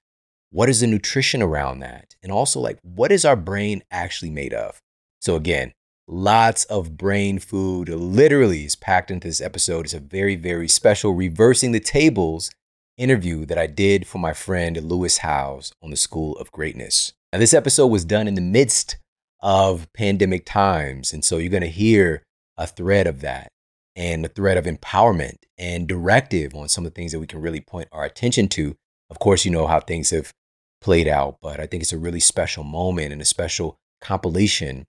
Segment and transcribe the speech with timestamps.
[0.52, 2.16] What is the nutrition around that?
[2.24, 4.82] And also, like, what is our brain actually made of?
[5.22, 5.74] So, again,
[6.08, 9.86] lots of brain food literally is packed into this episode.
[9.86, 12.52] It's a very, very special reversing the tables
[12.98, 17.14] interview that I did for my friend Lewis Howes on the School of Greatness.
[17.32, 18.98] Now, this episode was done in the midst
[19.42, 21.14] of pandemic times.
[21.14, 22.24] And so you're going to hear
[22.58, 23.50] a thread of that
[23.96, 27.42] and a thread of empowerment and directive on some of the things that we can
[27.42, 28.76] really point our attention to.
[29.10, 30.34] Of course, you know how things have
[30.82, 34.86] played out, but I think it's a really special moment and a special compilation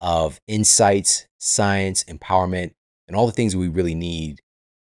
[0.00, 2.72] of insights, science, empowerment,
[3.08, 4.40] and all the things we really need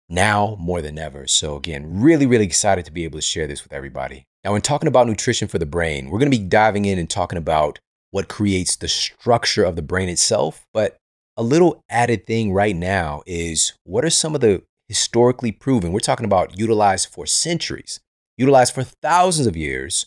[0.08, 1.26] now more than ever.
[1.26, 4.26] So, again, really, really excited to be able to share this with everybody.
[4.44, 7.08] Now, when talking about nutrition for the brain, we're going to be diving in and
[7.08, 7.78] talking about
[8.10, 10.66] what creates the structure of the brain itself.
[10.74, 10.96] But
[11.36, 16.00] a little added thing right now is what are some of the historically proven, we're
[16.00, 18.00] talking about utilized for centuries,
[18.36, 20.06] utilized for thousands of years,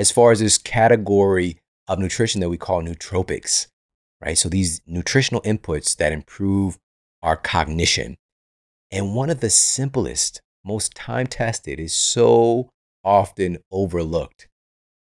[0.00, 3.66] as far as this category of nutrition that we call nootropics,
[4.24, 4.38] right?
[4.38, 6.78] So these nutritional inputs that improve
[7.22, 8.16] our cognition.
[8.90, 12.70] And one of the simplest, most time tested is so
[13.04, 14.48] often overlooked.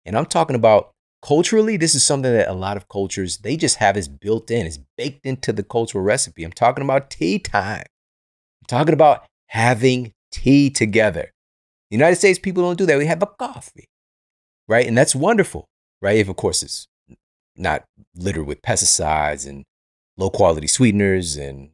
[0.05, 0.91] And I'm talking about
[1.21, 4.65] culturally, this is something that a lot of cultures, they just have this built in,
[4.65, 6.45] it's baked into the cultural recipe.
[6.45, 7.83] I'm talking about tea time.
[8.61, 11.33] I'm talking about having tea together.
[11.91, 12.97] The United States people don't do that.
[12.97, 13.89] We have a coffee,
[14.67, 14.85] right?
[14.85, 15.65] And that's wonderful,
[16.01, 16.17] right?
[16.17, 16.87] If, of course, it's
[17.55, 17.83] not
[18.15, 19.63] littered with pesticides and
[20.17, 21.69] low quality sweeteners and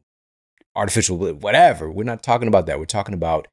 [0.76, 1.90] artificial, whatever.
[1.90, 2.78] We're not talking about that.
[2.78, 3.48] We're talking about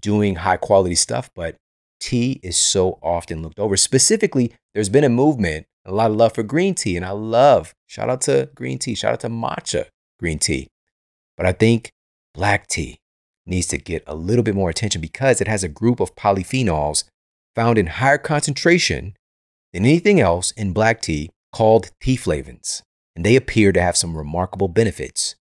[0.00, 1.56] doing high quality stuff, but
[2.00, 3.76] tea is so often looked over.
[3.76, 7.74] Specifically, there's been a movement, a lot of love for green tea, and I love,
[7.86, 9.86] shout out to green tea, shout out to matcha
[10.18, 10.68] green tea.
[11.36, 11.90] But I think
[12.34, 12.98] black tea
[13.46, 17.04] needs to get a little bit more attention because it has a group of polyphenols
[17.54, 19.14] found in higher concentration
[19.72, 22.82] than anything else in black tea called theaflavins.
[23.16, 25.36] And they appear to have some remarkable benefits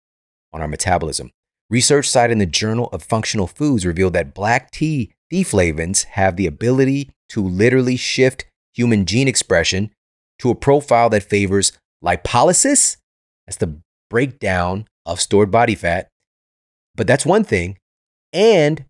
[0.53, 1.31] on our metabolism.
[1.71, 6.47] Research cited in the Journal of Functional Foods revealed that black tea theaflavins have the
[6.47, 8.44] ability to literally shift
[8.75, 9.91] human gene expression
[10.39, 11.73] to a profile that favors
[12.05, 12.97] lipolysis,
[13.47, 13.81] that's the
[14.11, 16.09] breakdown of stored body fat.
[16.94, 17.79] But that's one thing.
[18.33, 18.84] And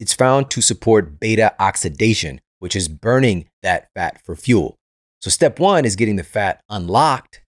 [0.00, 4.74] it's found to support beta oxidation, which is burning that fat for fuel.
[5.20, 7.44] So, step one is getting the fat unlocked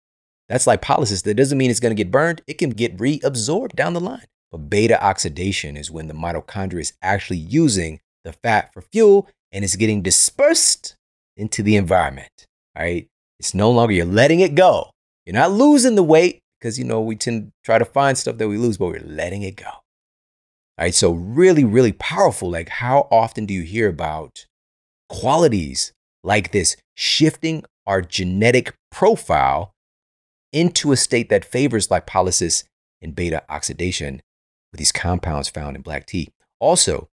[0.48, 1.22] that's lipolysis.
[1.22, 2.42] That doesn't mean it's going to get burned.
[2.46, 4.26] It can get reabsorbed down the line.
[4.52, 9.64] But beta oxidation is when the mitochondria is actually using the fat for fuel and
[9.64, 10.96] it's getting dispersed
[11.36, 12.46] into the environment.
[12.76, 13.08] All right.
[13.38, 14.90] It's no longer, you're letting it go.
[15.26, 18.38] You're not losing the weight because, you know, we tend to try to find stuff
[18.38, 19.66] that we lose, but we're letting it go.
[19.66, 20.94] All right.
[20.94, 22.50] So, really, really powerful.
[22.50, 24.46] Like, how often do you hear about
[25.20, 25.92] qualities
[26.24, 29.72] like this shifting our genetic profile
[30.52, 32.64] into a state that favors lipolysis
[33.00, 34.20] and beta oxidation
[34.72, 36.30] with these compounds found in black tea.
[36.58, 37.08] Also,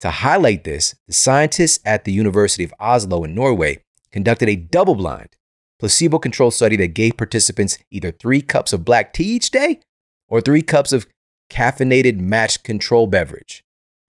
[0.00, 4.94] to highlight this, the scientists at the University of Oslo in Norway conducted a double
[4.94, 5.30] blind,
[5.78, 9.80] placebo controlled study that gave participants either three cups of black tea each day
[10.28, 11.06] or three cups of
[11.50, 13.62] caffeinated matched control beverage.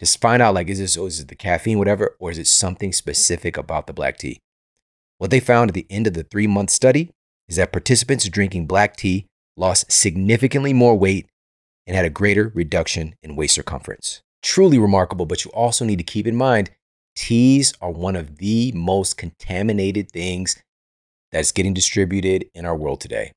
[0.02, 2.48] Just find out like, is this, oh, is it the caffeine, whatever, or is it
[2.48, 4.40] something specific about the black tea?
[5.18, 7.10] What they found at the end of the three month study
[7.48, 9.26] is that participants drinking black tea
[9.56, 11.28] lost significantly more weight
[11.86, 14.22] and had a greater reduction in waist circumference.
[14.42, 16.72] Truly remarkable, but you also need to keep in mind
[17.14, 20.60] teas are one of the most contaminated things
[21.30, 23.30] that's getting distributed in our world today.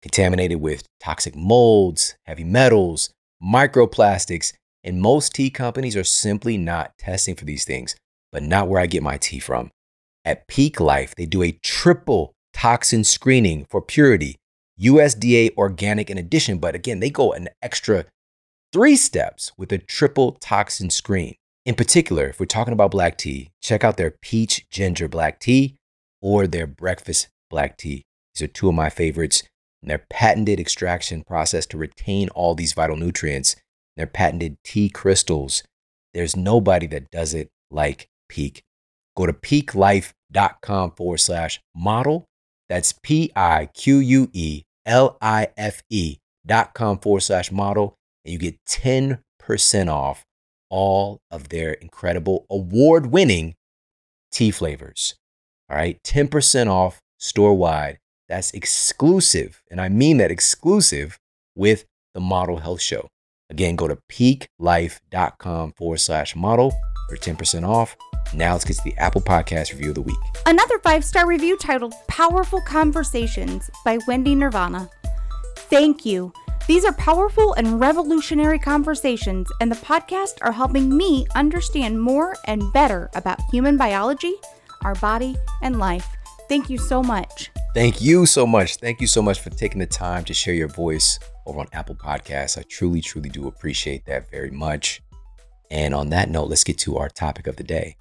[0.00, 3.10] Contaminated with toxic molds, heavy metals,
[3.42, 7.96] microplastics, and most tea companies are simply not testing for these things,
[8.32, 9.70] but not where I get my tea from.
[10.24, 14.36] At Pique Life, they do a triple toxin screening for purity,
[14.80, 16.58] USDA organic in addition.
[16.58, 18.06] But again, they go an extra
[18.72, 21.34] three steps with a triple toxin screen.
[21.66, 25.76] In particular, if we're talking about black tea, check out their peach ginger black tea
[26.22, 28.02] or their breakfast black tea.
[28.34, 29.42] These are two of my favorites.
[29.82, 33.56] And their patented extraction process to retain all these vital nutrients,
[34.00, 35.62] their patented tea crystals.
[36.14, 38.62] There's nobody that does it like Pique.
[39.14, 42.24] Go to piquelife.com forward slash model.
[42.70, 46.16] That's P I Q U E L I F E
[46.46, 47.94] dot com forward slash model.
[48.24, 49.18] And you get 10%
[49.88, 50.24] off
[50.70, 53.54] all of their incredible award winning
[54.32, 55.14] tea flavors.
[55.68, 57.98] All right, 10% off store wide.
[58.30, 59.60] That's exclusive.
[59.70, 61.18] And I mean that exclusive
[61.54, 63.08] with the Model Health Show.
[63.50, 66.72] Again, go to piquelife.com forward slash model
[67.08, 67.96] for 10% off.
[68.32, 70.16] Now let's get to the Apple Podcast review of the week.
[70.46, 74.88] Another five star review titled Powerful Conversations by Wendy Nirvana.
[75.56, 76.32] Thank you.
[76.66, 82.72] These are powerful and revolutionary conversations, and the podcast are helping me understand more and
[82.72, 84.34] better about human biology,
[84.84, 86.06] our body, and life.
[86.48, 87.50] Thank you so much.
[87.72, 88.76] Thank you so much.
[88.76, 91.94] Thank you so much for taking the time to share your voice over on Apple
[91.94, 92.58] Podcasts.
[92.58, 95.00] I truly, truly do appreciate that very much.
[95.70, 97.96] And on that note, let's get to our topic of the day.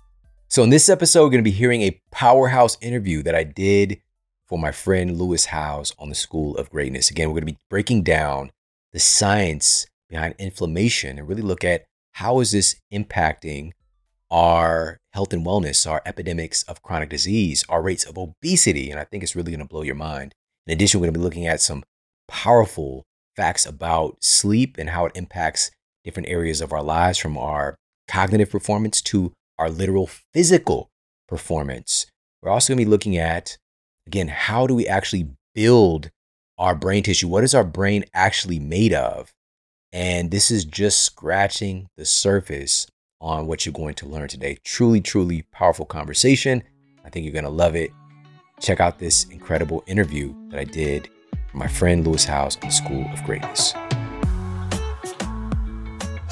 [0.48, 4.02] So, in this episode, we're going to be hearing a powerhouse interview that I did
[4.48, 7.12] for my friend Lewis Howes on the School of Greatness.
[7.12, 8.50] Again, we're going to be breaking down
[8.92, 13.74] the science behind inflammation and really look at how is this impacting
[14.32, 18.92] our health and wellness, our epidemics of chronic disease, our rates of obesity.
[18.92, 20.34] And I think it's really going to blow your mind.
[20.68, 21.84] In addition, we're going to be looking at some
[22.28, 23.06] powerful
[23.36, 25.72] facts about sleep and how it impacts
[26.04, 27.76] different areas of our lives from our
[28.08, 30.90] cognitive performance to our literal physical
[31.28, 32.06] performance.
[32.42, 33.58] We're also going to be looking at,
[34.08, 36.10] again, how do we actually build
[36.58, 37.28] our brain tissue?
[37.28, 39.32] What is our brain actually made of?
[39.92, 42.88] And this is just scratching the surface
[43.22, 44.58] on what you're going to learn today.
[44.64, 46.64] Truly, truly powerful conversation.
[47.04, 47.92] I think you're going to love it.
[48.62, 52.70] Check out this incredible interview that I did with my friend Lewis Howes on the
[52.70, 53.74] School of Greatness.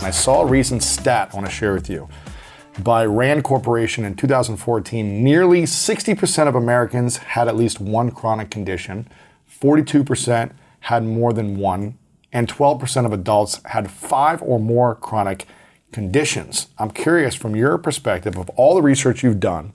[0.01, 2.07] I saw a recent stat I want to share with you.
[2.80, 9.10] By RAND Corporation in 2014, nearly 60% of Americans had at least one chronic condition,
[9.50, 10.51] 42%
[10.81, 11.98] had more than one,
[12.31, 15.48] and 12% of adults had five or more chronic
[15.92, 16.68] conditions.
[16.78, 19.74] I'm curious from your perspective of all the research you've done,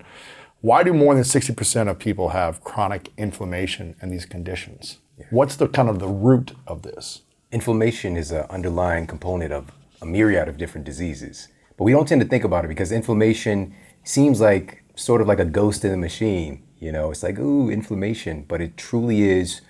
[0.61, 4.99] why do more than 60% of people have chronic inflammation and these conditions?
[5.31, 7.23] What's the kind of the root of this?
[7.51, 11.49] Inflammation is an underlying component of a myriad of different diseases.
[11.77, 13.75] But we don't tend to think about it because inflammation
[14.05, 16.63] seems like sort of like a ghost in the machine.
[16.79, 18.45] You know, it's like, ooh, inflammation.
[18.47, 19.61] But it truly is,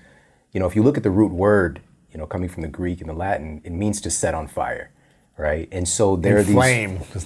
[0.52, 1.80] you know, if you look at the root word,
[2.12, 4.90] you know, coming from the Greek and the Latin, it means to set on fire,
[5.36, 5.68] right?
[5.72, 6.54] And so there are these.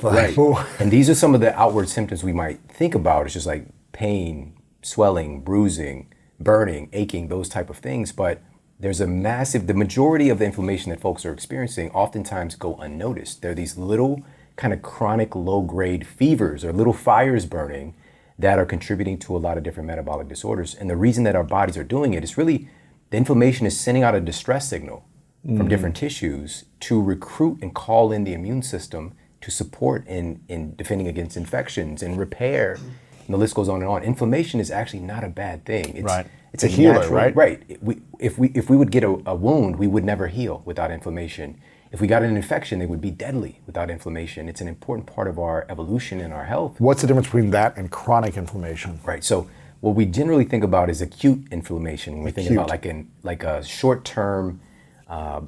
[0.03, 0.35] Like, right.
[0.81, 3.27] and these are some of the outward symptoms we might think about.
[3.27, 8.13] It's just like pain, swelling, bruising, burning, aching, those type of things.
[8.13, 8.43] But
[8.79, 13.43] there's a massive, the majority of the inflammation that folks are experiencing oftentimes go unnoticed.
[13.43, 14.23] There are these little
[14.57, 17.95] kind of chronic low grade fevers or little fires burning
[18.39, 20.75] that are contributing to a lot of different metabolic disorders.
[20.75, 22.69] And the reason that our bodies are doing it is really
[23.11, 25.06] the inflammation is sending out a distress signal
[25.47, 25.57] mm.
[25.57, 30.75] from different tissues to recruit and call in the immune system to support in, in
[30.77, 32.79] defending against infections and repair
[33.27, 34.03] and the list goes on and on.
[34.03, 35.97] Inflammation is actually not a bad thing.
[35.97, 36.27] It's, right.
[36.53, 37.37] It's a, a healer, natural, right?
[37.37, 37.83] Right.
[37.83, 40.91] We, if we if we would get a, a wound, we would never heal without
[40.91, 41.61] inflammation.
[41.93, 44.49] If we got an infection, it would be deadly without inflammation.
[44.49, 46.81] It's an important part of our evolution and our health.
[46.81, 49.01] What's the difference between that and chronic inflammation?
[49.05, 49.23] Right.
[49.23, 49.49] So
[49.81, 53.43] what we generally think about is acute inflammation when we think about like an like
[53.43, 54.61] a short term
[55.09, 55.41] uh,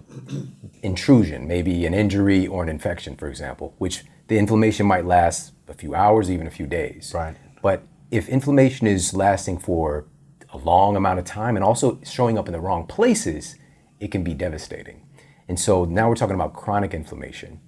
[0.83, 5.75] intrusion, maybe an injury or an infection, for example, which the inflammation might last a
[5.75, 7.13] few hours, even a few days.
[7.15, 7.37] Right.
[7.63, 10.07] But if inflammation is lasting for
[10.53, 13.57] a long amount of time and also showing up in the wrong places,
[14.01, 15.03] it can be devastating.
[15.49, 17.61] And so now we're talking about chronic inflammation.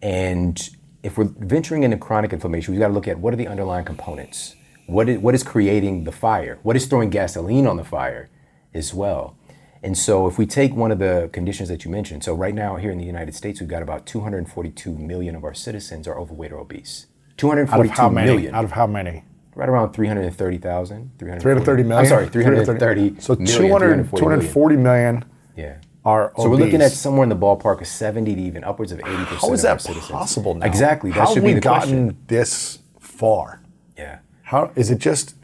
[0.00, 0.70] And
[1.02, 3.84] if we're venturing into chronic inflammation, we've got to look at what are the underlying
[3.84, 4.54] components?
[4.86, 6.58] What is, what is creating the fire?
[6.62, 8.30] What is throwing gasoline on the fire
[8.74, 9.36] as well?
[9.82, 12.76] And so if we take one of the conditions that you mentioned, so right now
[12.76, 16.52] here in the United States, we've got about 242 million of our citizens are overweight
[16.52, 17.06] or obese.
[17.36, 18.26] 242 out of how many?
[18.30, 18.54] million.
[18.54, 19.24] Out of how many?
[19.54, 21.10] right around 330,000.
[21.18, 21.98] 330 million?
[21.98, 25.24] I'm sorry, 330 So million, 200, 240 million
[25.56, 25.76] yeah.
[26.04, 28.98] are So we're looking at somewhere in the ballpark of 70 to even upwards of
[29.00, 30.10] 80% How is that citizens.
[30.10, 30.66] possible now?
[30.66, 31.10] Exactly.
[31.10, 32.24] That How should have be we the gotten question.
[32.28, 33.62] this far?
[33.96, 34.18] Yeah.
[34.44, 35.34] How is it just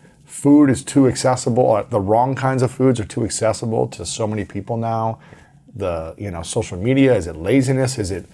[0.43, 1.73] food is too accessible.
[1.73, 5.19] uh, The wrong kinds of foods are too accessible to so many people now.
[5.75, 7.99] The you know social media is it laziness?
[7.99, 8.27] Is it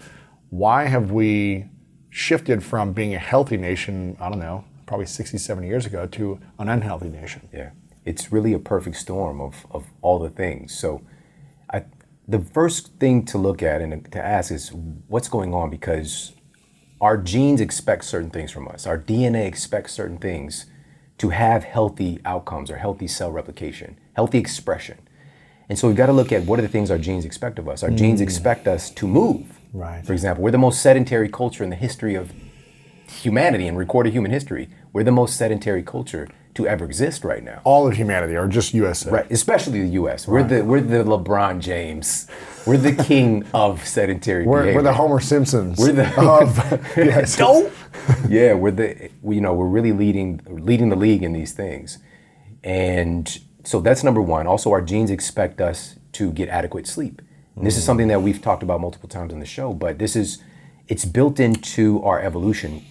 [0.50, 1.64] why have we
[2.10, 4.16] shifted from being a healthy nation?
[4.20, 7.48] I don't know, probably 60, 70 years ago to an unhealthy nation.
[7.52, 7.70] Yeah,
[8.04, 10.78] it's really a perfect storm of, of all the things.
[10.78, 11.02] So,
[11.72, 11.84] I,
[12.28, 14.72] the first thing to look at and to ask is
[15.08, 16.32] what's going on because
[17.00, 18.86] our genes expect certain things from us.
[18.86, 20.66] Our DNA expects certain things
[21.18, 24.98] to have healthy outcomes or healthy cell replication, healthy expression.
[25.68, 27.68] And so we've got to look at what are the things our genes expect of
[27.68, 27.82] us.
[27.82, 28.24] Our genes mm.
[28.24, 29.58] expect us to move.
[29.72, 30.04] Right.
[30.04, 32.32] For example, we're the most sedentary culture in the history of
[33.08, 34.68] humanity and recorded human history.
[34.92, 37.60] We're the most sedentary culture to ever exist right now.
[37.64, 39.10] All of humanity, or just USA.
[39.10, 40.28] Right, especially the U.S.
[40.28, 42.26] We're the we're the LeBron James.
[42.66, 44.78] We're the king of sedentary We're, behavior.
[44.78, 45.78] we're the Homer Simpsons.
[45.78, 46.58] We're the- of,
[46.96, 47.36] yes.
[47.36, 47.72] Dope.
[48.28, 51.98] yeah, we're the you know we're really leading leading the league in these things,
[52.62, 54.46] and so that's number one.
[54.46, 57.20] Also, our genes expect us to get adequate sleep.
[57.56, 57.86] And this is mm.
[57.86, 60.42] something that we've talked about multiple times on the show, but this is
[60.88, 62.84] it's built into our evolution.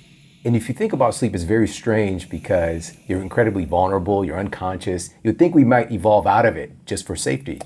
[0.45, 5.11] And if you think about sleep, it's very strange because you're incredibly vulnerable, you're unconscious.
[5.23, 7.61] You'd think we might evolve out of it just for safety.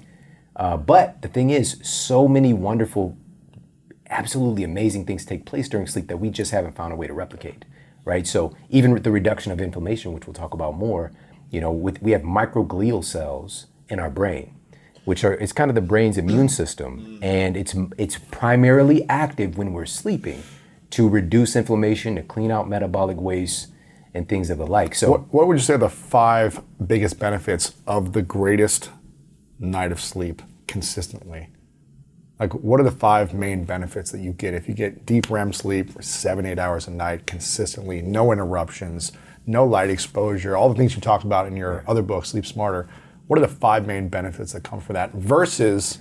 [0.56, 3.18] Uh, but the thing is, so many wonderful
[4.10, 7.14] absolutely amazing things take place during sleep that we just haven't found a way to
[7.14, 7.66] replicate,
[8.06, 8.26] right?
[8.26, 11.12] So even with the reduction of inflammation, which we'll talk about more,
[11.50, 14.54] you know, with, we have microglial cells in our brain,
[15.06, 19.74] which are it's kind of the brain's immune system, and it's it's primarily active when
[19.74, 20.44] we're sleeping
[20.92, 23.68] to reduce inflammation, to clean out metabolic waste,
[24.14, 24.96] and things of the like.
[24.96, 28.90] So What, what would you say are the five biggest benefits of the greatest
[29.60, 31.50] night of sleep consistently?
[32.40, 35.54] Like, what are the five main benefits that you get if you get deep REM
[35.54, 39.12] sleep for seven, eight hours a night consistently, no interruptions,
[39.48, 42.88] no light exposure, all the things you talked about in your other book, Sleep Smarter?
[43.26, 46.00] What are the five main benefits that come for that versus,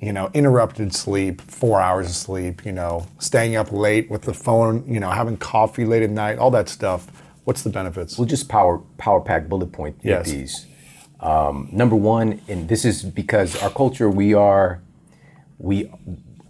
[0.00, 4.34] you know, interrupted sleep, four hours of sleep, you know, staying up late with the
[4.34, 7.08] phone, you know, having coffee late at night, all that stuff?
[7.44, 8.18] What's the benefits?
[8.18, 10.30] We'll just power power pack bullet point Yes.
[10.30, 10.66] these.
[11.20, 14.80] Um, number one, and this is because our culture, we are,
[15.58, 15.90] we,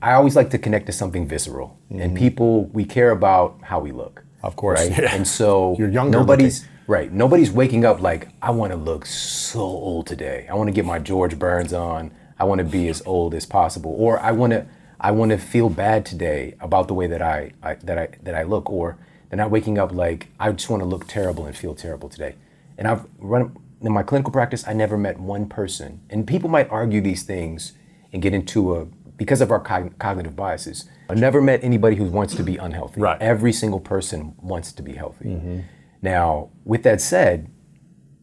[0.03, 3.93] I always like to connect to something visceral, and people we care about how we
[3.93, 4.17] look.
[4.17, 4.47] Mm-hmm.
[4.47, 4.91] Of course, right?
[4.91, 5.09] yeah.
[5.15, 7.11] And so You're younger Nobody's right.
[7.11, 10.47] Nobody's waking up like I want to look so old today.
[10.51, 12.13] I want to get my George Burns on.
[12.39, 14.67] I want to be as old as possible, or I want to.
[15.01, 18.35] I want to feel bad today about the way that I, I that I that
[18.35, 21.57] I look, or they're not waking up like I just want to look terrible and
[21.57, 22.35] feel terrible today.
[22.77, 24.67] And I've run in my clinical practice.
[24.67, 27.75] I never met one person, and people might argue these things
[28.13, 30.89] and get into a because of our cogn- cognitive biases.
[31.11, 33.01] I never met anybody who wants to be unhealthy.
[33.01, 33.21] Right.
[33.21, 35.27] Every single person wants to be healthy.
[35.27, 35.61] Mm-hmm.
[36.03, 37.51] Now, with that said,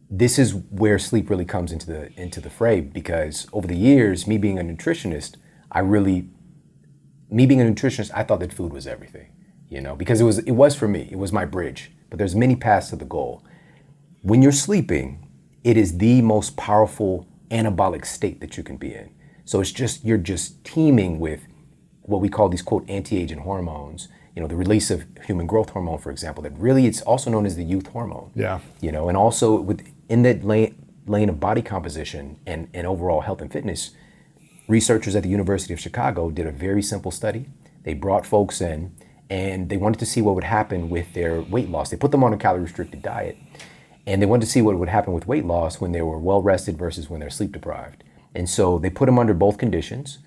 [0.08, 4.26] this is where sleep really comes into the into the fray because over the years,
[4.26, 5.36] me being a nutritionist,
[5.70, 6.28] I really
[7.30, 9.32] me being a nutritionist, I thought that food was everything,
[9.68, 11.08] you know, because it was it was for me.
[11.10, 11.92] It was my bridge.
[12.08, 13.44] But there's many paths to the goal.
[14.22, 15.28] When you're sleeping,
[15.64, 19.10] it is the most powerful anabolic state that you can be in.
[19.44, 21.46] So it's just you're just teeming with
[22.02, 24.08] what we call these quote anti-aging hormones.
[24.36, 27.46] You know, the release of human growth hormone, for example, that really it's also known
[27.46, 28.30] as the youth hormone.
[28.34, 28.60] Yeah.
[28.80, 30.74] You know, and also with in that lane
[31.06, 33.92] lane of body composition and, and overall health and fitness,
[34.68, 37.46] researchers at the University of Chicago did a very simple study.
[37.84, 38.92] They brought folks in
[39.30, 41.90] and they wanted to see what would happen with their weight loss.
[41.90, 43.36] They put them on a calorie restricted diet
[44.06, 46.42] and they wanted to see what would happen with weight loss when they were well
[46.42, 48.04] rested versus when they're sleep deprived.
[48.34, 50.18] And so they put them under both conditions.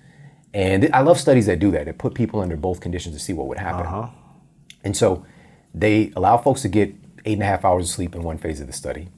[0.52, 1.86] And I love studies that do that.
[1.86, 3.86] They put people under both conditions to see what would happen.
[3.86, 4.08] Uh-huh.
[4.82, 5.24] And so
[5.74, 6.94] they allow folks to get
[7.24, 9.08] eight and a half hours of sleep in one phase of the study.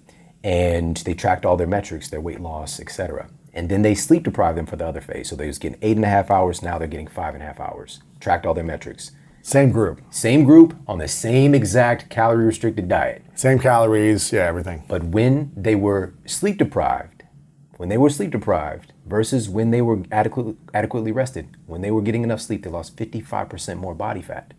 [0.45, 3.29] And they tracked all their metrics, their weight loss, et cetera.
[3.55, 5.29] And then they sleep deprived them for the other phase.
[5.29, 7.47] So they was getting eight and a half hours, now they're getting five and a
[7.47, 8.01] half hours.
[8.19, 9.13] Tracked all their metrics.
[9.45, 13.23] Same group, Same group on the same exact calorie restricted diet.
[13.35, 14.85] same calories, yeah, everything.
[14.87, 17.25] But when they were sleep deprived,
[17.77, 22.03] when they were sleep deprived versus when they were adequately, adequately rested, when they were
[22.03, 24.55] getting enough sleep, they lost 55% more body fat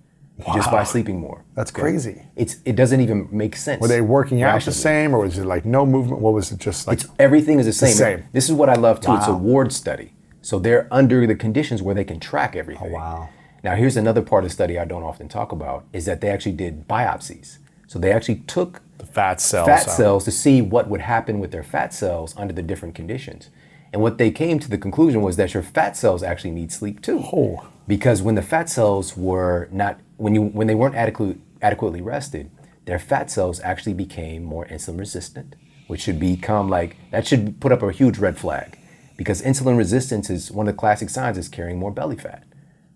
[0.53, 1.43] just by sleeping more.
[1.55, 2.23] That's crazy.
[2.35, 3.81] It's it doesn't even make sense.
[3.81, 6.21] Were they working out the same, or was it like no movement?
[6.21, 7.01] What was it just like?
[7.01, 7.93] It's, Everything is the same.
[7.93, 8.23] same.
[8.31, 9.15] This is what I love too.
[9.15, 10.13] It's a ward study.
[10.41, 12.91] So they're under the conditions where they can track oh, everything.
[12.91, 13.29] Oh, wow.
[13.63, 16.29] Now here's another part of the study I don't often talk about is that they
[16.29, 17.59] actually did biopsies.
[17.87, 19.67] So they actually took the fat cells.
[19.67, 19.95] fat out.
[19.95, 23.49] cells to see what would happen with their fat cells under the different conditions.
[23.93, 27.01] And what they came to the conclusion was that your fat cells actually need sleep
[27.01, 27.19] too.
[27.31, 27.67] Oh.
[27.87, 32.49] Because when the fat cells were not when you when they weren't adequately adequately rested,
[32.85, 35.55] their fat cells actually became more insulin resistant,
[35.87, 38.77] which should become like, that should put up a huge red flag
[39.17, 42.43] because insulin resistance is one of the classic signs is carrying more belly fat,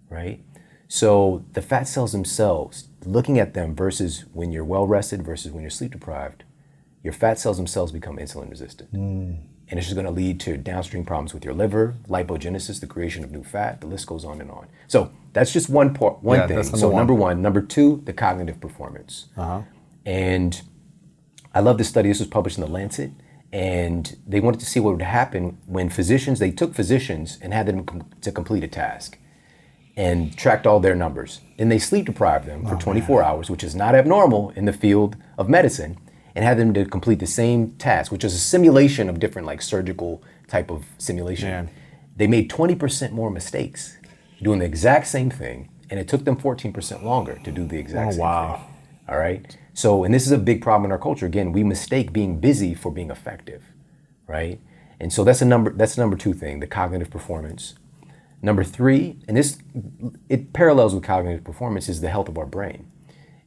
[0.10, 0.42] right?
[0.88, 5.64] So the fat cells themselves, looking at them versus when you're well rested versus when
[5.64, 6.46] you're sleep deprived,
[7.04, 8.94] your fat cells themselves become insulin resistant.
[8.94, 9.40] Mm.
[9.70, 13.24] And it's just going to lead to downstream problems with your liver, lipogenesis, the creation
[13.24, 13.82] of new fat.
[13.82, 14.68] The list goes on and on.
[14.88, 16.56] So that's just one part, one Yeah, thing.
[16.58, 16.96] number so one.
[16.98, 19.26] number one, number two, the cognitive performance.
[19.36, 19.64] Uh-huh.
[20.06, 20.62] And
[21.54, 22.08] I love this study.
[22.10, 23.12] This was published in the Lancet,
[23.52, 26.40] and they wanted to see what would happen when physicians.
[26.40, 29.18] They took physicians and had them com- to complete a task,
[29.98, 31.42] and tracked all their numbers.
[31.58, 35.18] Then they sleep deprived them for 24 hours, which is not abnormal in the field
[35.38, 35.98] of medicine,
[36.38, 39.60] and had them to complete the same task, which is a simulation of different like
[39.60, 41.50] surgical type of simulation.
[41.50, 41.70] Man.
[42.16, 43.98] They made 20% more mistakes
[44.44, 48.10] doing the exact same thing, and it took them 14% longer to do the exact
[48.10, 48.54] Oh, same wow.
[48.54, 48.66] thing.
[49.10, 49.58] All right.
[49.74, 51.26] So, and this is a big problem in our culture.
[51.26, 53.64] Again, we mistake being busy for being effective,
[54.28, 54.60] right?
[55.00, 55.72] And so that's a number.
[55.72, 57.74] That's the number two thing, the cognitive performance.
[58.44, 59.58] Number three, and this
[60.30, 62.92] it parallels with cognitive performance, is the health of our brain.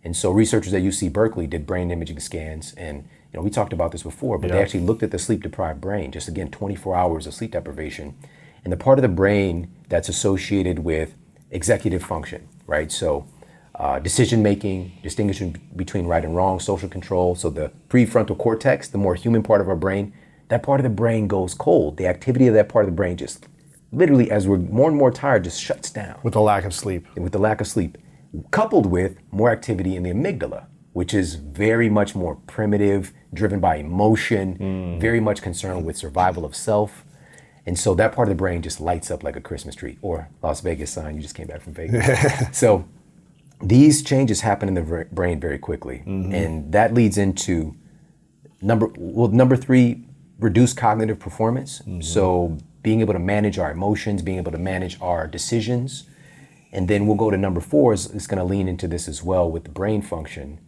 [0.02, 2.98] And so researchers at UC Berkeley did brain imaging scans, and
[3.32, 5.80] you know we talked about this before, but they actually looked at the sleep deprived
[5.80, 8.16] brain, just again 24 hours of sleep deprivation,
[8.64, 11.14] and the part of the brain that's associated with
[11.50, 12.90] executive function, right?
[12.90, 13.26] So
[13.74, 17.34] uh, decision making, distinguishing between right and wrong, social control.
[17.34, 20.12] So the prefrontal cortex, the more human part of our brain,
[20.48, 21.96] that part of the brain goes cold.
[21.96, 23.46] The activity of that part of the brain just
[23.92, 27.06] literally, as we're more and more tired, just shuts down With the lack of sleep.
[27.16, 27.96] with the lack of sleep,
[28.50, 33.76] coupled with more activity in the amygdala, which is very much more primitive, driven by
[33.76, 35.00] emotion, mm.
[35.00, 37.04] very much concerned with survival of self.
[37.66, 40.28] And so that part of the brain just lights up like a Christmas tree or
[40.42, 41.16] Las Vegas sign.
[41.16, 42.06] You just came back from Vegas.
[42.58, 42.88] so
[43.62, 46.02] these changes happen in the bra- brain very quickly.
[46.06, 46.32] Mm-hmm.
[46.32, 47.74] And that leads into
[48.62, 50.04] number well number three
[50.38, 52.00] reduce cognitive performance mm-hmm.
[52.00, 56.04] so being able to manage our emotions being able to manage our decisions
[56.72, 59.22] and then we'll go to number four is, is going to lean into this as
[59.22, 60.60] well with the brain function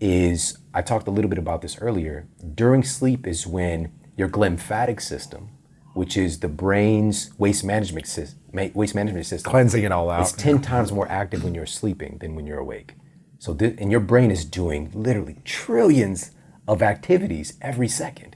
[0.00, 5.00] is i talked a little bit about this earlier during sleep is when your glymphatic
[5.00, 5.50] system
[5.94, 10.22] which is the brain's waste management, sys- ma- waste management system Cleansing it all out.
[10.22, 12.94] it's 10 times more active when you're sleeping than when you're awake.
[13.38, 16.32] So, thi- and your brain is doing literally trillions
[16.66, 18.34] of activities every second.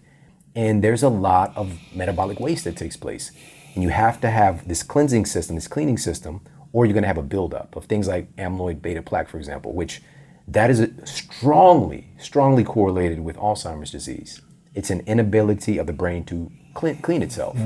[0.54, 3.32] And there's a lot of metabolic waste that takes place.
[3.74, 7.08] And you have to have this cleansing system, this cleaning system, or you're going to
[7.08, 10.02] have a buildup of things like amyloid beta plaque, for example, which
[10.46, 14.40] that is strongly, strongly correlated with Alzheimer's disease.
[14.74, 17.56] It's an inability of the brain to clean, clean itself,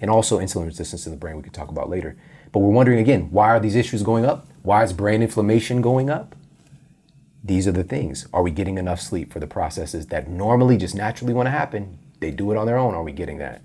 [0.00, 1.36] and also insulin resistance in the brain.
[1.36, 2.16] We could talk about later.
[2.52, 4.48] But we're wondering again, why are these issues going up?
[4.62, 6.36] Why is brain inflammation going up?
[7.44, 8.26] These are the things.
[8.32, 11.98] Are we getting enough sleep for the processes that normally just naturally want to happen?
[12.20, 12.94] They do it on their own.
[12.94, 13.64] Are we getting that?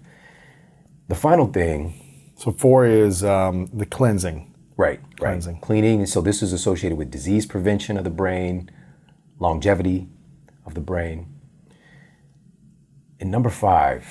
[1.07, 1.93] The final thing
[2.37, 4.46] So four is um, the cleansing.
[4.77, 5.55] Right, Cleansing.
[5.55, 5.61] right.
[5.61, 5.99] Cleaning.
[5.99, 8.69] And so this is associated with disease prevention of the brain,
[9.39, 10.07] longevity
[10.65, 11.33] of the brain.
[13.19, 14.05] And number five,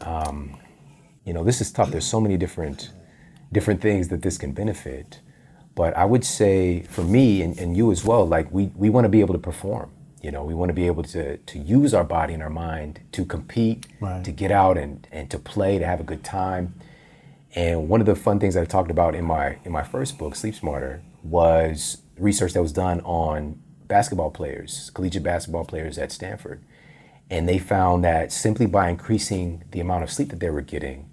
[0.00, 0.58] um,
[1.24, 1.90] you know, this is tough.
[1.90, 2.90] There's so many different
[3.52, 5.20] different things that this can benefit.
[5.74, 9.04] But I would say for me and, and you as well, like we, we want
[9.04, 9.90] to be able to perform.
[10.22, 13.00] You know, we want to be able to to use our body and our mind
[13.12, 14.22] to compete, Right.
[14.24, 16.74] to get out and, and to play, to have a good time.
[17.54, 20.34] And one of the fun things I talked about in my in my first book,
[20.34, 26.62] Sleep Smarter, was research that was done on basketball players, collegiate basketball players at Stanford.
[27.30, 31.10] And they found that simply by increasing the amount of sleep that they were getting,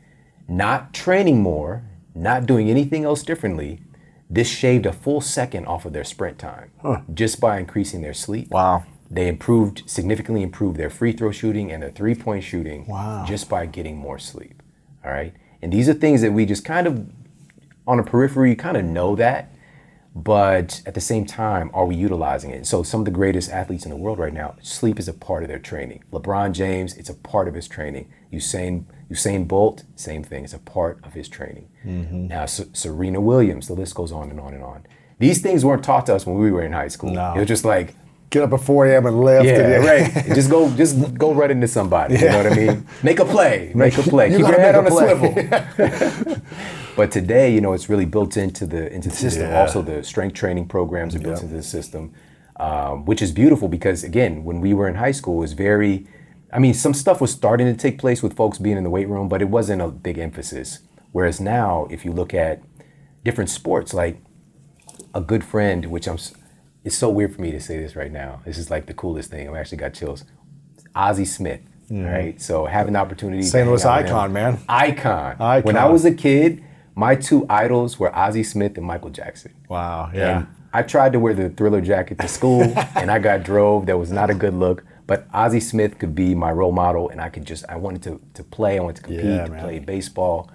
[0.47, 1.83] not training more,
[2.15, 3.81] not doing anything else differently,
[4.29, 6.71] this shaved a full second off of their sprint time
[7.13, 8.49] just by increasing their sleep.
[8.51, 8.83] Wow.
[9.09, 13.25] They improved, significantly improved their free throw shooting and their three point shooting Wow.
[13.27, 14.61] just by getting more sleep.
[15.03, 15.33] All right.
[15.61, 17.07] And these are things that we just kind of,
[17.87, 19.51] on a periphery, kind of know that.
[20.15, 22.65] But at the same time, are we utilizing it?
[22.65, 25.43] So, some of the greatest athletes in the world right now, sleep is a part
[25.43, 26.03] of their training.
[26.11, 28.11] LeBron James, it's a part of his training.
[28.33, 30.43] Usain, Usain Bolt, same thing.
[30.43, 31.69] It's a part of his training.
[31.85, 32.27] Mm-hmm.
[32.27, 34.85] Now, S- Serena Williams, the list goes on and on and on.
[35.19, 37.11] These things weren't taught to us when we were in high school.
[37.11, 37.33] No.
[37.35, 37.93] It was just like,
[38.29, 39.05] Get up at 4 a.m.
[39.07, 39.45] and lift.
[39.45, 39.85] yeah, and-
[40.25, 40.35] right.
[40.35, 42.15] just go, just go right into somebody.
[42.15, 42.87] You know what I mean?
[43.01, 43.71] Make a play.
[43.73, 44.29] Make a play.
[44.31, 45.33] You Keep your head on a swivel.
[46.95, 49.43] but today, you know, it's really built into the into the system.
[49.49, 49.61] Yeah.
[49.61, 52.13] Also, the strength training programs are built into the system,
[52.57, 56.07] um, which is beautiful because again, when we were in high school, it was very.
[56.51, 59.07] I mean, some stuff was starting to take place with folks being in the weight
[59.07, 60.79] room, but it wasn't a big emphasis.
[61.11, 62.61] Whereas now, if you look at
[63.23, 64.19] different sports, like
[65.13, 66.17] a good friend, which I'm,
[66.83, 68.41] it's so weird for me to say this right now.
[68.45, 69.47] This is like the coolest thing.
[69.49, 70.23] I've actually got chills.
[70.95, 71.61] Ozzie Smith.
[71.91, 72.39] Right.
[72.39, 73.41] So having the opportunity.
[73.41, 73.67] to St.
[73.67, 74.59] Louis icon, man.
[74.69, 75.35] Icon.
[75.39, 75.63] Icon.
[75.63, 76.63] When I was a kid,
[76.95, 79.53] my two idols were Ozzie Smith and Michael Jackson.
[79.67, 80.11] Wow.
[80.13, 80.37] Yeah.
[80.39, 82.61] And I tried to wear the thriller jacket to school
[82.95, 83.87] and I got drove.
[83.87, 84.85] That was not a good look.
[85.07, 88.21] But Ozzie Smith could be my role model and I could just, I wanted to,
[88.35, 89.63] to play, I wanted to compete, Yeah, to man.
[89.63, 90.51] play baseball.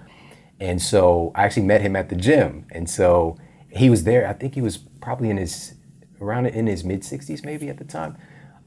[0.61, 2.65] And so I actually met him at the gym.
[2.71, 3.37] And so
[3.71, 4.29] he was there.
[4.29, 5.74] I think he was probably in his,
[6.21, 8.17] around in his mid 60s maybe at the time.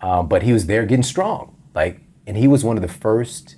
[0.02, 1.56] Um, but he was there getting strong.
[1.74, 3.56] Like, and he was one of the first,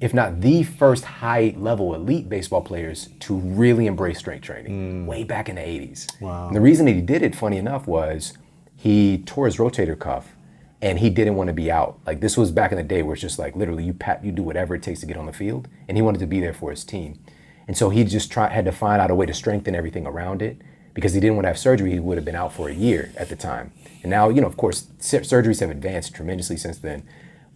[0.00, 5.24] if not the first high level elite baseball players to really embrace strength training way
[5.24, 6.20] back in the 80s.
[6.20, 6.48] Wow.
[6.48, 8.34] And the reason that he did it, funny enough, was
[8.76, 10.34] he tore his rotator cuff
[10.82, 11.98] and he didn't want to be out.
[12.06, 14.32] Like this was back in the day where it's just like literally you pat you
[14.32, 15.68] do whatever it takes to get on the field.
[15.88, 17.18] And he wanted to be there for his team.
[17.66, 20.42] And so he just tried had to find out a way to strengthen everything around
[20.42, 20.60] it
[21.00, 21.92] because he didn't want to have surgery.
[21.92, 23.72] He would have been out for a year at the time.
[24.02, 27.02] And now, you know, of course, sur- surgeries have advanced tremendously since then.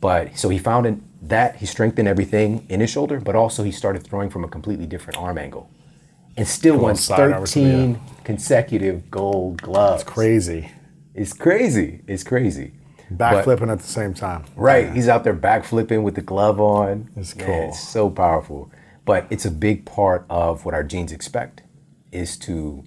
[0.00, 3.70] But so he found in that he strengthened everything in his shoulder, but also he
[3.70, 5.70] started throwing from a completely different arm angle.
[6.36, 10.02] And still won side arm or something, 13 consecutive gold gloves.
[10.02, 10.70] It's crazy.
[11.14, 12.00] It's crazy.
[12.08, 12.72] It's crazy.
[13.12, 14.44] Backflipping at the same time.
[14.56, 14.90] Right.
[14.92, 17.10] He's out there backflipping with the glove on.
[17.14, 17.68] It's Man, cool.
[17.68, 18.70] it's so powerful.
[19.04, 21.62] But it's a big part of what our genes expect
[22.10, 22.84] is to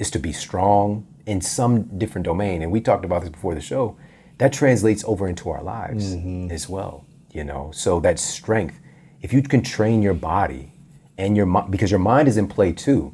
[0.00, 2.62] is to be strong in some different domain.
[2.62, 3.96] And we talked about this before the show.
[4.38, 6.50] That translates over into our lives Mm-hmm.
[6.50, 7.04] as well.
[7.32, 8.76] You know, so that strength,
[9.22, 10.72] if you can train your body
[11.16, 13.12] and your mind because your mind is in play too,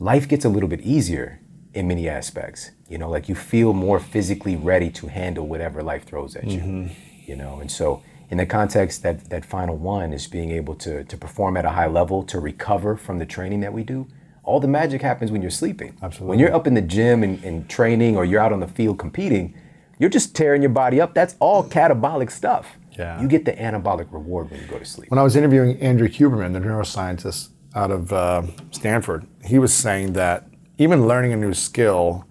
[0.00, 1.38] life gets a little bit easier
[1.74, 2.70] in many aspects.
[2.88, 6.88] You know, like you feel more physically ready to handle whatever life throws at you.
[7.26, 11.04] You know, and so in the context that that final one is being able to
[11.04, 14.06] to perform at a high level to recover from the training that we do.
[14.46, 15.98] All the magic happens when you're sleeping.
[16.02, 16.28] Absolutely.
[16.30, 18.98] When you're up in the gym and, and training or you're out on the field
[18.98, 19.54] competing,
[19.98, 21.14] you're just tearing your body up.
[21.14, 22.78] That's all catabolic stuff.
[22.92, 23.20] Yeah.
[23.20, 25.10] You get the anabolic reward when you go to sleep.
[25.10, 30.14] When I was interviewing Andrew Huberman, the neuroscientist out of uh, Stanford, he was saying
[30.14, 32.24] that even learning a new skill,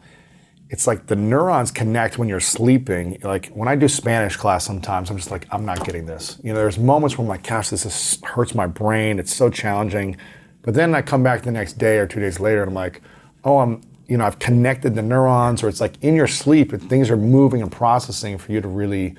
[0.70, 3.20] it's like the neurons connect when you're sleeping.
[3.24, 6.40] Like when I do Spanish class, sometimes I'm just like, I'm not getting this.
[6.44, 9.20] You know, there's moments where I'm like, gosh, this is, hurts my brain.
[9.20, 10.18] It's so challenging.
[10.66, 13.04] But then I come back the next day or two days later, and I'm like,
[13.44, 16.90] oh, I'm, you know, I've connected the neurons, or it's like in your sleep, and
[16.90, 19.16] things are moving and processing for you to really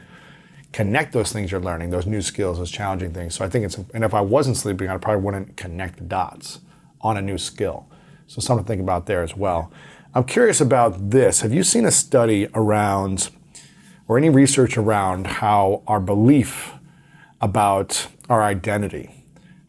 [0.72, 3.36] connect those things you're learning, those new skills, those challenging things.
[3.36, 6.58] So I think it's, and if I wasn't sleeping, I probably wouldn't connect the dots
[7.00, 7.86] on a new skill.
[8.26, 9.70] So something to think about there as well.
[10.14, 11.42] I'm curious about this.
[11.42, 13.30] Have you seen a study around,
[14.08, 16.72] or any research around how our belief
[17.40, 19.15] about our identity,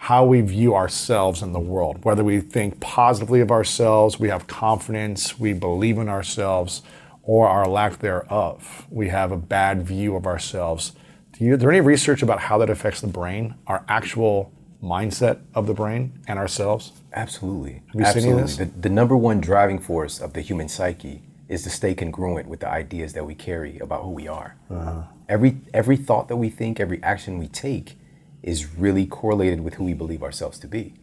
[0.07, 4.47] how we view ourselves in the world, whether we think positively of ourselves, we have
[4.47, 6.81] confidence, we believe in ourselves,
[7.23, 10.93] or our lack thereof, we have a bad view of ourselves.
[11.33, 15.41] Do you, is there any research about how that affects the brain, our actual mindset
[15.53, 16.93] of the brain and ourselves?
[17.11, 17.81] Absolutely.
[17.93, 18.41] you seen any of Absolutely.
[18.43, 18.55] this?
[18.55, 22.61] The, the number one driving force of the human psyche is to stay congruent with
[22.61, 24.55] the ideas that we carry about who we are.
[24.69, 25.01] Uh-huh.
[25.27, 27.97] Every every thought that we think, every action we take
[28.47, 30.93] is really correlated with who we believe ourselves to be.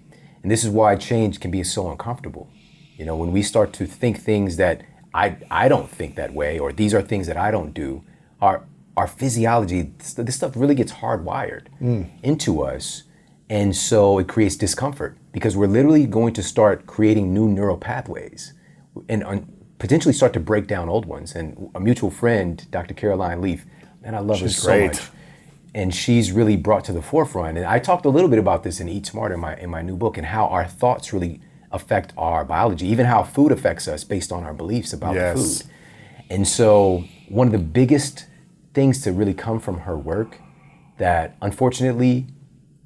[0.43, 2.49] And this is why change can be so uncomfortable.
[2.97, 6.59] You know, when we start to think things that I I don't think that way
[6.59, 8.03] or these are things that I don't do,
[8.41, 8.65] our
[8.97, 12.09] our physiology, this this stuff really gets hardwired mm.
[12.23, 13.03] into us.
[13.51, 18.55] And so it creates discomfort because we're literally going to start creating new neural pathways
[19.09, 19.47] and un-
[19.79, 21.35] potentially start to break down old ones.
[21.35, 22.95] And a mutual friend, Dr.
[22.95, 23.67] Caroline Leaf,
[24.03, 24.93] man, I love her She's so great.
[24.93, 25.11] much.
[25.75, 27.59] And she's really brought to the forefront.
[27.59, 29.83] And I talked a little bit about this in Eat Smarter in my in my
[29.83, 31.41] new book and how our thoughts really
[31.73, 35.63] affect our biology, even how food affects us based on our beliefs about Yes.
[35.63, 35.71] food.
[36.31, 38.27] And so one of the biggest
[38.73, 40.39] things to really come from her work
[40.99, 42.27] that unfortunately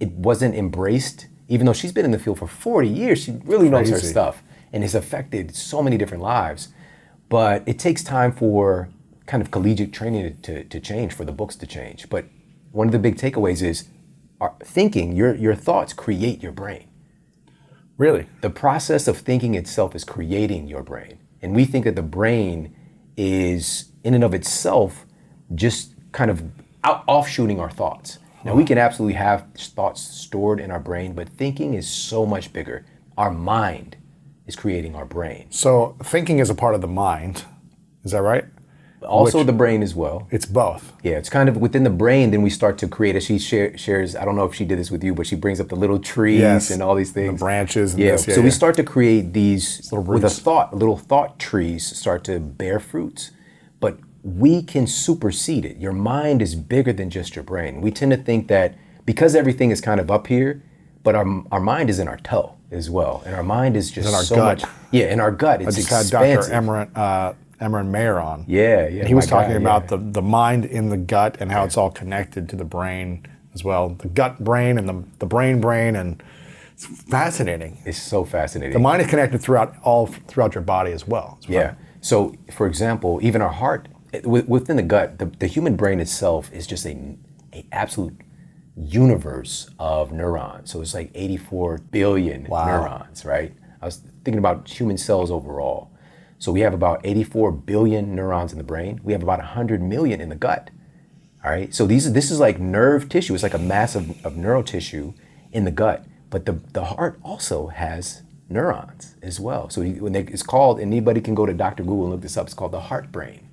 [0.00, 3.68] it wasn't embraced, even though she's been in the field for 40 years, she really
[3.68, 6.68] knows her stuff and has affected so many different lives.
[7.28, 8.88] But it takes time for
[9.26, 12.08] kind of collegiate training to, to change, for the books to change.
[12.08, 12.24] But
[12.72, 13.88] one of the big takeaways is
[14.40, 16.88] our thinking, your, your thoughts create your brain
[17.98, 18.26] Really?
[18.42, 21.18] the process of thinking itself is creating your brain.
[21.42, 22.74] And we think that the brain
[23.16, 25.04] is, in and of itself,
[25.54, 26.44] just kind of
[26.84, 28.20] out, offshooting our thoughts.
[28.44, 32.52] Now, we can absolutely have thoughts stored in our brain, but thinking is so much
[32.52, 32.86] bigger.
[33.16, 33.96] Our mind
[34.46, 37.44] is creating our brain, So thinking is a part of the mind.
[38.04, 38.44] Is that right?
[39.02, 40.26] Also Which- the brain as well.
[40.30, 40.92] It's both.
[41.02, 42.30] Yeah, it's kind of within the brain.
[42.32, 43.14] Then we start to create.
[43.16, 45.36] As she share, shares, I don't know if she did this with you, but she
[45.36, 48.26] brings up the little trees Yes, and all these the things, branches and yeah, this,
[48.26, 50.74] yeah, so we start to create these Little with a thought.
[50.74, 53.30] Little thought trees start to bear fruits,
[53.80, 55.76] but we can supersede it.
[55.78, 57.80] Your mind is bigger than just your brain.
[57.80, 58.74] We tend to think that
[59.06, 60.62] because everything is kind of up here,
[61.04, 63.22] but our, our mind is in our toe as well.
[63.24, 64.60] And our mind is just in our so gut.
[64.62, 64.70] much.
[64.90, 65.62] Yeah, in our gut.
[65.62, 66.36] It's I just had.
[66.36, 66.50] Dr.
[66.52, 68.44] Emeran, uh, Emeran Mayer on.
[68.46, 69.00] Yeah, yeah.
[69.00, 69.96] And he was talking about yeah.
[69.96, 73.64] the, the mind in the gut and how it's all connected to the brain as
[73.64, 73.90] well.
[73.90, 76.22] The gut brain and the, the brain brain and
[76.72, 77.82] it's fascinating.
[77.84, 78.72] It's so fascinating.
[78.72, 81.38] The mind is connected throughout all throughout your body as well.
[81.40, 81.74] It's Yeah.
[82.00, 83.88] So, for example, even our heart,
[84.24, 87.16] within the gut, the, the human brain itself is just a,
[87.52, 88.16] a absolute
[88.76, 90.70] universe of neurons.
[90.70, 92.66] So it's like 84 billion Wow.
[92.66, 93.52] neurons, right?
[93.82, 95.90] I was thinking about human cells overall.
[96.38, 99.00] So we have about 84 billion neurons in the brain.
[99.02, 100.70] We have about 100 million in the gut.
[101.44, 101.74] All right.
[101.74, 103.34] So these this is like nerve tissue.
[103.34, 105.14] It's like a mass of, of neural tissue
[105.52, 106.04] in the gut.
[106.30, 109.70] But the, the heart also has neurons as well.
[109.70, 111.82] So you, when they, it's called, and anybody can go to Dr.
[111.82, 112.46] Google and look this up.
[112.46, 113.48] It's called the heart brain.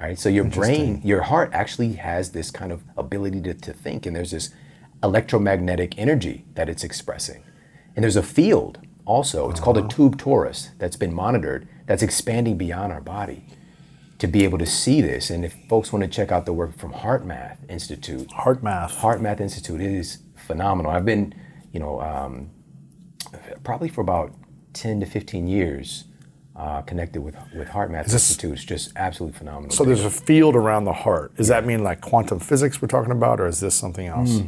[0.00, 0.18] All right.
[0.18, 4.14] So your brain, your heart actually has this kind of ability to, to think, and
[4.14, 4.50] there's this
[5.02, 7.42] electromagnetic energy that it's expressing.
[7.96, 9.50] And there's a field also.
[9.50, 13.44] It's called a tube torus that's been monitored that's expanding beyond our body
[14.18, 15.30] to be able to see this.
[15.30, 18.96] And if folks want to check out the work from Heart Math Institute, Heart math.
[18.98, 20.90] Heart Math Institute is phenomenal.
[20.92, 21.34] I've been,
[21.72, 22.50] you know, um,
[23.64, 24.32] probably for about
[24.74, 26.04] 10 to 15 years
[26.56, 28.52] uh, connected with, with Heart Math this- Institute.
[28.54, 29.70] It's just absolutely phenomenal.
[29.70, 31.36] So there's a field around the heart.
[31.36, 34.40] Does that mean like quantum physics we're talking about, or is this something else?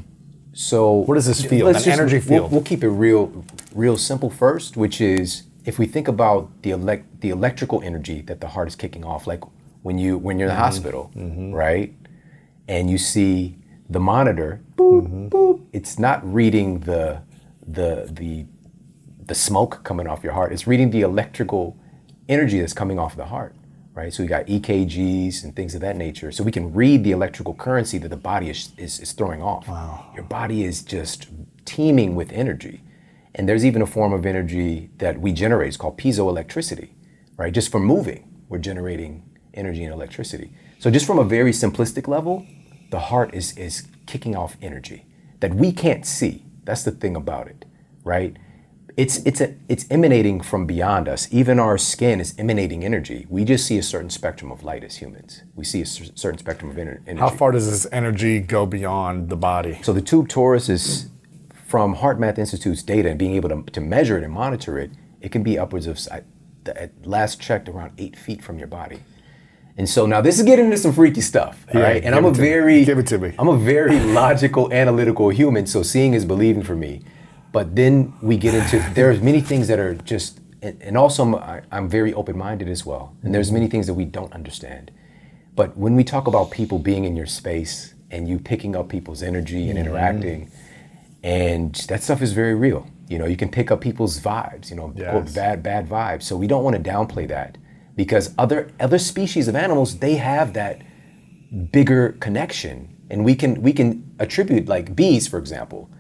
[0.53, 1.69] So what does this feel?
[1.69, 6.09] An energy we'll- We'll, keep it real, real simple first, which is if we think
[6.09, 9.43] about the elect, the electrical energy that the heart is kicking off, like
[9.83, 10.65] when you when you're in the Mm-hmm.
[10.65, 11.11] hospital,
[11.55, 11.95] right,
[12.69, 13.57] and you see
[13.89, 17.21] the monitor, boop, boop, it's not reading the
[17.67, 18.47] the the
[19.27, 20.53] the smoke coming off your heart.
[20.53, 21.77] It's reading the electrical
[22.29, 23.55] energy that's coming off the heart,
[24.01, 24.15] right?
[24.15, 26.33] So we got EKGs and things of that nature.
[26.33, 29.69] So we can read the electrical currency that the body is, is, is throwing off.
[29.69, 30.11] Wow.
[30.15, 31.29] Your body is just
[31.67, 32.83] teeming with energy.
[33.35, 35.69] And there's even a form of energy that we generate.
[35.69, 36.89] It's called piezoelectricity,
[37.37, 37.53] right?
[37.53, 40.51] Just from moving, we're generating energy and electricity.
[40.79, 42.47] So just from a very simplistic level,
[42.91, 45.05] the heart is, is kicking off energy
[45.41, 46.43] that we can't see.
[46.65, 47.67] That's the thing about it,
[48.03, 48.35] right?
[49.01, 51.27] It's it's a, it's emanating from beyond us.
[51.31, 53.27] Even our skin is emanating energy.
[53.31, 55.43] We just see a certain spectrum of light as humans.
[55.55, 57.19] We see a cer- certain spectrum of ener- energy.
[57.21, 59.79] How far does this energy go beyond the body?
[59.83, 61.09] So the tube torus is
[61.73, 64.91] from Heart Math Institute's data and being able to, to measure it and monitor it.
[65.23, 66.25] It can be upwards of I-
[66.77, 68.99] at last checked around eight feet from your body.
[69.79, 72.05] And so now this is getting into some freaky stuff, all Yeah, right?
[72.05, 72.47] And I'm a to me.
[72.49, 73.33] very Give it to me.
[73.39, 77.01] I'm a very logical, analytical human, so seeing is believing for me.
[77.53, 81.63] But then we get into there's many things that are just, and, also I'm, I-
[81.73, 83.17] I'm very open-minded as well.
[83.23, 83.55] And there's mm-hmm.
[83.55, 84.91] many things that we don't understand.
[85.57, 89.23] But when we talk about people being in your space and you picking up people's
[89.23, 89.89] energy and mm-hmm.
[89.89, 90.51] interacting,
[91.23, 92.87] and that stuff is very real.
[93.09, 94.71] You know, you can pick up people's vibes.
[94.71, 96.23] You know, quote bad bad vibes.
[96.23, 97.59] So we don't want to downplay that
[97.97, 100.81] because other other species of animals they have that
[101.73, 105.91] bigger connection, and we can we can attribute like bees, for example,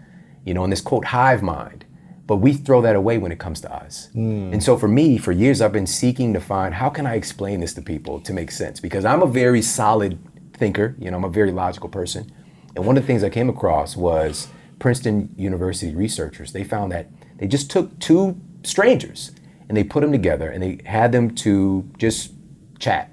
[0.50, 1.84] you know, in this quote hive mind.
[2.26, 4.08] But we throw that away when it comes to us.
[4.14, 4.52] Hmm.
[4.52, 7.60] And so for me, for years, I've been seeking to find how can I explain
[7.60, 10.18] this to people to make sense because I'm a very solid
[10.54, 10.96] thinker.
[10.98, 12.32] You know, I'm a very logical person.
[12.74, 14.48] And one of the things I came across was
[14.80, 16.52] Princeton University researchers.
[16.52, 17.06] They found that
[17.38, 19.30] they just took two strangers
[19.68, 22.32] and they put them together and they had them to just
[22.80, 23.12] chat.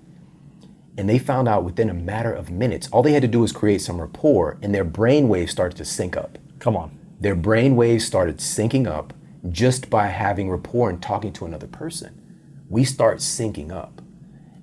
[0.98, 3.52] And they found out within a matter of minutes, all they had to do was
[3.52, 6.40] create some rapport and their brain waves started to sync up.
[6.58, 6.97] Come on.
[7.20, 9.14] Their brain waves started syncing up
[9.50, 12.22] just by having rapport and talking to another person.
[12.70, 14.02] We start syncing up.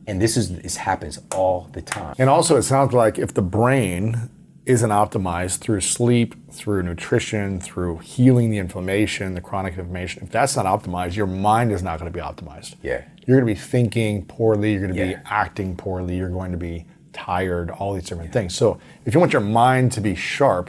[0.07, 2.15] And this is this happens all the time.
[2.19, 4.29] And also, it sounds like if the brain
[4.67, 10.57] isn't optimized through sleep, through nutrition, through healing the inflammation, the chronic inflammation, if that's
[10.57, 12.75] not optimized, your mind is not going to be optimized.
[12.83, 13.03] Yeah.
[13.27, 15.17] You're going to be thinking poorly, you're going to Yeah.
[15.17, 18.55] be acting poorly, you're going to be tired, all these different things.
[18.55, 20.69] So, if you want your mind to be sharp,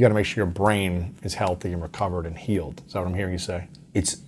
[0.00, 2.82] you got to make sure your brain is healthy and recovered and healed.
[2.86, 3.68] Is that what I'm hearing you say?
[3.94, 4.18] it's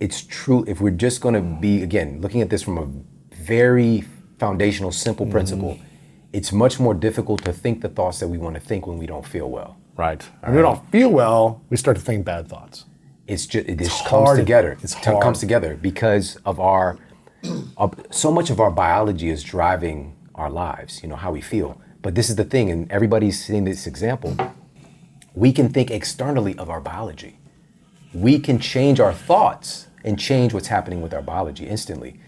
[0.00, 4.04] it's true if we're just going to be again looking at this from a very
[4.38, 5.32] foundational simple mm-hmm.
[5.32, 5.78] principle
[6.32, 9.06] it's much more difficult to think the thoughts that we want to think when we
[9.06, 10.22] don't feel well Right.
[10.42, 12.84] When we don't feel well, we start to think bad thoughts.
[13.26, 14.38] it's just it just It's comes hard.
[14.38, 15.16] together It's hard.
[15.16, 16.98] It comes together because of our
[18.10, 22.14] so much of our biology is driving our lives you know how we feel but
[22.14, 24.36] this is the thing and everybody's seeing this example
[25.38, 27.38] we can think externally of our biology
[28.14, 32.18] we can change our thoughts and change what's happening with our biology instantly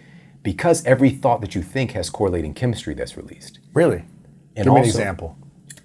[0.42, 3.58] because every thought that you think has correlating chemistry that's released.
[3.74, 4.04] Really?
[4.56, 5.38] And Give me an also- example.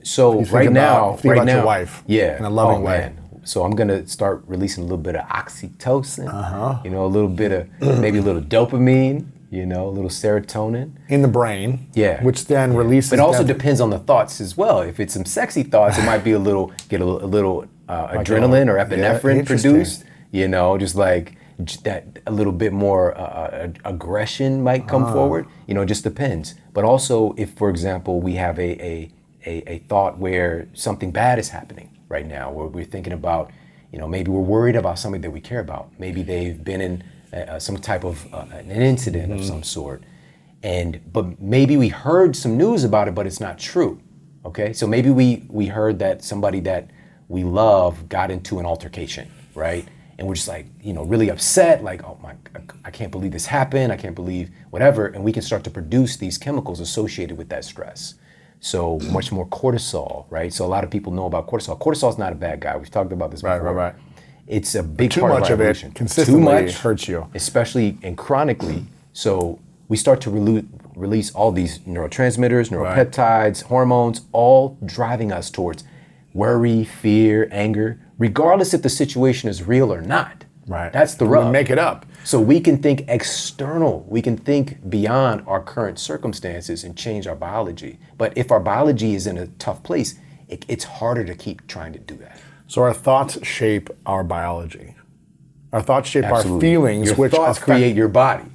[0.04, 2.86] So right about- now, think right about now, your wife yeah, in a loving oh,
[2.90, 2.98] way.
[3.00, 3.20] man.
[3.44, 6.80] So I'm gonna start releasing a little bit of oxytocin, Uh-huh.
[6.84, 7.68] you know, a little bit of
[8.00, 10.92] maybe a little dopamine, you know, a little serotonin.
[11.10, 11.88] In the brain.
[11.94, 12.22] Yeah.
[12.24, 13.10] Which then releases.
[13.12, 14.82] But it also def- depends on the thoughts as well.
[14.82, 17.66] If it's some sexy thoughts, it might be a little get a, little- a little
[17.88, 19.72] uh, adrenaline or epinephrine interesting.
[19.72, 20.04] produced.
[20.32, 24.88] You know, just like j- that a little bit more uh, uh, aggression might Ah.
[24.94, 25.46] come forward.
[25.68, 26.56] You know, it just depends.
[26.74, 29.12] But also, if for example we have a a,
[29.46, 33.50] a a thought where something bad is happening right now, where we're thinking about,
[33.92, 35.86] you know, maybe we're worried about somebody that we care about.
[35.98, 37.04] Maybe they've been in
[37.36, 39.40] uh, uh, some type of uh, an incident Mm-hmm.
[39.42, 40.04] of some sort.
[40.64, 44.00] And but maybe we heard some news about it but it's not true
[44.46, 44.74] okay?
[44.74, 46.90] So maybe we we heard that somebody that
[47.28, 49.86] we love got into an altercation right?
[50.18, 52.34] And we're just like you know really upset like oh my
[52.86, 55.08] i can't believe this happened i can't believe whatever.
[55.08, 58.16] And we can start to produce these chemicals associated with that stress.
[58.60, 60.52] So much more cortisol right?
[60.54, 61.78] So a lot of people know about cortisol.
[61.80, 62.76] Cortisol is not a bad guy.
[62.78, 63.74] We've talked about this Right, before.
[63.74, 63.96] right, right.
[64.48, 67.28] It's a big too part much of of it consistently hurts you.
[67.34, 68.86] especially and chronically.
[69.14, 75.84] So we start to relu- release all these neurotransmitters, neuropeptides, hormones, all driving us towards
[76.34, 80.44] worry, fear, anger, regardless if the situation is real or not.
[80.68, 80.92] Right.
[80.92, 81.52] That's the We rub.
[81.52, 82.06] make it up.
[82.24, 84.04] So we can think external.
[84.10, 88.00] We can think beyond our current circumstances and change our biology.
[88.18, 90.16] But if our biology is in a tough place,
[90.50, 92.40] it, it's harder to keep trying to do that.
[92.68, 94.96] So our thoughts shape our biology.
[95.72, 96.68] Our thoughts shape our Absolutely.
[96.70, 98.46] feelings, Your which thoughts affect- create your body.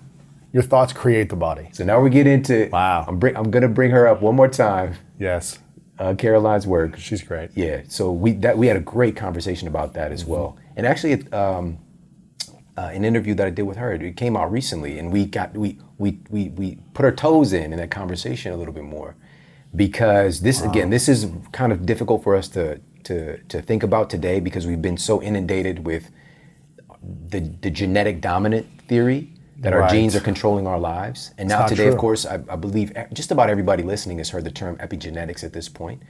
[0.53, 1.69] your thoughts create the body.
[1.73, 2.69] So now we get into.
[2.73, 3.05] Wow.
[3.07, 4.95] I'm, bring, I'm gonna bring her up one more time.
[5.19, 5.59] Yes,
[5.99, 6.97] Uh, Caroline's work.
[6.97, 7.51] she's great.
[7.55, 7.83] Yeah.
[7.89, 10.57] So we that we had a great conversation about that as well.
[10.77, 11.79] And actually, it, um,
[12.77, 15.55] uh, an interview that I did with her, it came out recently, and we got
[15.57, 19.15] we we we we put our toes in in that conversation a little bit more,
[19.77, 24.11] because this again, this is kind of difficult for us to to to think about
[24.11, 26.11] today because we've been so inundated with
[27.29, 31.33] the the genetic dominant theory that our genes are controlling our lives.
[31.37, 34.45] And now not today, of course, I, I believe just about everybody listening has heard
[34.45, 36.03] the term epigenetics at this point,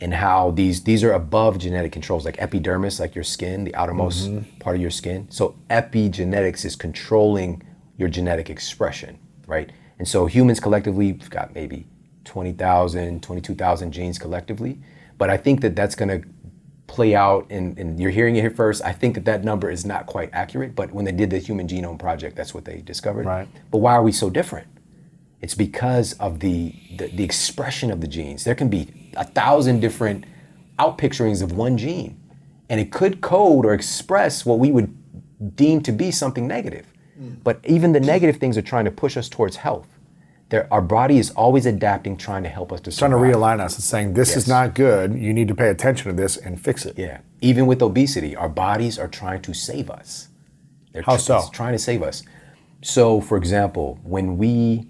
[0.00, 4.28] and how these these are above genetic controls, like epidermis, like your skin, the outermost
[4.28, 4.58] Mm-hmm.
[4.60, 5.26] part of your skin.
[5.30, 7.62] So epigenetics is controlling
[7.96, 9.70] your genetic expression, right?
[9.98, 11.86] And so humans collectively, we've got maybe
[12.24, 14.78] 20,000, 22,000 genes collectively.
[15.24, 16.28] But I think that that's going to
[16.86, 18.84] play out, and, and you're hearing it here first.
[18.84, 21.66] I think that that number is not quite accurate, but when they did the Human
[21.66, 23.24] Genome Project, that's what they discovered.
[23.24, 23.48] Right.
[23.70, 24.66] But why are we so different?
[25.40, 28.44] It's because of the, the the expression of the genes.
[28.44, 30.26] There can be a thousand different
[30.78, 32.20] outpicturings of one gene,
[32.68, 34.94] and it could code or express what we would
[35.56, 36.92] deem to be something negative.
[37.16, 37.36] Hmm.
[37.42, 39.88] But even the negative things are trying to push us towards health.
[40.50, 43.74] There, our body is always adapting, trying to help us to Trying to realign us
[43.76, 44.36] and saying this Yes.
[44.38, 45.14] is not good.
[45.14, 46.98] You need to pay attention to this and fix it.
[46.98, 47.18] Yeah.
[47.40, 50.28] Even with obesity, our bodies are trying to save us.
[50.92, 51.48] They're How so?
[51.52, 52.22] trying to save us.
[52.82, 54.86] So, for example, when we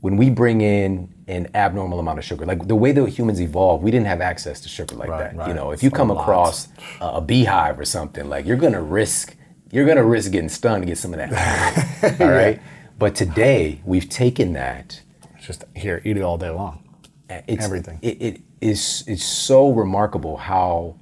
[0.00, 3.82] when we bring in an abnormal amount of sugar, like the way that humans evolved,
[3.82, 5.48] we didn't have access to sugar like Right, that.
[5.48, 6.20] You know, if you come lot.
[6.20, 6.68] across
[7.00, 9.34] a, a beehive or something, like you're gonna risk
[9.72, 12.20] you're gonna risk getting stunned to get some of that.
[12.20, 12.60] All right.
[12.98, 15.02] But today we've taken that
[15.36, 16.88] It's just here, eat it all day long.
[17.28, 17.98] Uh, it's, Everything.
[18.02, 20.96] It, it is it's so remarkable how,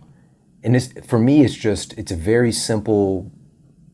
[0.63, 3.31] and this for me it's just it's a very simple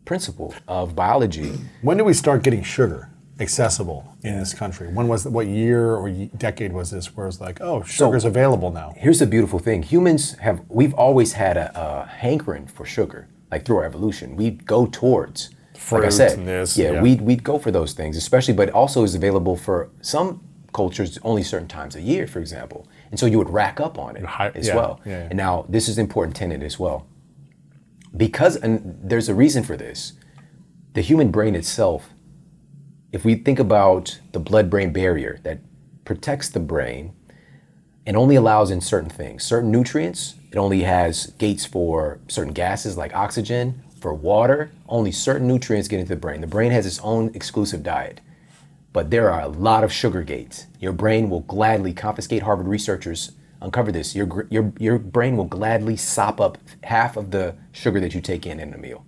[0.05, 1.59] principle of biology.
[1.83, 4.89] When did we start getting sugar accessible in this country?
[4.89, 8.95] When was what year or decade was this where it's like, oh, sugar's available now?
[8.97, 13.65] Here's the beautiful thing: humans have we've always had a, a hankering for sugar, like
[13.65, 14.37] through our evolution.
[14.37, 15.51] We go towards.
[15.91, 17.03] Like I said, this, yeah, yeah.
[17.03, 21.43] we'd, we'd go for those things, especially, but also is available for some cultures only
[21.43, 22.87] certain times a year, for example.
[23.11, 25.01] And so you would rack up on it Hi- as yeah, well.
[25.05, 25.27] yeah.
[25.31, 27.07] And now this is an important tenet as well.
[28.17, 30.13] Because, and there's a reason for this,
[30.95, 32.11] the human brain itself,
[33.13, 35.61] if we think about the blood brain barrier that
[36.05, 37.13] protects the brain
[38.07, 42.97] and only allows in certain things, certain nutrients, it only has gates for certain gases
[42.97, 46.41] like oxygen, for water, only certain nutrients get into the brain.
[46.41, 48.21] The brain has its own exclusive diet.
[48.93, 50.67] But there are a lot of sugar gates.
[50.81, 52.43] Your brain will gladly confiscate.
[52.43, 54.15] Harvard researchers uncover this.
[54.15, 58.47] Your, your, your brain will gladly sop up half of the sugar that you take
[58.47, 59.05] in in a meal.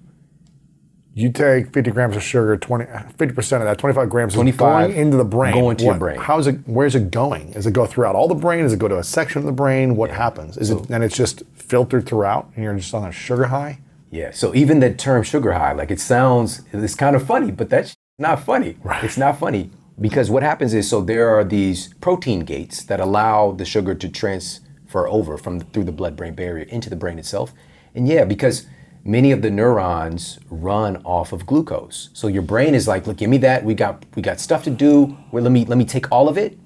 [1.13, 5.01] You take 50 grams of sugar, 20, 50% of that, 25 grams 25 is going
[5.03, 5.55] into the brain.
[5.55, 6.21] going to your brain.
[6.21, 7.51] How's it, where's it going?
[7.53, 8.63] Does it go throughout all the brain?
[8.63, 9.97] Does it go to a section of the brain?
[9.97, 10.57] What happens?
[10.57, 13.81] Is it, and it's just filtered throughout and you're just on a sugar high?
[14.11, 14.31] Yeah.
[14.33, 17.97] So even the term sugar high, like it sounds, it's kind of funny, but that's
[18.19, 18.77] not funny.
[18.83, 19.05] Right.
[19.05, 23.53] It's not funny because what happens is so there are these protein gates that allow
[23.53, 27.53] the sugar to transfer over from through the blood-brain barrier into the brain itself.
[27.95, 28.67] And yeah, because
[29.05, 32.11] many of the neurons run off of glucose.
[32.13, 33.65] So your brain is like, look, give me that.
[33.65, 35.17] We got we got stuff to do.
[35.31, 36.59] Well, let me let me take all of it.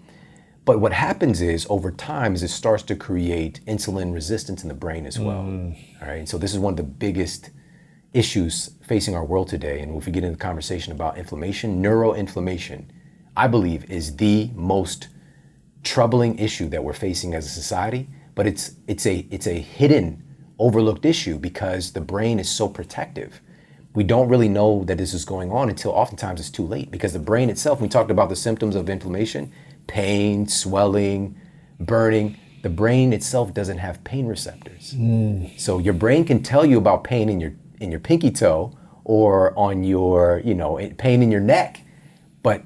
[0.64, 4.74] But what happens is over time is it starts to create insulin resistance in the
[4.74, 5.42] brain as well.
[5.42, 5.76] Mm.
[6.00, 6.28] All right.
[6.28, 7.50] So this is one of the biggest
[8.14, 9.80] issues facing our world today.
[9.80, 12.86] And if we get into the conversation about inflammation, neuroinflammation,
[13.36, 15.08] I believe is the most
[15.82, 18.08] troubling issue that we're facing as a society.
[18.34, 20.22] But it's it's a it's a hidden,
[20.58, 23.40] overlooked issue because the brain is so protective.
[23.94, 27.12] We don't really know that this is going on until oftentimes it's too late because
[27.12, 29.52] the brain itself, we talked about the symptoms of inflammation,
[29.86, 31.40] pain, swelling,
[31.78, 32.38] burning.
[32.62, 34.94] The brain itself doesn't have pain receptors.
[34.94, 35.58] Mm.
[35.60, 39.56] So your brain can tell you about pain in your in your pinky toe or
[39.58, 41.82] on your, you know, pain in your neck,
[42.42, 42.62] but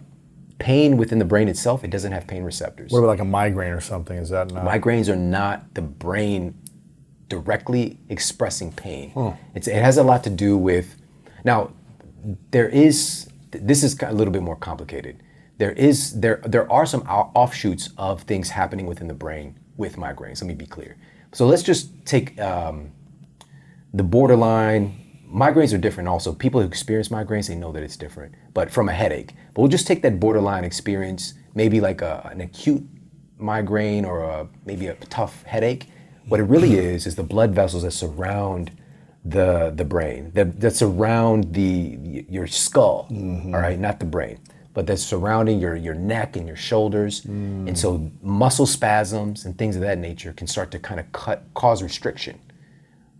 [0.58, 2.92] pain within the brain itself, it doesn't have pain receptors.
[2.92, 4.16] What about like a migraine or something?
[4.16, 4.64] Is that not?
[4.64, 6.54] Migraines are not the brain
[7.28, 9.12] directly expressing pain.
[9.54, 10.96] It's, it has a lot to do with,
[11.44, 11.72] now,
[12.50, 15.22] there is, this is a little bit more complicated.
[15.58, 20.40] There is, there, there are some offshoots of things happening within the brain with migraines.
[20.40, 20.96] Let me be clear.
[21.32, 22.92] So let's just take um,
[23.92, 26.32] the borderline migraines are different also.
[26.32, 29.34] People who experience migraines they know that it's different but from a headache.
[29.54, 32.84] But we'll just take that borderline experience maybe like a, an acute
[33.36, 35.86] migraine or a, maybe a tough headache.
[36.28, 38.70] What it really is is the blood vessels that surround
[39.24, 44.38] the the brain that, that surround the your skull all right not the brain
[44.74, 48.10] but that's surrounding your your neck and your shoulders and so mm.
[48.22, 52.38] muscle spasms and things of that nature can start to kind of cut cause restriction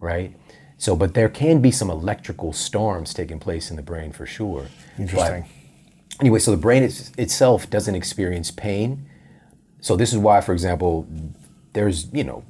[0.01, 0.35] right?
[0.77, 4.69] So, but there can be some electrical storms taking place in the brain for sure.
[4.99, 5.43] Interesting.
[5.43, 9.09] But anyway, so the brain it's, itself doesn't experience pain.
[9.81, 11.07] So this is why, for example,
[11.73, 12.45] there's you know,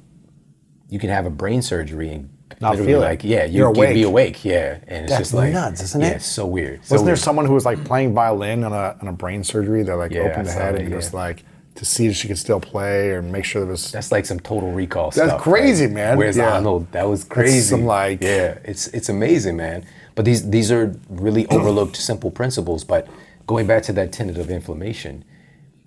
[0.89, 2.29] you can have a brain surgery and
[2.61, 3.05] Not literally feel it.
[3.05, 4.35] like yeah, you You're can be awake.
[4.37, 6.15] awake, yeah, and it's That's just like nuts, isn't yeah, it?
[6.17, 6.85] it's so weird.
[6.85, 7.19] So Wasn't there weird.
[7.19, 10.21] someone who was like playing violin on a, on a brain surgery that like Yeah,
[10.21, 11.19] opened the saw head that, and just yeah.
[11.19, 11.43] like
[11.75, 14.39] to see if she could still play or make sure there was That's like some
[14.41, 15.41] total recall That's stuff.
[15.41, 16.17] crazy, like, man.
[16.17, 16.53] Where's Yeah.
[16.55, 16.91] Arnold?
[16.91, 17.61] That was crazy.
[17.61, 19.85] some, like- yeah, it's it's amazing, man.
[20.15, 22.83] But these these are really overlooked simple principles.
[22.83, 23.07] But
[23.47, 25.23] going back to that tenet of inflammation,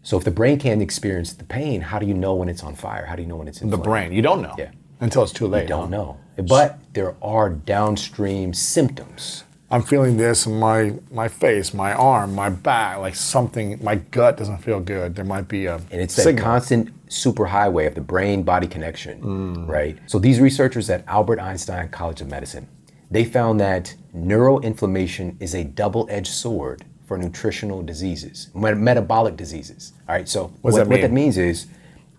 [0.03, 2.75] so if the brain can't experience the pain, how do you know when it's on
[2.75, 3.05] fire?
[3.05, 4.13] How do you know when it's the brain.
[4.13, 4.71] You don't know Yeah.
[5.03, 5.63] Until it's too late.
[5.63, 5.97] You don't huh?
[5.97, 6.21] know.
[6.49, 9.45] But there are downstream symptoms.
[9.71, 13.83] I'm feeling this in my my face, my arm, my back, like something.
[13.83, 15.15] My gut doesn't feel good.
[15.15, 16.45] There might be a And it's that signal.
[16.45, 19.69] constant superhighway of the brain body connection, mm.
[19.69, 19.99] right?
[20.07, 22.69] So these researchers at Albert Einstein College of Medicine,
[23.11, 29.93] they found that neuroinflammation is a double-edged sword for nutritional diseases, met- metabolic diseases.
[30.09, 31.67] All right, so What that what that means is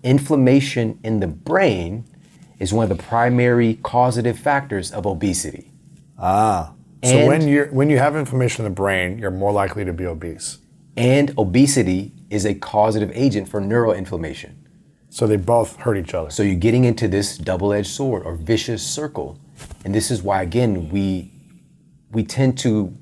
[0.04, 2.06] inflammation in the brain
[2.60, 5.72] is one of the primary causative factors of obesity.
[6.18, 6.74] Ah.
[7.04, 9.94] so And- when you when you have inflammation in the brain, you're more likely to
[9.94, 10.60] be obese.
[10.96, 14.52] And obesity is a causative agent for neuroinflammation.
[15.10, 16.30] So they both hurt each other.
[16.30, 19.38] So you're getting into this double-edged sword or vicious circle.
[19.86, 21.32] And this is why again we
[22.12, 22.94] we tend to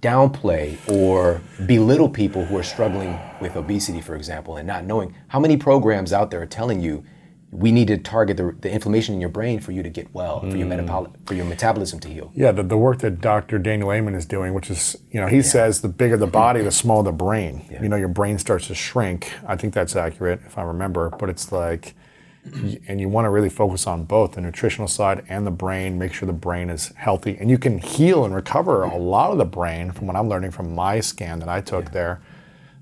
[0.00, 5.38] downplay or belittle people who are struggling with obesity, for example, and not knowing how
[5.38, 7.04] many programs out there are telling you
[7.52, 10.40] we need to target the, the inflammation in your brain for you to get well,
[10.40, 10.70] for your mm.
[10.70, 12.32] metabolic for your metabolism to heal.
[12.34, 13.58] Yeah, the, the work that Dr.
[13.58, 16.72] Daniel Amen is doing, which is, you know, he says the bigger the body, the
[16.72, 17.66] smaller the brain.
[17.70, 19.30] You know, your brain starts to shrink.
[19.46, 21.94] I think that's accurate if I remember, but it's like,
[22.88, 26.14] and you want to really focus on both the nutritional side and the brain, make
[26.14, 27.36] sure the brain is healthy.
[27.38, 28.98] And you can heal and recover a mm-hmm.
[28.98, 32.22] lot of the brain from what I'm learning from my scan that I took there.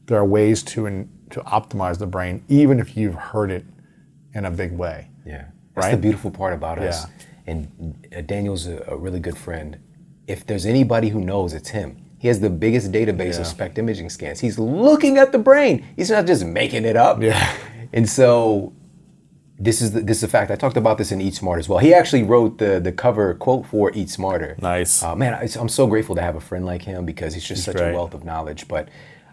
[0.07, 3.65] There are ways to, in, to optimize the brain, even if you've hurt it
[4.35, 5.11] in a big way.
[5.27, 7.07] Yeah, that's the beautiful part about us.
[7.07, 7.27] Yeah.
[7.47, 9.79] And uh, Daniel's a, a really good friend.
[10.27, 11.97] If there's anybody who knows, it's him.
[12.19, 13.41] He has the biggest database Yeah.
[13.41, 14.41] of SPECT imaging scans.
[14.41, 15.85] He's looking at the brain.
[15.97, 17.23] He's not just making it up.
[17.23, 17.57] Yeah.
[17.93, 18.73] And so
[19.59, 20.51] this is the, this is a fact.
[20.51, 21.79] I talked about this in Eat Smart as well.
[21.79, 24.55] He actually wrote the the cover quote for Eat Smarter.
[24.61, 25.03] Nice.
[25.03, 27.65] Uh, man, I, I'm so grateful to have a friend like him because he's just
[27.65, 27.91] such great.
[27.91, 28.69] a wealth of knowledge.
[28.69, 28.89] But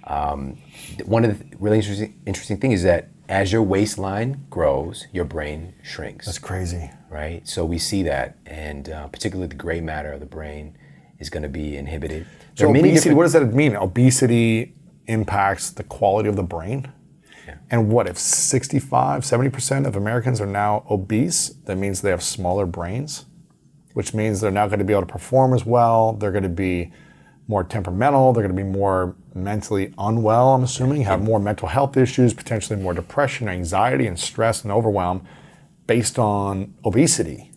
[0.06, 0.58] um,
[1.06, 5.74] one of the really interesting interesting thing is that as your waistline grows, your brain
[5.84, 6.92] shrinks That's crazy.
[7.10, 7.48] right?
[7.48, 10.78] So we see that, and uh, particularly the gray matter of the brain
[11.20, 12.26] is going to be inhibited.
[12.56, 13.76] There So obesity, what does that mean?
[13.76, 14.74] Obesity
[15.08, 16.92] impacts the quality of the brain?
[17.70, 21.50] And what if 65, 70% of Americans are now obese?
[21.66, 23.26] That means they have smaller brains,
[23.94, 26.14] which means they're not going to be able to perform as well.
[26.14, 26.92] They're going to be
[27.48, 28.34] more temperamental.
[28.34, 32.80] They're going to be more mentally unwell, I'm assuming, have more mental health issues, potentially
[32.80, 35.26] more depression, anxiety, and stress and overwhelm
[35.86, 37.52] based on obesity.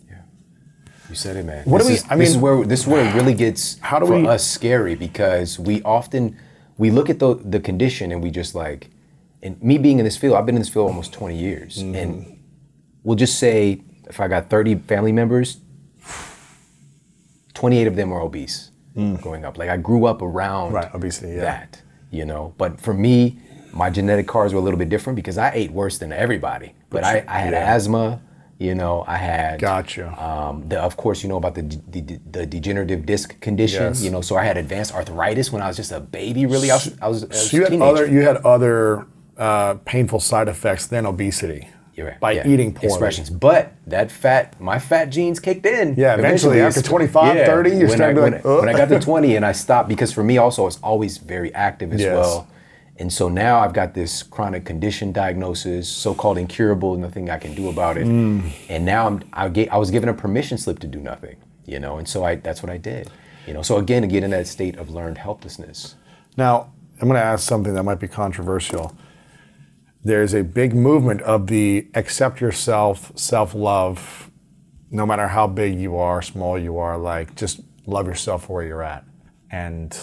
[1.09, 1.65] You said it, man.
[1.65, 3.77] What this do we- Is, I this is where this is where it really gets
[3.79, 6.37] How do for we- us scary because we often
[6.77, 8.89] we look at the the condition and we just like,
[9.43, 11.95] and me being in this field, I've been in this field almost 20 years, Mm-hmm.
[11.95, 12.39] and
[13.03, 15.57] we'll just say if I got 30 family members,
[17.53, 19.57] 28 of them are obese growing up.
[19.57, 20.75] Like I grew up around Mm.
[20.75, 21.41] Right, obesity, yeah.
[21.41, 22.53] that, you know.
[22.57, 23.39] But for me,
[23.73, 26.73] my genetic cards were a little bit different because I ate worse than everybody.
[26.89, 27.73] But I, I had yeah.
[27.73, 28.21] asthma,
[28.59, 30.07] you know, I had Gotcha.
[30.23, 33.83] um, the, of course, you know about the, the the degenerative disc condition.
[33.83, 34.03] Yes.
[34.03, 36.45] You know, so I had advanced arthritis when I was just a baby.
[36.45, 39.07] Really, I was, I was, I was So you a had other you had other
[39.37, 41.69] uh, painful side effects than obesity
[42.05, 42.47] right, by yeah.
[42.47, 42.87] eating poorly.
[42.93, 43.29] expressions.
[43.29, 45.95] But that fat, my fat genes kicked in.
[45.97, 48.89] Yeah, eventually, after 25, 30, you're starting to be when, like, I- when I got
[48.89, 52.13] to 20 and I stopped because for me also it's always very active as Yes.
[52.15, 52.47] well.
[52.97, 57.69] And so now I've got this chronic condition diagnosis, so-called incurable, nothing I can do
[57.69, 58.05] about it.
[58.05, 58.51] Mm.
[58.69, 61.79] And now I'm, I, ga- I was given a permission slip to do nothing, you
[61.79, 63.09] know, and so I, that's what I did.
[63.47, 65.95] You know, so again, to get in that state of learned helplessness.
[66.37, 66.69] Now,
[67.01, 68.95] I'm going to ask something that might be controversial.
[70.03, 74.31] There's a big movement of the accept yourself, self love,
[74.89, 78.83] no matter how big you are, small you are, like just love yourself where you're
[78.83, 79.05] at.
[79.51, 79.95] And,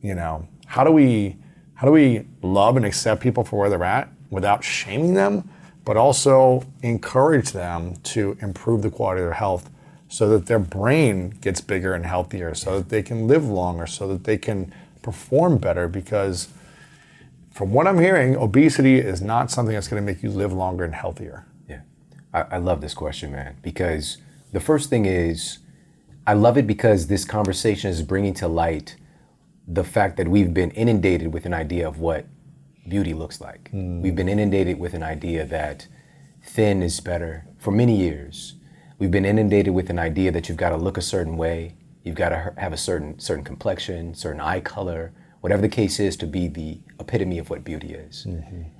[0.00, 1.36] you know, how do we
[1.74, 5.48] how do we love and accept people for where they're at without shaming them,
[5.84, 9.70] but also encourage them to improve the quality of their health
[10.08, 14.06] so that their brain gets bigger and healthier, so that they can live longer, so
[14.08, 16.48] that they can perform better because
[17.54, 20.82] from what I'm hearing, obesity is not something that's going to make you live longer
[20.84, 21.46] and healthier.
[21.68, 21.82] Yeah.
[22.32, 24.18] I, I love this question, man, because
[24.52, 25.58] the first thing is
[26.26, 28.96] I love it because this conversation is bringing to light
[29.68, 32.26] the fact that we've been inundated with an idea of what
[32.88, 33.70] beauty looks like.
[33.70, 34.02] Hmm.
[34.02, 35.86] We've been inundated with an idea that
[36.42, 38.56] thin is better for many years.
[38.98, 42.16] We've been inundated with an idea that you've got to look a certain way, you've
[42.16, 45.12] got to have a certain certain complexion, certain eye color,
[45.44, 48.26] whatever the case is, to be the epitome of what beauty is.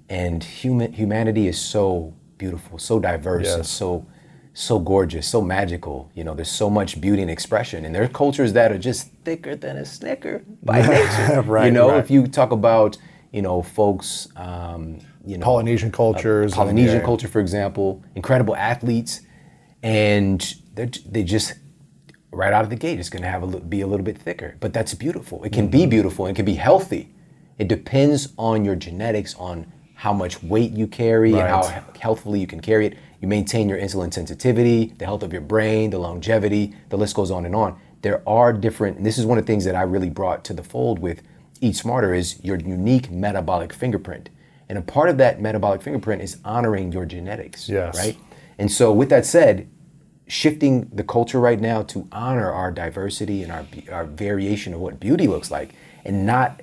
[0.09, 4.07] And human humanity is so beautiful, so diverse, and so
[4.55, 6.11] so gorgeous, so magical.
[6.15, 9.11] You know, there's so much beauty and expression, and there are cultures that are just
[9.27, 11.43] thicker than a snicker by nature.
[11.43, 11.99] Right, you know, right.
[11.99, 12.97] if you talk about
[13.31, 16.53] you know folks, um, you know, Polynesian cultures.
[16.53, 19.21] and- Polynesian culture, for example, incredible athletes,
[19.83, 21.57] and they're, they just
[22.35, 24.57] right out of the gate, it's going to have a be a little bit thicker.
[24.61, 25.43] But that's beautiful.
[25.45, 25.79] It can Mm-hmm.
[25.79, 26.27] be beautiful.
[26.27, 27.11] It can be healthy.
[27.59, 31.63] It depends on your genetics, on how much weight you carry and how
[31.99, 32.99] healthfully you can carry it.
[33.21, 36.75] You maintain your insulin sensitivity, the health of your brain, the longevity.
[36.91, 37.79] The list goes on and on.
[38.03, 38.99] There are different.
[38.99, 41.23] And this is one of the things that I really brought to the fold with
[41.61, 44.29] Eat Smarter is your unique metabolic fingerprint.
[44.69, 47.69] And a part of that metabolic fingerprint is honoring your genetics.
[47.69, 47.97] Yes.
[47.97, 48.19] Right.
[48.59, 49.69] And so, with that said,
[50.27, 54.99] shifting the culture right now to honor our diversity and our, our variation of what
[54.99, 56.61] beauty looks like and not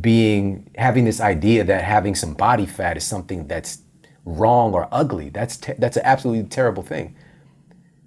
[0.00, 3.82] being having this idea that having some body fat is something that's
[4.24, 5.28] wrong or ugly.
[5.28, 7.16] That's te- that's an absolutely terrible thing.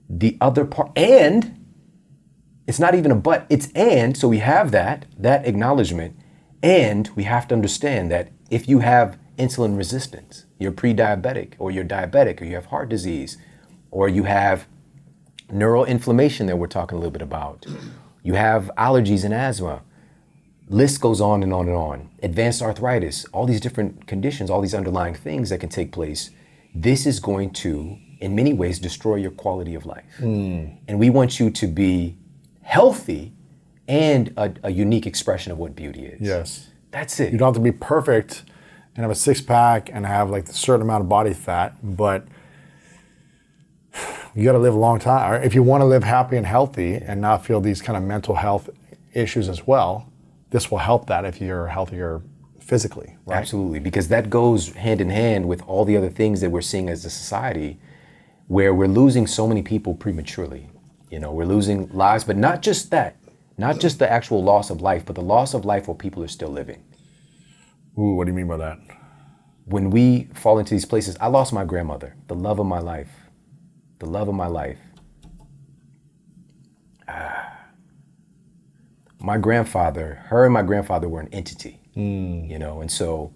[0.10, 1.54] The other part and
[2.68, 6.18] it's not even a but it's and so we have that that acknowledgement
[6.62, 11.86] and we have to understand that if you have insulin resistance you're pre-diabetic or you're
[11.86, 13.38] diabetic or you have heart disease
[13.92, 14.68] or you have
[15.52, 17.66] neural inflammation that we're talking a little bit about.
[18.24, 19.82] You have allergies and asthma.
[20.70, 22.10] List goes on and on and on.
[22.22, 26.32] Advanced arthritis all these different conditions all these underlying things that can take place.
[26.76, 30.16] This is going to in many ways destroy your quality of life.
[30.18, 30.66] Hmm.
[30.88, 32.18] And we want you to be
[32.62, 33.34] healthy
[33.88, 36.20] and a, a unique expression of what beauty is.
[36.20, 36.68] Yes.
[36.92, 37.32] that's it.
[37.32, 38.44] You don't have to be perfect
[38.96, 42.26] and have a six pack and have like a certain amount of body fat, but
[44.38, 45.32] you got to live a long time.
[45.32, 48.04] Or If you want to live happy and healthy and not feel these kind of
[48.04, 48.70] mental health
[49.12, 50.12] issues as well,
[50.52, 52.22] this will help that if you're healthier
[52.60, 53.38] physically, right?
[53.38, 56.88] Absolutely, because that goes hand in hand with all the other things that we're seeing
[56.88, 57.80] as a society,
[58.48, 60.70] where we're losing so many people prematurely.
[61.10, 63.16] You know, we're losing lives, but not just that,
[63.58, 66.28] not just the actual loss of life, but the loss of life while people are
[66.28, 66.84] still living.
[67.98, 68.78] Ooh, what do you mean by that?
[69.66, 73.10] When we fall into these places, I lost my grandmother, the love of my life,
[74.00, 74.78] the love of my life.
[77.08, 77.54] Ah.
[79.20, 83.34] My grandfather, her and my grandfather were an entity, you know, and so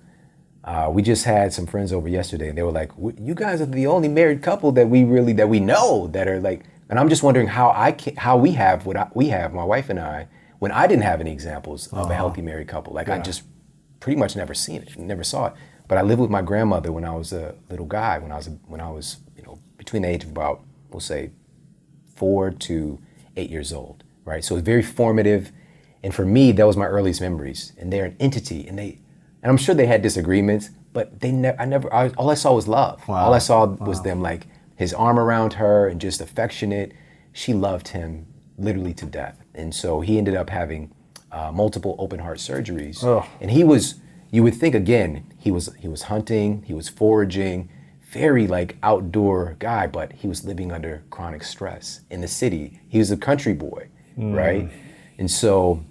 [0.64, 3.66] uh, we just had some friends over yesterday, and they were like, "You guys are
[3.66, 7.10] the only married couple that we really that we know that are like." And I'm
[7.10, 10.00] just wondering how I can, how we have what I, we have, my wife and
[10.00, 10.28] I,
[10.60, 12.94] when I didn't have any examples of a healthy married couple.
[12.94, 13.44] Like I just
[14.00, 15.54] pretty much never seen it, never saw it.
[15.88, 18.50] But I lived with my grandmother when I was a little guy, when I was
[18.68, 19.18] when I was
[19.82, 21.32] between the age of about we'll say
[22.16, 23.00] four to
[23.36, 24.44] eight years old, right?
[24.44, 25.52] So it's very formative,
[26.04, 27.74] and for me, that was my earliest memories.
[27.80, 29.00] And they're an entity, and they,
[29.42, 32.54] and I'm sure they had disagreements, but they never, I never, I, all I saw
[32.54, 33.02] was love.
[33.26, 36.92] All I saw was them like his arm around her and just affectionate.
[37.34, 38.28] She loved him
[38.60, 40.92] literally to death, and so he ended up having
[41.32, 43.02] uh, multiple open heart surgeries,
[43.42, 43.96] and he was.
[44.34, 47.68] You would think again, he was he was hunting, he was foraging,
[48.12, 52.80] very like outdoor guy, but he was living under chronic stress in the city.
[52.90, 53.88] He was a country boy,
[54.18, 54.70] right?
[55.18, 55.84] And so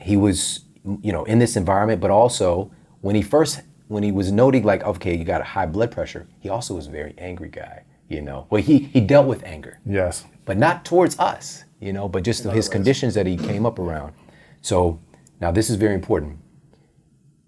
[0.00, 0.60] he was,
[1.02, 2.70] you know, in this environment, but also
[3.00, 6.26] when he first when he was noting like, okay, you got a high blood pressure,
[6.40, 8.46] he also was a very angry guy, you know.
[8.50, 10.24] Well, he he dealt with anger Yes.
[10.46, 14.14] but not towards us, you know, but just his conditions that he came up around.
[14.62, 14.98] So
[15.40, 16.38] now this is very important.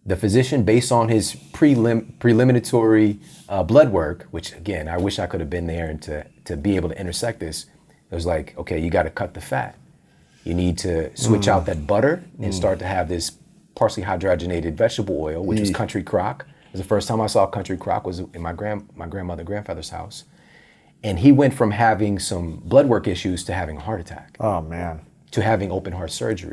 [0.07, 5.27] The physician, based on his prelim- preliminary uh, blood work, which again, I wish I
[5.27, 7.67] could have been there and to, to be able to intersect this,
[8.11, 9.77] it was like, okay, you got to cut the fat.
[10.45, 13.33] You need to switch out that butter and start to have this
[13.75, 16.47] partially hydrogenated vegetable oil, which was country crock.
[16.67, 19.43] It was the first time I saw country crock was in my grand my grandmother
[19.43, 20.23] grandfather's house.
[21.03, 24.61] And he went from having some blood work issues to having a heart attack, Oh
[24.61, 25.05] man.
[25.33, 26.53] to having open heart surgery,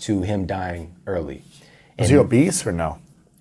[0.00, 1.42] to him dying early.
[1.98, 2.98] Was he obese or no?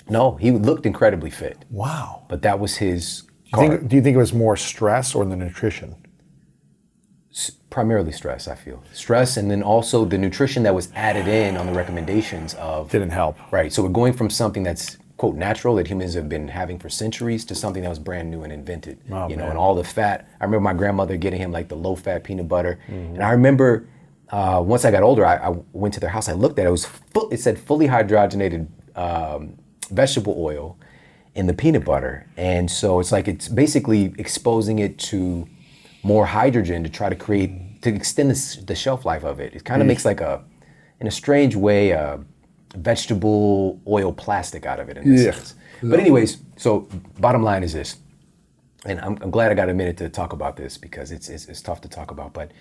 [0.09, 2.23] No, he looked incredibly fit, Wow.
[2.29, 5.25] but that was his Do you, think, do you think it was more stress or
[5.25, 5.95] the nutrition?
[7.69, 8.83] primarily stress, I feel.
[8.91, 13.11] Stress and then also the nutrition that was added in on the recommendations of Didn't
[13.11, 13.37] help.
[13.51, 13.71] Right.
[13.71, 17.43] So we're going from something that's quote natural that humans have been having for centuries
[17.45, 18.99] to something that was brand new and invented.
[19.11, 20.27] Oh, you know, and all the fat.
[20.39, 23.15] I remember my grandmother getting him like the low fat peanut butter, mm-hmm.
[23.15, 23.87] and I remember
[24.29, 26.27] uh, once I got older, I, I went to their house.
[26.29, 26.69] I looked at it.
[26.69, 29.57] It was full, it said fully hydrogenated um,
[29.89, 30.77] vegetable oil
[31.35, 35.47] in the peanut butter, and so it's like it's basically exposing it to
[36.03, 39.53] more hydrogen to try to create to extend the, the shelf life of it.
[39.53, 40.43] It kind of makes like a,
[40.99, 42.19] in a strange way, a
[42.75, 45.31] vegetable oil plastic out of it in a Yeah.
[45.31, 45.55] sense.
[45.81, 46.87] But anyways, so
[47.19, 47.97] bottom line is this,
[48.85, 51.45] and I'm, I'm glad I got a minute to talk about this because it's, it's
[51.45, 52.33] it's tough to talk about.
[52.33, 52.51] But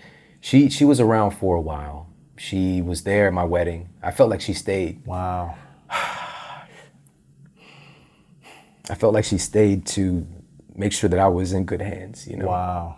[0.41, 2.09] she she was around for a while.
[2.37, 3.89] She was there at my wedding.
[4.01, 5.05] I felt like she stayed.
[5.05, 5.55] Wow.
[5.89, 6.65] I
[8.95, 10.25] felt like she stayed to
[10.75, 12.27] make sure that I was in good hands.
[12.27, 12.47] You know.
[12.47, 12.97] Wow.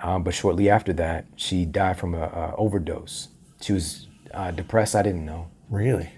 [0.00, 3.28] Um, but shortly after that, she died from a, a overdose.
[3.60, 4.94] She was uh, depressed.
[4.94, 5.50] I didn't know.
[5.70, 6.10] Really?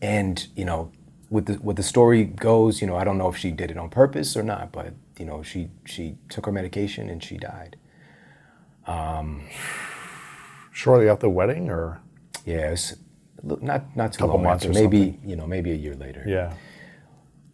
[0.00, 0.92] And you know,
[1.30, 3.76] with the what the story goes, you know, I don't know if she did it
[3.76, 7.76] on purpose or not, but you know, she she took her medication and she died.
[10.72, 12.00] Shortly after the wedding, or
[12.46, 12.74] Yeah,
[13.42, 16.24] not not too long after, maybe you know, maybe a year later.
[16.26, 16.54] yeah.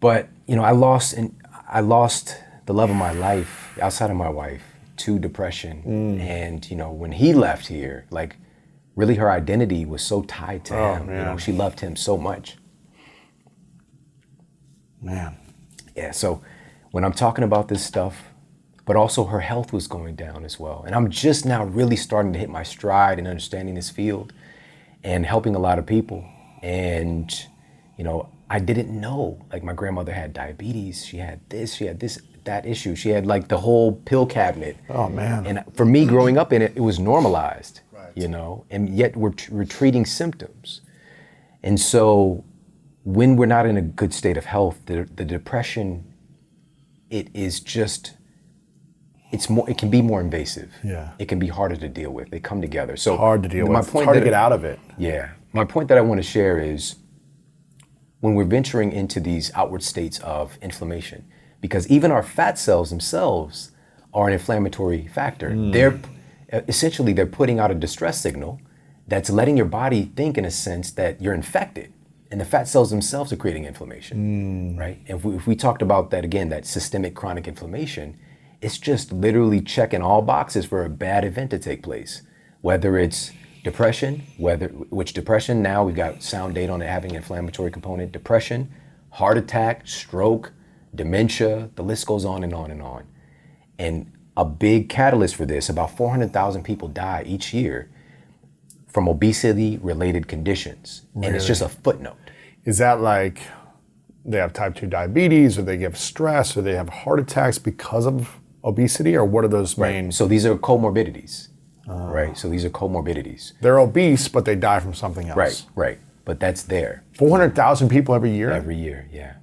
[0.00, 1.34] But you know, I lost and
[1.68, 2.36] I lost
[2.66, 4.62] the love of my life outside of my wife
[4.98, 5.82] to depression.
[5.86, 6.20] Mm.
[6.20, 8.36] And you know, when he left here, like
[8.94, 11.08] really her identity was so tied to Oh, him.
[11.08, 12.56] You know, she loved him so much.
[15.02, 15.36] Man.
[15.96, 16.42] Yeah, so
[16.96, 18.32] when I'm talking about this stuff,
[18.86, 20.82] but also her health was going down as well.
[20.86, 24.32] And I'm just now really starting to hit my stride in understanding this field
[25.04, 26.26] and helping a lot of people.
[26.62, 27.30] And,
[27.98, 29.44] you know, I didn't know.
[29.52, 32.96] Like my grandmother had diabetes, she had this, she had this, that issue.
[32.96, 34.78] She had like the whole pill cabinet.
[34.88, 35.46] Oh, man.
[35.46, 37.80] And for me growing up in it, it was normalized,
[38.14, 40.80] you know, and yet we're, we're treating symptoms.
[41.62, 42.42] And so
[43.04, 46.05] when we're not in a good state of health, the, the depression,
[47.10, 48.14] it is just,
[49.32, 50.72] it's more, it can be more invasive.
[50.82, 51.12] Yeah.
[51.18, 52.30] It can be harder to deal with.
[52.30, 52.96] They come together.
[52.96, 53.86] So Hard to deal my with.
[53.86, 54.78] It's point hard to get out of it.
[54.98, 55.30] yeah.
[55.52, 56.96] My point that I want to share is
[58.20, 61.24] when we're venturing into these outward states of inflammation,
[61.62, 63.70] because even our fat cells themselves
[64.12, 65.52] are an inflammatory factor.
[65.52, 65.70] Hmm.
[65.70, 65.98] They're
[66.52, 68.60] essentially they're putting out a distress signal
[69.08, 71.92] that's letting your body think in a sense that you're infected.
[72.30, 74.78] And the fat cells themselves are creating inflammation, mm.
[74.78, 74.98] right?
[75.06, 78.18] If we, if we talked about that again, that systemic chronic inflammation,
[78.60, 82.22] it's just literally checking all boxes for a bad event to take place,
[82.62, 87.16] whether it's depression, whether which depression now we've got sound data on it having an
[87.16, 88.72] inflammatory component, depression,
[89.10, 90.52] heart attack, stroke,
[90.94, 93.04] dementia, the list goes on and on and on.
[93.78, 97.90] And a big catalyst for this, about 400,000 people die each year
[98.96, 101.02] from obesity related conditions.
[101.16, 102.16] And it's just a footnote.
[102.64, 103.42] Is that like
[104.24, 108.06] they have type 2 diabetes or they get stress or they have heart attacks because
[108.06, 110.12] of obesity or what are those main?
[110.12, 111.48] So these are comorbidities.
[111.86, 112.08] Ah.
[112.08, 112.38] right?
[112.38, 113.52] So these are comorbidities.
[113.60, 115.36] They're obese, but they die from something else.
[115.36, 115.98] Right, right.
[116.24, 118.50] But that's there 400,000 people every year?
[118.50, 119.10] every year.
[119.12, 119.34] Yeah,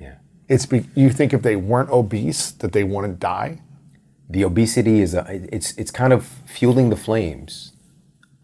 [0.00, 0.14] yeah.
[0.48, 3.60] It's be, you think if they weren't obese that they wouldn't die?
[4.30, 5.24] The obesity is a,
[5.54, 7.74] it's it's kind of fueling the flames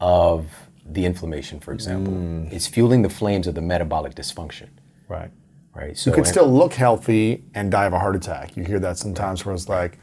[0.02, 0.46] of
[0.84, 2.12] the inflammation, for example.
[2.12, 2.52] Mm.
[2.52, 4.66] It's fueling the flames of the metabolic dysfunction,
[5.08, 5.30] Right.
[5.74, 5.96] right?
[5.96, 8.56] So You could still look healthy and die of a heart attack.
[8.56, 9.98] You hear that sometimes where it's like,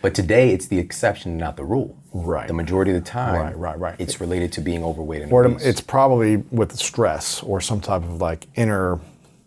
[0.00, 1.96] But today, it's the exception, not the rule.
[2.12, 2.48] Right.
[2.48, 3.94] The majority of the time, Right, right, right.
[4.00, 5.64] It's related to being overweight and or obese.
[5.64, 8.98] it's probably with stress or some type of like inner,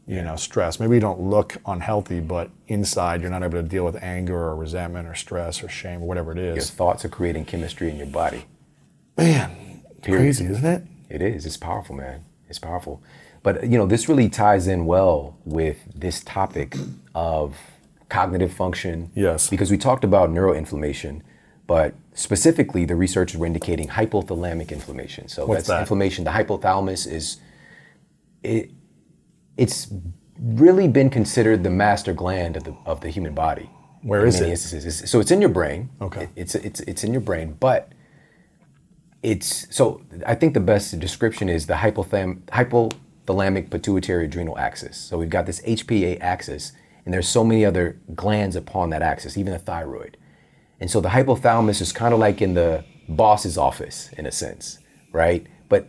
[0.07, 0.79] you know, stress.
[0.79, 4.55] Maybe you don't look unhealthy, but inside you're not able to deal with anger or
[4.55, 6.55] resentment or stress or shame or whatever it is.
[6.55, 8.45] Your thoughts are creating chemistry in your body.
[9.17, 9.51] Man,
[10.05, 10.21] Period.
[10.21, 10.83] crazy, isn't it?
[11.09, 11.45] It is.
[11.45, 12.23] It's powerful, man.
[12.49, 13.01] It's powerful.
[13.43, 16.75] But you know, this really ties in well with this topic
[17.13, 17.57] of
[18.09, 19.11] cognitive function.
[19.15, 19.49] Yes.
[19.49, 21.21] Because we talked about neuroinflammation,
[21.67, 25.27] but specifically the researchers were indicating hypothalamic inflammation.
[25.27, 25.79] So What's that's that?
[25.81, 26.23] inflammation.
[26.23, 27.37] The hypothalamus is
[28.43, 28.71] it
[29.57, 29.87] it's
[30.39, 33.69] really been considered the master gland of the of the human body.
[34.01, 34.51] Where in is many it?
[34.53, 35.09] instances.
[35.09, 35.89] So it's in your brain.
[36.01, 36.23] Okay.
[36.23, 37.91] It- it's it's it's in your brain, but
[39.25, 44.97] it's so I think the best description is the hypothalamic pituitary adrenal axis.
[44.97, 46.73] So we've got this HPA axis,
[47.03, 50.17] and there's so many other glands upon that axis, even the thyroid.
[50.79, 54.77] And so the hypothalamus is kind of like in the boss's office in a sense,
[55.11, 55.47] right?
[55.69, 55.87] But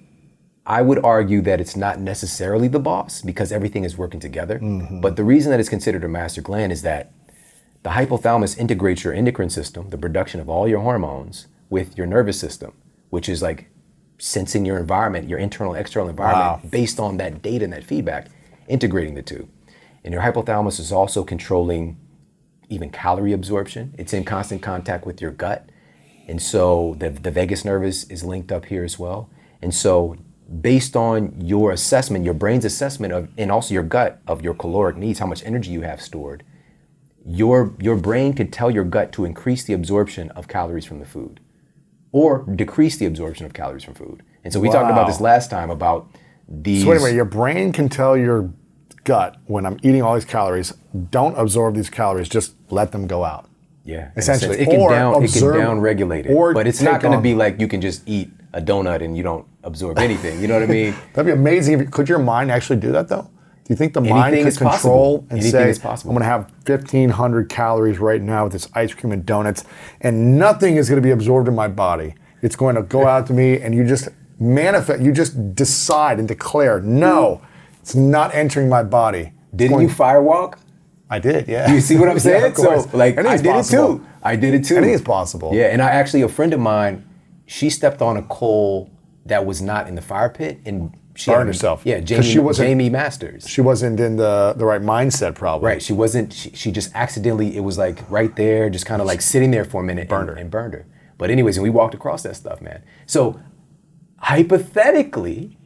[0.65, 4.59] I would argue that it's not necessarily the boss because everything is working together.
[4.59, 5.03] Mm-hmm.
[5.03, 7.13] But the reason that it's considered a master gland is that
[7.83, 12.41] the hypothalamus integrates your endocrine system, the production of all your hormones, with your nervous
[12.41, 12.73] system,
[13.11, 13.69] which is like
[14.19, 16.71] sensing your environment, your internal, external environment, Wow.
[16.71, 18.29] based on that data and that feedback,
[18.69, 19.49] integrating the two.
[20.05, 21.99] And your hypothalamus is also controlling
[22.69, 23.95] even calorie absorption.
[23.99, 25.69] It's in constant contact with your gut.
[26.29, 29.31] And so the, the vagus nerve is, is linked up here as well.
[29.63, 30.17] And so
[30.61, 34.97] based on your assessment, your brain's assessment of, and also your gut of your caloric
[34.97, 36.43] needs, how much energy you have stored,
[37.25, 41.05] your, your brain could tell your gut to increase the absorption of calories from the
[41.07, 41.41] food
[42.17, 44.23] or decrease the absorption of calories from food.
[44.43, 46.09] And so we talked about this last time about
[46.49, 46.83] these.
[46.83, 48.51] So anyway, your brain can tell your
[49.05, 50.73] gut when I'm eating all these calories,
[51.11, 53.51] don't absorb these calories, just let them go out.
[53.85, 54.59] Yeah, Essentially.
[54.59, 57.21] it can Or down observe- it can down regulate it, but it's not going to
[57.21, 60.41] be like you can just eat a donut and you don't absorb anything.
[60.41, 60.95] You know what I mean?
[61.13, 61.75] That'd be amazing.
[61.75, 63.29] If you, could your mind actually do that though?
[63.67, 65.27] Do you think the mind Anything could is control possible.
[65.31, 66.11] and Anything say, is possible.
[66.13, 69.65] I'm going to have 1,500 calories right now with this ice cream and donuts,
[70.01, 72.15] and nothing is going to be absorbed in my body.
[72.43, 74.09] It's going to go out to me, and you just
[74.39, 77.41] manifest, you just decide and declare, no,
[77.81, 79.33] it's not entering my body.
[79.53, 80.59] It's Didn't going- you firewalk?
[81.11, 81.73] I did, yeah.
[81.73, 82.53] You see what I'm Yeah, saying?
[82.55, 82.85] course.
[82.91, 83.95] so like I did possible.
[83.95, 84.07] it too.
[84.23, 84.77] I did it too.
[84.77, 85.51] Anything's possible.
[85.55, 87.05] Yeah, and I actually a friend of mine,
[87.47, 88.91] she stepped on a coal
[89.25, 91.83] that was not in the fire pit and she Burned herself.
[91.85, 93.49] Yeah, Jamie, she wasn't- Jamie Masters.
[93.49, 95.67] She wasn't in the, the right mindset, probably.
[95.67, 95.83] Right.
[95.83, 96.33] She wasn't.
[96.33, 97.57] She, she just accidentally.
[97.57, 100.29] It was like right there, just kind of like sitting there for a minute, Burned
[100.29, 100.43] and, her.
[100.43, 100.87] and burned her.
[101.19, 102.83] But anyways, and we walked across that stuff, man.
[103.07, 103.41] So
[104.19, 105.57] hypothetically,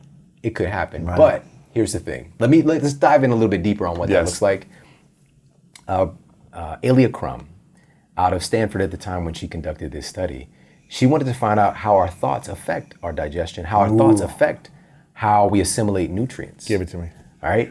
[0.43, 1.05] it could happen.
[1.05, 2.33] But here's the thing.
[2.39, 4.69] Let me let's dive in a little bit deeper on what that looks like.
[5.89, 6.09] Uh,
[6.53, 7.49] uh, Alia Crum,
[8.17, 10.49] out of Stanford at the time when she conducted this study,
[10.89, 14.71] she wanted to find out how our thoughts affect our digestion, how our thoughts affect
[15.21, 16.67] how we assimilate nutrients.
[16.67, 17.11] Give it to me.
[17.43, 17.71] All right.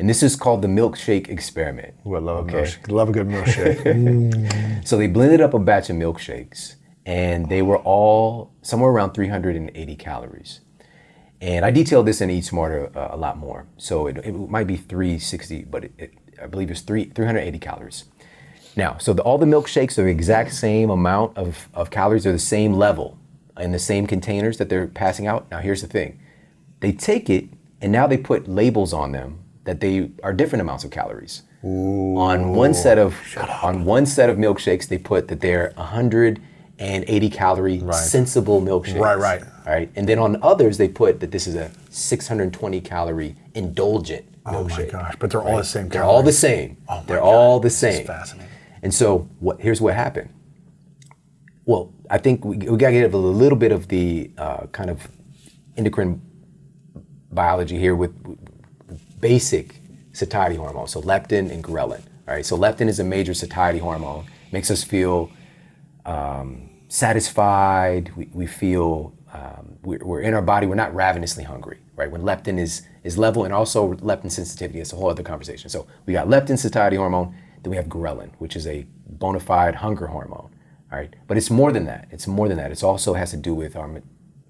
[0.00, 1.94] And this is called the milkshake experiment.
[2.04, 2.58] Ooh, I love, Okay.
[2.58, 2.90] a milkshake.
[2.90, 4.82] love a good milkshake.
[4.84, 6.74] So they blended up a batch of milkshakes
[7.06, 10.62] and they were all somewhere around 380 calories.
[11.40, 13.68] And I detailed this in Eat Smarter uh, a lot more.
[13.76, 16.10] So it, it might be 360, but it, it,
[16.42, 18.04] I believe it's three, 380 calories.
[18.74, 22.32] Now, so the, all the milkshakes are the exact same amount of, of calories, they're
[22.32, 23.16] the same level
[23.60, 25.48] in the same containers that they're passing out.
[25.52, 26.18] Now, here's the thing
[26.80, 27.48] they take it
[27.80, 31.42] and now they put labels on them that they are different amounts of calories.
[31.64, 33.14] Ooh, On one set of
[33.62, 38.98] on one set of milkshakes, they put that they're 180 calorie sensible milkshakes.
[38.98, 39.42] Right, right.
[39.66, 39.92] right.
[39.94, 44.84] And then on others, they put that this is a 620 calorie indulgent oh my
[44.84, 45.92] gosh, but they're all the same Calories.
[45.92, 46.76] They're all the same.
[46.88, 48.06] Oh my They're God, all the same.
[48.06, 48.50] fascinating.
[48.82, 50.30] And so what, here's what happened.
[51.64, 54.90] Well, I think we, we got to get a little bit of the uh, kind
[54.90, 55.08] of
[55.76, 56.20] endocrine
[57.30, 58.12] biology here with
[59.20, 59.76] basic
[60.12, 62.02] satiety hormones, so leptin and ghrelin.
[62.26, 65.30] All right, so leptin is a major satiety hormone, makes us feel
[66.06, 68.12] um, satisfied.
[68.16, 70.66] We, we feel um, we're, we're in our body.
[70.66, 72.10] We're not ravenously hungry, right?
[72.10, 74.78] When leptin is is level, and also leptin sensitivity.
[74.78, 75.70] That's a whole other conversation.
[75.70, 77.34] So we got leptin satiety hormone.
[77.62, 80.50] Then we have ghrelin, which is a bona fide hunger hormone.
[80.92, 82.08] All right, but it's more than that.
[82.10, 82.72] It's more than that.
[82.72, 84.02] It also has to do with our me-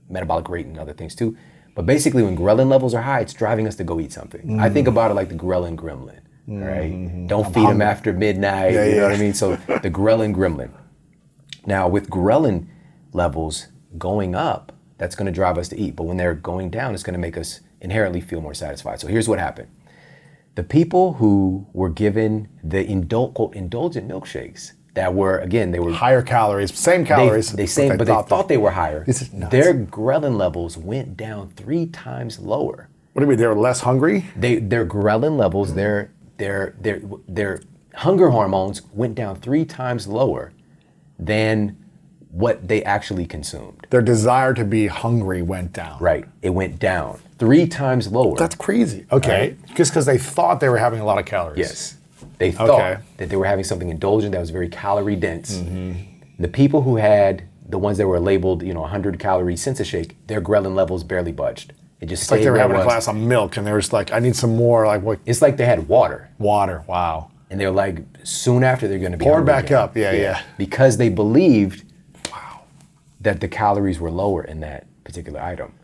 [0.08, 1.36] metabolic rate and other things too.
[1.80, 4.60] But basically, when ghrelin levels are high, it's driving us to go eat something.
[4.60, 4.90] I think mm.
[4.90, 6.20] about it like the ghrelin gremlin.
[6.46, 6.92] right?
[6.92, 7.26] Mm-hmm.
[7.26, 8.74] don't feed them after midnight.
[8.74, 9.32] Yeah, you know what I mean?
[9.32, 10.72] So the ghrelin gremlin.
[11.64, 12.66] Now, with ghrelin
[13.14, 15.96] levels going up, that's going to drive us to eat.
[15.96, 19.00] But when they're going down, it's going to make us inherently feel more satisfied.
[19.00, 19.68] So here's what happened
[20.56, 25.92] the people who were given the indul- quote, indulgent milkshakes that were, again, they were.
[25.92, 27.52] Higher calories, same calories.
[27.52, 29.04] they same, but they thought they were higher.
[29.04, 29.52] This is nuts.
[29.52, 32.88] Their ghrelin levels went down three times lower.
[33.12, 33.38] What do you mean?
[33.38, 34.26] They were less hungry?
[34.36, 37.62] They, their ghrelin levels, their, their, their, their
[37.94, 40.52] hunger hormones went down three times lower
[41.18, 41.76] than
[42.30, 43.86] what they actually consumed.
[43.90, 45.98] Their desire to be hungry went down.
[46.00, 46.24] Right.
[46.42, 48.36] It went down three times lower.
[48.36, 49.06] That's crazy.
[49.10, 49.56] Okay.
[49.74, 51.58] Just because they thought they were having a lot of calories.
[51.58, 51.96] yes.
[52.40, 52.96] They thought Okay.
[53.18, 55.58] that they were having something indulgent that was very calorie dense.
[55.58, 55.92] Mm-hmm.
[56.38, 60.16] The people who had the ones that were labeled, you know, 100 calorie Sensa shake,
[60.26, 61.74] their ghrelin levels barely budged.
[62.00, 63.92] It just It's like they were having a glass of milk and they were just
[63.92, 66.30] like, I need some more, like what It's like they had water.
[66.38, 66.82] water.
[66.88, 67.30] Wow.
[67.50, 69.78] And they're like, soon after they're going to be Pour it hungry back again.
[69.78, 69.96] up.
[69.96, 70.40] Yeah, yeah.
[70.56, 71.84] Because they believed
[72.32, 72.62] wow,
[73.20, 75.74] that the calories were lower in that particular item.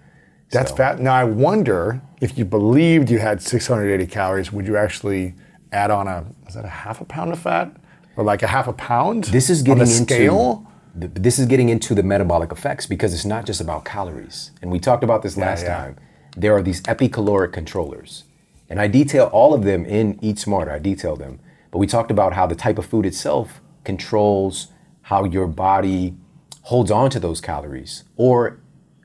[0.51, 1.01] That's So- fat.
[1.01, 5.35] Now I wonder if you believed you had 680 calories, would you actually
[5.73, 7.75] add on a is that a half a pound of fat
[8.17, 9.25] or like a half a pound?
[9.25, 10.67] This is on getting the into scale.
[10.99, 14.51] th- this is getting into the metabolic effects because it's not just about calories.
[14.63, 15.77] And we talked about this last yeah.
[15.77, 15.97] time.
[16.37, 18.25] There are these epicaloric controllers.
[18.69, 20.73] And I detail all of them in Eat Smarter.
[20.73, 21.39] I detail them.
[21.71, 24.69] But we talked about how the type of food itself controls
[25.03, 26.17] how your body
[26.63, 28.59] holds on to those calories or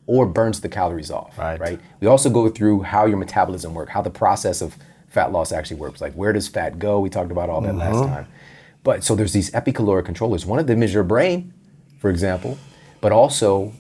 [0.08, 1.38] or burns the calories off.
[1.38, 1.60] Right.
[1.60, 1.80] Right.
[2.00, 4.78] We also go through how your metabolism works, how the process of
[5.12, 6.02] fat loss actually works.
[6.02, 7.00] Like where does fat go?
[7.00, 8.08] We talked about all that last uh-huh.
[8.08, 8.28] time.
[8.84, 10.46] But so there's these epicaloric controllers.
[10.46, 11.54] One of them is your brain,
[12.00, 12.58] for example,
[13.02, 13.74] but also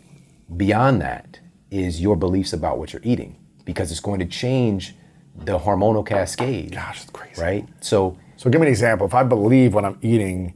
[0.57, 1.39] beyond that
[1.71, 4.93] is your beliefs about what you're eating because it's going to change
[5.35, 6.73] the hormonal cascade.
[6.73, 7.41] Gosh, that's crazy.
[7.41, 7.67] Right?
[7.79, 9.07] So So give me an example.
[9.07, 10.53] If I believe what I'm eating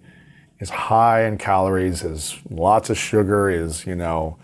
[0.60, 4.38] is high in calories, is lots of sugar, is, you know,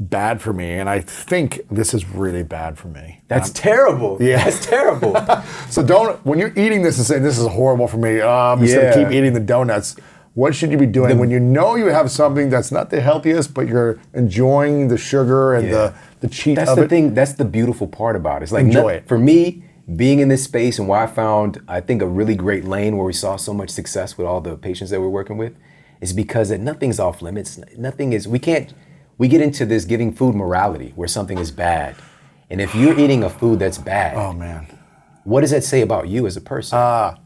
[0.00, 3.20] bad for me, and I think this is really bad for me.
[3.28, 4.16] that's um, terrible.
[4.20, 4.42] Yeah.
[4.44, 5.14] That's terrible.
[5.70, 8.74] So don't when you're eating this and saying this is horrible for me, um, just
[8.74, 8.90] Yeah.
[8.94, 9.94] gonna keep eating the donuts.
[10.34, 13.52] What should you be doing when you know you have something that's not the healthiest,
[13.52, 15.72] but you're enjoying the sugar and Yeah.
[15.72, 16.88] the the cheat That's the it?
[16.90, 17.14] thing.
[17.14, 18.44] That's the beautiful part about it.
[18.44, 19.06] It's like Enjoy no- it.
[19.06, 19.62] for me,
[19.96, 23.06] being in this space and why I found I think a really great lane where
[23.06, 25.52] we saw so much success with all the patients that we're working with
[26.00, 27.58] is because that nothing's off limits.
[27.76, 28.26] Nothing is.
[28.26, 28.72] We can't.
[29.20, 31.94] We get into this giving food morality where something is bad,
[32.48, 34.66] and if you're eating a food that's bad, Oh man.
[35.24, 36.78] what does that say about you as a person?
[36.78, 37.18] Ah.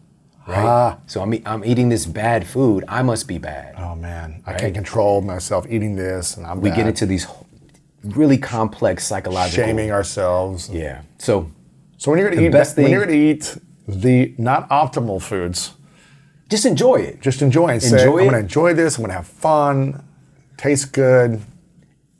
[0.48, 0.66] right.
[0.66, 0.98] ah.
[1.06, 2.82] So I'm e- I'm eating this bad food.
[2.88, 3.76] I must be bad.
[3.78, 4.42] Oh man.
[4.44, 7.28] I can't control myself eating this and I'm we get into these
[8.02, 9.64] really complex psychological.
[9.64, 10.68] shaming ourselves.
[10.68, 11.02] Yeah.
[11.18, 11.48] So
[11.96, 15.74] So when you're gonna eat best when you're gonna eat the not optimal foods,
[16.50, 17.20] just enjoy it.
[17.20, 20.02] just enjoy and say, Enjoy I'm gonna enjoy this, I'm gonna have fun,
[20.56, 21.40] tastes good.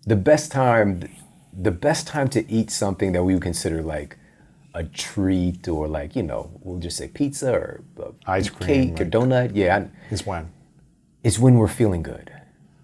[0.07, 1.09] The best time
[1.57, 4.19] the best time to eat something that we would consider like
[4.75, 7.81] a treat or like you know we'll just say pizza or
[8.27, 10.51] Ice cream, cake or donut yeah I, Is when.
[11.23, 12.31] it's when we're feeling good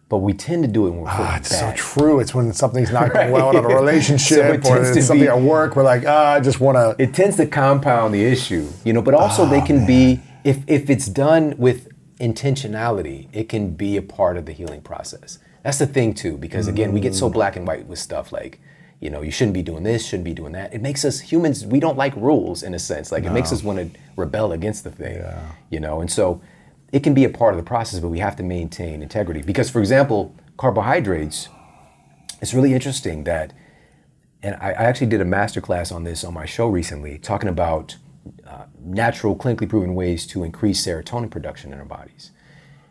[0.08, 2.18] but we tend to do it when we're feeling Ah, it's so true.
[2.18, 5.28] It's when something's not going well in a So relationship it or it's something be-
[5.28, 5.76] at work.
[5.76, 7.00] We're like, ah, I just want to.
[7.00, 10.58] it tends to compound the issue you know but also Ah, they can be if
[10.68, 15.78] if it's done with intentionality it can be a part of the healing process that's
[15.78, 17.16] the thing too because again we get Mm.
[17.18, 18.61] so black and white with stuff like
[19.00, 20.72] you know you shouldn't be doing this shouldn't be doing that.
[20.74, 23.11] It makes us humans we don't like rules in a sense.
[23.12, 25.16] Like it makes us want to rebel against the thing
[25.70, 26.00] you know?
[26.00, 26.40] And so
[26.92, 29.42] it can be a part of the process but we have to maintain integrity.
[29.42, 31.48] Because for example carbohydrates
[32.40, 33.52] it's really interesting that
[34.42, 37.48] and I, I actually did a master class on this on my show recently, talking
[37.50, 37.96] about
[38.46, 42.30] uh, natural, clinically proven ways to increase serotonin production in our bodies.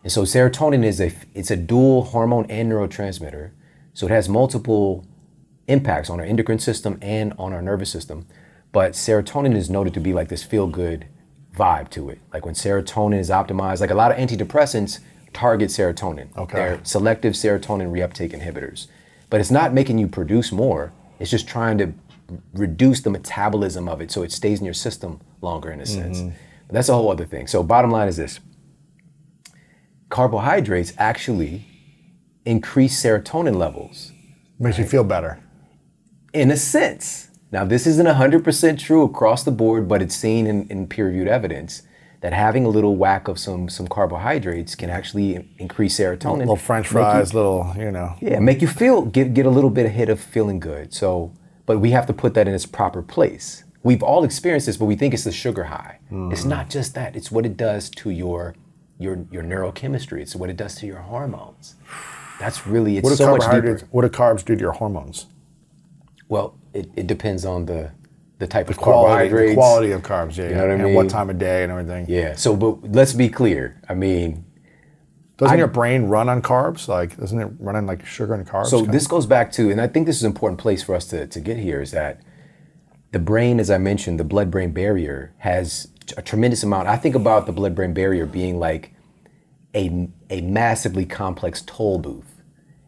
[0.04, 3.52] And so serotonin is a it's a dual hormone and neurotransmitter,
[3.94, 5.06] so it has multiple
[5.68, 8.26] impacts on our endocrine system and on our nervous system.
[8.72, 11.08] But serotonin is noted to be like this feel good
[11.56, 12.20] vibe to it.
[12.34, 15.00] Like when serotonin is optimized, like a lot of antidepressants
[15.34, 16.36] target serotonin.
[16.38, 16.58] Okay.
[16.58, 18.88] They're selective serotonin reuptake inhibitors.
[19.30, 20.92] But it's not making you produce more.
[21.20, 21.94] It's just trying to
[22.54, 26.20] reduce the metabolism of it so it stays in your system longer in a sense.
[26.20, 26.30] Mm-hmm.
[26.68, 27.48] But that's a whole other thing.
[27.48, 28.40] So bottom line is this.
[30.10, 31.66] Carbohydrates actually
[32.46, 34.12] increase serotonin levels
[34.58, 35.40] Makes you feel better.
[36.34, 37.28] in a sense.
[37.52, 41.28] Now, this isn't 100% true across the board, but it's seen in, in peer reviewed
[41.28, 41.82] evidence
[42.22, 46.40] that having a little whack of some some carbohydrates can actually increase serotonin.
[46.40, 48.16] Little French make you- fries, little, you know.
[48.20, 50.94] yeah, make you feel get get a little bit ahead of feeling good.
[50.94, 51.32] So,
[51.66, 53.64] but we have to put that in its proper place.
[53.84, 56.00] We've all experienced this, but we think it's the sugar high.
[56.10, 56.32] Hmm.
[56.32, 57.16] It's not just that.
[57.16, 58.54] It's what it does to your
[59.00, 60.20] your your neurochemistry.
[60.22, 61.76] It's what it does to your hormones.
[62.40, 63.80] That's really it's What so much deeper.
[63.92, 65.26] What do carbs do to your hormones?
[66.28, 67.92] Well, it, it depends on the
[68.38, 69.52] the type of Quality, carbohydrates.
[69.52, 70.48] the quality of carbs, yeah.
[70.50, 70.94] You know what I and mean?
[70.96, 72.06] what time of day and everything.
[72.08, 72.36] Yeah.
[72.36, 73.82] So, but let's be clear.
[73.90, 74.46] I mean,
[75.36, 76.88] Doesn't I- your brain run on carbs?
[76.88, 78.68] Like, doesn't it run on like sugar and carbs?
[78.68, 81.06] So this goes back to, and I think this is an important place for us
[81.08, 82.22] to, to get here, is that
[83.12, 86.88] the brain, as I mentioned, the blood-brain barrier has a tremendous amount.
[86.88, 88.94] I think about the blood-brain barrier being like
[89.76, 92.42] a, a massively complex toll booth.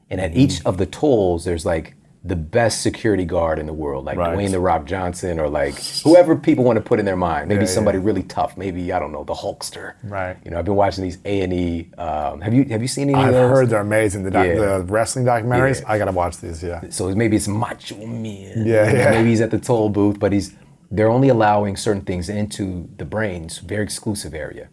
[0.09, 1.93] And at each of the tolls, there's like
[2.23, 4.37] the best security guard in the world, like Right.
[4.37, 7.47] Dwayne the Rock Johnson, or like whoever people want to put in their mind.
[7.47, 8.03] Maybe Yeah, somebody yeah.
[8.05, 8.57] really tough.
[8.57, 9.93] Maybe I don't know the Hulkster.
[10.03, 10.37] Right.
[10.43, 11.89] You know, I've been watching these A and E.
[11.97, 13.49] Um, have you have you seen any I've of those?
[13.57, 14.23] heard they're amazing.
[14.23, 14.55] The, doc- Yeah.
[14.79, 15.81] the wrestling documentaries.
[15.87, 16.61] I gotta watch these.
[16.61, 16.81] Yeah.
[16.89, 18.67] So maybe it's Macho Man.
[18.67, 19.09] Yeah, yeah.
[19.11, 20.53] Maybe he's at the toll booth, but he's
[20.91, 24.67] they're only allowing certain things into the brain's very exclusive area.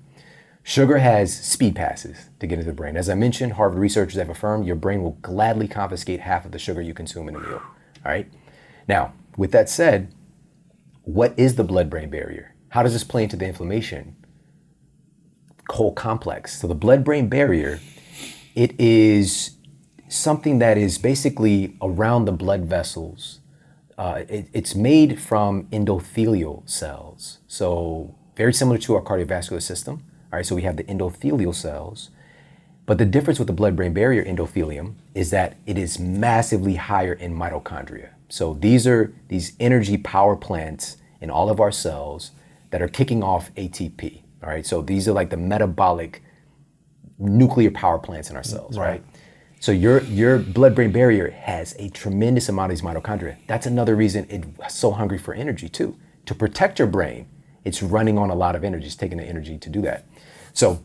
[0.64, 2.96] Sugar has speed passes to get into the brain.
[2.96, 6.58] As I mentioned, Harvard researchers have affirmed your brain will gladly confiscate half of the
[6.58, 7.62] sugar you consume in a meal.
[8.04, 8.30] All right.
[8.86, 10.12] Now, with that said,
[11.02, 12.54] what is the blood-brain barrier?
[12.70, 14.16] How does this play into the inflammation
[15.70, 16.60] whole complex?
[16.60, 17.80] So the blood-brain barrier,
[18.54, 19.56] it is
[20.08, 23.37] something that is basically around the blood vessels.
[23.98, 27.38] Uh, it- it's made from endothelial cells.
[27.48, 30.04] So very similar to our cardiovascular system.
[30.32, 32.10] All right, so we have the endothelial cells.
[32.86, 37.34] But the difference with the blood-brain barrier endothelium is that it is massively higher in
[37.34, 38.10] mitochondria.
[38.28, 42.30] So these are these energy power plants in all of our cells
[42.70, 44.22] that are kicking off ATP.
[44.42, 46.22] All right, so these are like the metabolic
[47.18, 49.02] nuclear power plants in our cells, right?
[49.60, 53.36] So your your blood-brain barrier has a tremendous amount of these mitochondria.
[53.46, 55.96] That's another reason it's so hungry for energy too.
[56.26, 57.26] To protect your brain,
[57.64, 58.86] it's running on a lot of energy.
[58.86, 60.06] It's taking the energy to do that.
[60.52, 60.84] So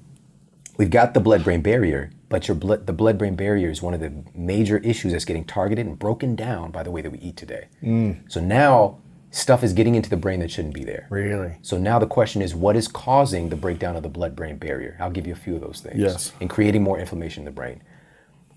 [0.78, 4.12] we've got the blood-brain barrier, but your blood, the blood-brain barrier is one of the
[4.34, 7.68] major issues that's getting targeted and broken down by the way that we eat today.
[7.84, 8.32] Mm.
[8.32, 9.00] So now
[9.30, 11.08] stuff is getting into the brain that shouldn't be there.
[11.10, 11.58] Really.
[11.62, 14.98] So now the question is, what is causing the breakdown of the blood-brain barrier?
[15.00, 16.00] I'll give you a few of those things.
[16.00, 16.32] Yes.
[16.42, 17.82] And creating more inflammation in the brain.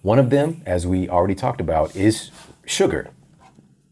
[0.07, 2.31] One of them, as we already talked about, is
[2.65, 3.11] sugar.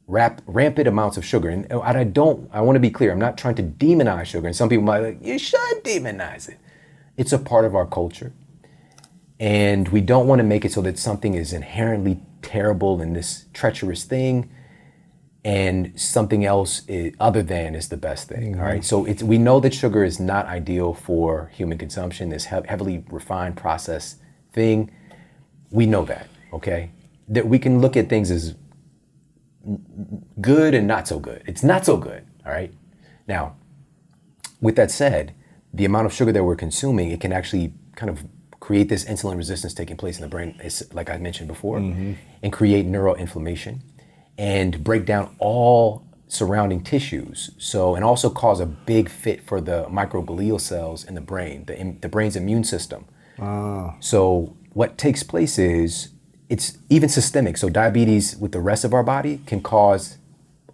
[0.06, 1.48] Rap, rampant amounts of sugar.
[1.48, 4.46] And I don't, I want to be clear, I'm not trying to demonize sugar.
[4.46, 6.58] And some people might be like, you should demonize it.
[7.16, 8.32] It's a part of our culture.
[9.40, 13.46] And we don't want to make it so that something is inherently terrible and this
[13.52, 14.48] treacherous thing
[15.44, 18.56] and something else i other than is the best thing.
[18.60, 18.84] All right.
[18.84, 23.04] So it's, we know that sugar is not ideal for human consumption, this he- heavily
[23.10, 24.20] refined processed
[24.52, 24.92] thing.
[25.74, 26.28] We know that.
[26.52, 26.92] Okay.
[27.28, 28.54] That we can look at things as
[30.40, 31.42] good and not so good.
[31.46, 32.24] It's not so good.
[32.46, 32.72] All right.
[33.26, 33.56] Now,
[34.60, 35.34] with that said,
[35.72, 38.24] the amount of sugar that we're consuming, it can actually kind of
[38.60, 40.60] create this insulin resistance taking place in the brain,
[40.92, 42.12] like I mentioned before, mm-hmm.
[42.42, 43.80] and create neuroinflammation
[44.38, 47.50] and break down all surrounding tissues.
[47.58, 51.96] So, and also cause a big fit for the microglial cells in the brain, the,
[52.00, 53.06] the brain's immune system.
[53.40, 53.96] Ah.
[53.98, 56.10] So, what takes place is
[56.48, 57.56] it's even systemic.
[57.56, 60.18] So, diabetes with the rest of our body can cause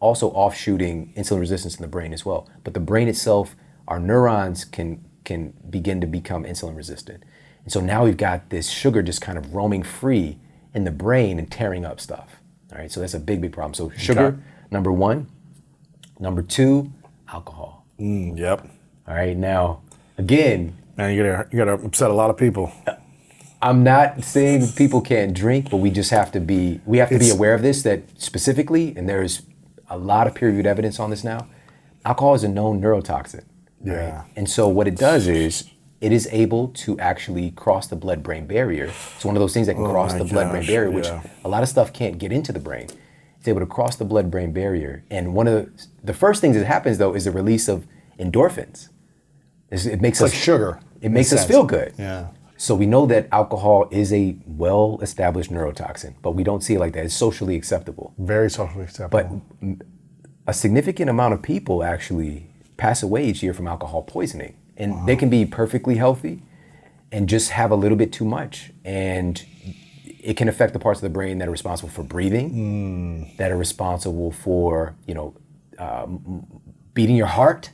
[0.01, 2.49] also offshooting insulin resistance in the brain as well.
[2.65, 3.55] But the brain itself,
[3.87, 7.23] our neurons can can begin to become insulin resistant.
[7.65, 10.39] And so now we've got this sugar just kind of roaming free
[10.75, 12.41] in the brain and tearing up stuff.
[12.73, 13.75] All right, so that's a big, big problem.
[13.75, 14.37] So sugar, Okay.
[14.71, 15.27] number one.
[16.19, 16.91] Number two,
[17.33, 17.85] alcohol.
[17.99, 18.67] Mm, yep.
[19.07, 19.83] All right, now
[20.19, 22.73] again, Man, you gotta you gotta upset a lot of people.
[23.63, 27.19] I'm not saying people can't drink, but we just have to be we have to
[27.19, 29.43] be aware of this that specifically, and there's
[29.89, 31.47] a lot of peer-reviewed evidence on this now.
[32.05, 33.45] Alcohol is a known neurotoxin.
[33.85, 34.25] Yeah.
[34.37, 35.69] And so what it does is
[36.01, 38.85] it is able to actually cross the blood-brain barrier.
[39.17, 41.07] It's one of those things that can oh cross Oh my the blood-brain barrier, which
[41.07, 41.23] yeah.
[41.45, 42.89] a lot of stuff can't get into the brain.
[43.39, 45.05] It's able to cross the blood-brain barrier.
[45.11, 47.87] And one of the, the first things that happens though is the release of
[48.19, 48.89] endorphins.
[49.71, 50.81] It's- It makes It's us like sugar.
[51.03, 51.51] It makes us sense.
[51.51, 51.93] feel good.
[51.99, 52.29] Yeah.
[52.61, 56.93] So we know that alcohol is a well-established neurotoxin, but we don't see it like
[56.93, 57.07] that.
[57.07, 58.13] It's socially acceptable.
[58.19, 59.43] Very socially acceptable.
[59.63, 59.79] But
[60.47, 64.59] a significant amount of people actually pass away each year from alcohol poisoning.
[64.77, 66.43] And they can be perfectly healthy
[67.11, 68.73] and just have a little bit too much.
[68.85, 69.43] And
[70.05, 73.57] it can affect the parts of the brain that are responsible for breathing, that are
[73.57, 75.35] responsible for, you know,
[75.79, 76.47] um,
[76.93, 77.71] beating your heart,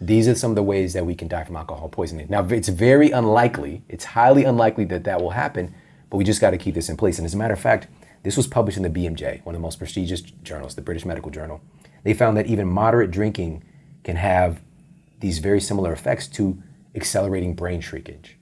[0.00, 2.26] These are some of the ways that we can die from alcohol poisoning.
[2.30, 5.74] Now, it's very unlikely, it's highly unlikely that that will happen,
[6.10, 7.18] but we just got to keep this in place.
[7.18, 7.88] And as a matter of fact,
[8.22, 11.30] this was published in the BMJ, one of the most prestigious journals, the British Medical
[11.30, 11.60] Journal.
[12.04, 13.64] They found that even moderate drinking
[14.04, 14.60] can have
[15.20, 16.62] these very similar effects to
[16.94, 18.36] accelerating brain shrinkage.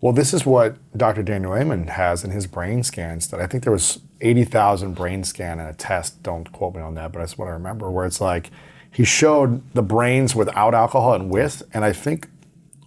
[0.00, 1.22] Well, this is what Dr.
[1.22, 3.28] Daniel Amen has in his brain scans.
[3.28, 6.22] That I think there was 80,000 brain scan in a test.
[6.22, 7.90] Don't quote me on that, but that's what I remember.
[7.90, 8.50] Where it's like
[8.92, 12.28] he showed the brains without alcohol and with, and I think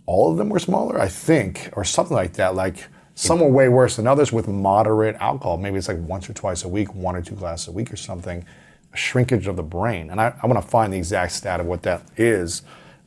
[0.06, 1.00] all of them were smaller.
[1.00, 2.56] I think, or something like that.
[2.56, 5.58] Like some were way worse than others with moderate alcohol.
[5.58, 7.98] Maybe it's like once or twice a week, one or two glasses a week or
[7.98, 8.46] something.
[8.94, 11.66] A shrinkage of the brain, and I, I want to find the exact stat of
[11.66, 12.62] what that is.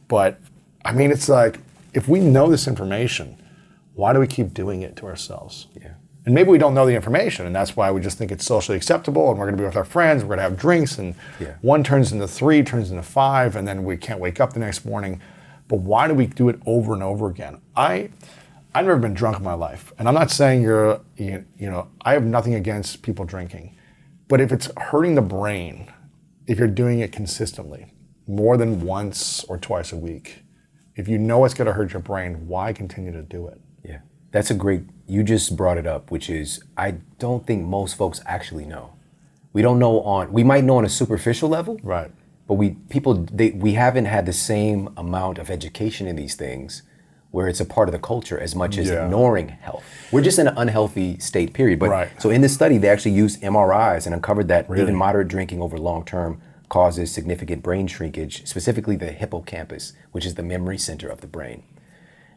[0.09, 0.39] But
[0.85, 1.61] I mean, it's like
[1.95, 3.39] if we know this information
[3.99, 5.67] why do we keep doing it to ourselves?
[5.75, 5.95] Yeah.
[6.25, 8.77] And maybe we don't know the information, and that's why we just think it's socially
[8.77, 11.15] acceptable, and we're going to be with our friends, we're going to have drinks, and
[11.41, 11.55] Yeah.
[11.63, 14.85] one turns into three, turns into five, and then we can't wake up the next
[14.85, 15.21] morning.
[15.69, 17.61] But why do we do it over and over again?
[17.77, 18.11] I,
[18.75, 21.89] I've never been drunk in my life, and I'm not saying you're, you, you know,
[22.03, 23.75] I have nothing against people drinking,
[24.29, 25.91] but if it's hurting the brain,
[26.47, 27.95] if you're doing it consistently,
[28.27, 30.43] more than once or twice a week,
[30.97, 33.61] if you know it's going to hurt your brain, why continue to do it?
[34.31, 38.21] That's a great, you just brought it up, which is I don't think most folks
[38.27, 38.93] actually know.
[39.53, 42.11] We don't know on, we might know on a superficial level, Right.
[42.47, 46.83] but we, people, they, we haven't had the same amount of education in these things
[47.31, 49.05] where it's a part of the culture as much as Yeah.
[49.05, 49.85] ignoring health.
[50.13, 51.79] We're just in an unhealthy state, period.
[51.79, 52.09] But Right.
[52.21, 54.83] so in this study, they actually used MRIs and uncovered that Really?
[54.83, 60.35] even moderate drinking over long term causes significant brain shrinkage, specifically the hippocampus, which is
[60.35, 61.63] the memory center of the brain.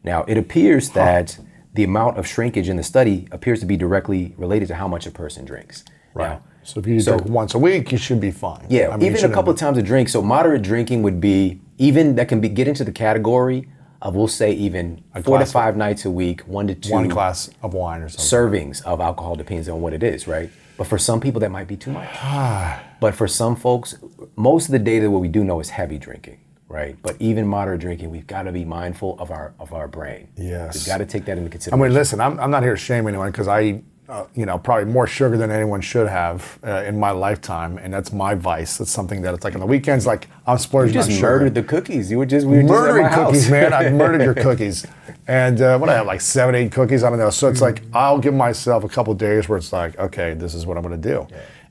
[0.03, 1.37] Now, it appears that
[1.73, 5.05] the amount of shrinkage in the study appears to be directly related to how much
[5.07, 5.83] a person drinks.
[6.15, 8.65] Now, So if you So- drink once a week, you should be fine.
[8.69, 10.09] yeah, I mean, even a couple of times a drink.
[10.09, 13.67] So moderate drinking would be even that can be get into the category
[13.99, 16.91] of we'll say even four to glass of- five nights a week, one to two
[16.93, 18.25] one glass of wine or something.
[18.39, 20.51] servings of alcohol depends on what it is, right?
[20.77, 22.07] But for some people that might be too much.
[22.99, 23.95] but for some folks,
[24.35, 26.37] most of the data what we do know is heavy drinking,
[26.71, 26.95] right?
[27.01, 30.29] But even moderate drinking, we've got to be mindful of our of our brain.
[30.37, 30.75] Yes.
[30.75, 31.81] we've got to take that into consideration.
[31.81, 34.57] I mean, listen, I'm, I'm not here to shame anyone because I, uh, you know,
[34.57, 38.77] probably more sugar than anyone should have uh, in my lifetime, and that's my vice.
[38.77, 41.27] That's something that it's like on the weekends, like I'm splurging you just on sugar.
[41.27, 42.09] murdered the cookies.
[42.09, 43.73] You were just we were murdering just cookies, man.
[43.73, 44.85] I murdered your cookies.
[45.27, 47.03] And uh, what I have, like seven, eight cookies.
[47.03, 47.29] I don't know.
[47.29, 50.65] So it's like I'll give myself a couple days where it's like, okay, this is
[50.65, 51.27] what I'm going to do,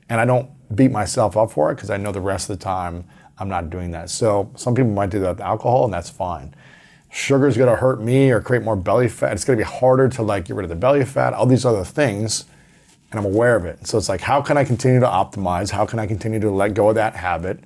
[0.09, 2.63] and I don't beat myself up for it because I know the rest of the
[2.63, 3.05] time
[3.37, 4.09] I'm not doing that.
[4.09, 6.53] So some people might do that with alcohol, and that's fine.
[7.11, 9.33] Sugar's going to hurt me or create more belly fat.
[9.33, 11.33] It's going to be harder to like get rid of the belly fat.
[11.33, 12.45] All these other things
[13.11, 13.85] and I'm aware of it.
[13.85, 15.69] So it's like, how can I continue to optimize?
[15.69, 17.59] How can I continue to let go of that habit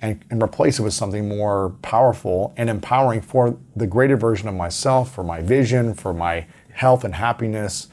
[0.00, 4.54] and, and replace it with something more powerful and empowering for the greater version of
[4.54, 7.88] myself, for my vision, for my health and happiness?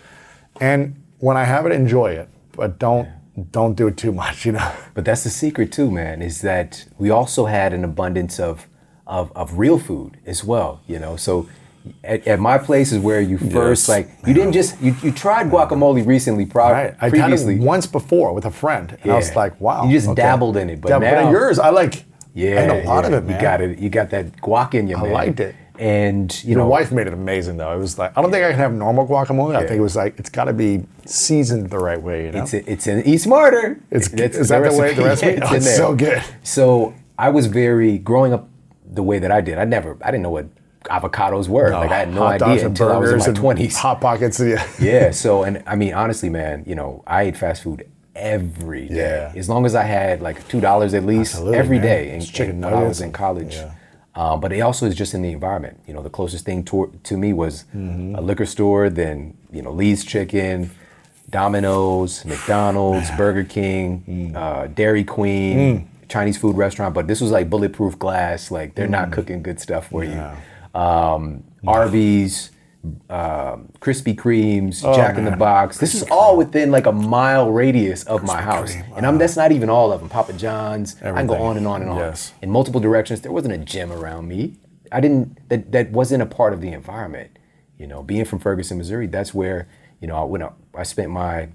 [0.61, 3.09] And when I have it, enjoy it, but don't
[3.51, 4.45] don't do it too much.
[4.45, 4.71] You know.
[4.93, 8.67] But that's the secret too, man, is that we also had an abundance of
[9.07, 11.15] of, of real food as well, you know.
[11.15, 11.47] So
[12.03, 13.89] at, at my place is where you first Yes.
[13.89, 16.95] like you didn't just you, you tried guacamole recently, pro- Right.
[16.99, 17.59] I previously.
[17.59, 19.85] once before with a friend, and I was like, wow.
[19.85, 20.21] You just okay.
[20.23, 22.05] dabbled in it, but Yeah, now- at yours, I like.
[22.33, 23.35] yeah, I know a lot yeah, of it, man.
[23.35, 23.79] You got it.
[23.79, 25.11] You got that guac in you, man.
[25.11, 25.53] liked it.
[25.79, 27.73] And you Your know, wife made it amazing though.
[27.73, 29.55] It was like I don't think I can have normal guacamole.
[29.55, 32.25] I think it was like it's got to be seasoned the right way.
[32.25, 33.79] You know, it's it's in Eat Smarter.
[33.91, 35.31] It's- That's is that the way- the recipe?
[35.41, 36.23] It's Oh, it's so good.
[36.43, 38.47] So I was very growing up
[38.89, 39.57] the way that I did.
[39.57, 40.47] I never I didn't know what
[40.85, 41.69] avocados were.
[41.71, 43.77] like I had no idea until I was in my twenties.
[43.77, 44.39] Hot pockets.
[44.39, 44.65] Yeah.
[44.79, 45.11] yeah.
[45.11, 48.95] So and I mean honestly, man, you know, I ate fast food every day.
[49.33, 49.39] Yeah.
[49.39, 51.87] As long as I had like two dollars at least Absolutely, every man.
[51.87, 52.11] day.
[52.11, 53.55] And, chicken when I was in college.
[53.55, 53.71] yeah.
[54.15, 55.77] Um, but it also is just in the environment.
[55.87, 58.15] You know, the closest thing to, to me was Mm-hmm.
[58.15, 60.71] a liquor store, then you know Lee's Chicken,
[61.29, 64.35] Domino's, McDonald's, Burger King, Mm.
[64.35, 66.93] uh, Dairy Queen, Chinese food restaurant.
[66.93, 68.51] But this was like bulletproof glass.
[68.51, 70.15] Like they're not cooking good stuff for Mm.
[70.15, 70.33] No.
[70.75, 70.81] you.
[70.81, 72.51] Um, Arby's,
[73.09, 75.77] um, Krispy Kremes, Oh, Jack in the Box.
[75.77, 79.35] This is all within like a mile radius of my house, Kreme, and I'm that's
[79.37, 80.09] not even all of them.
[80.09, 80.95] Papa John's.
[81.01, 82.33] I can go on and on and on Yes.
[82.41, 83.21] in multiple directions.
[83.21, 84.57] There wasn't a gym around me.
[84.91, 85.37] I didn't.
[85.49, 87.37] That that wasn't a part of the environment.
[87.77, 89.67] You know, being from Ferguson, Missouri, that's where
[89.99, 91.49] you know I, I spent my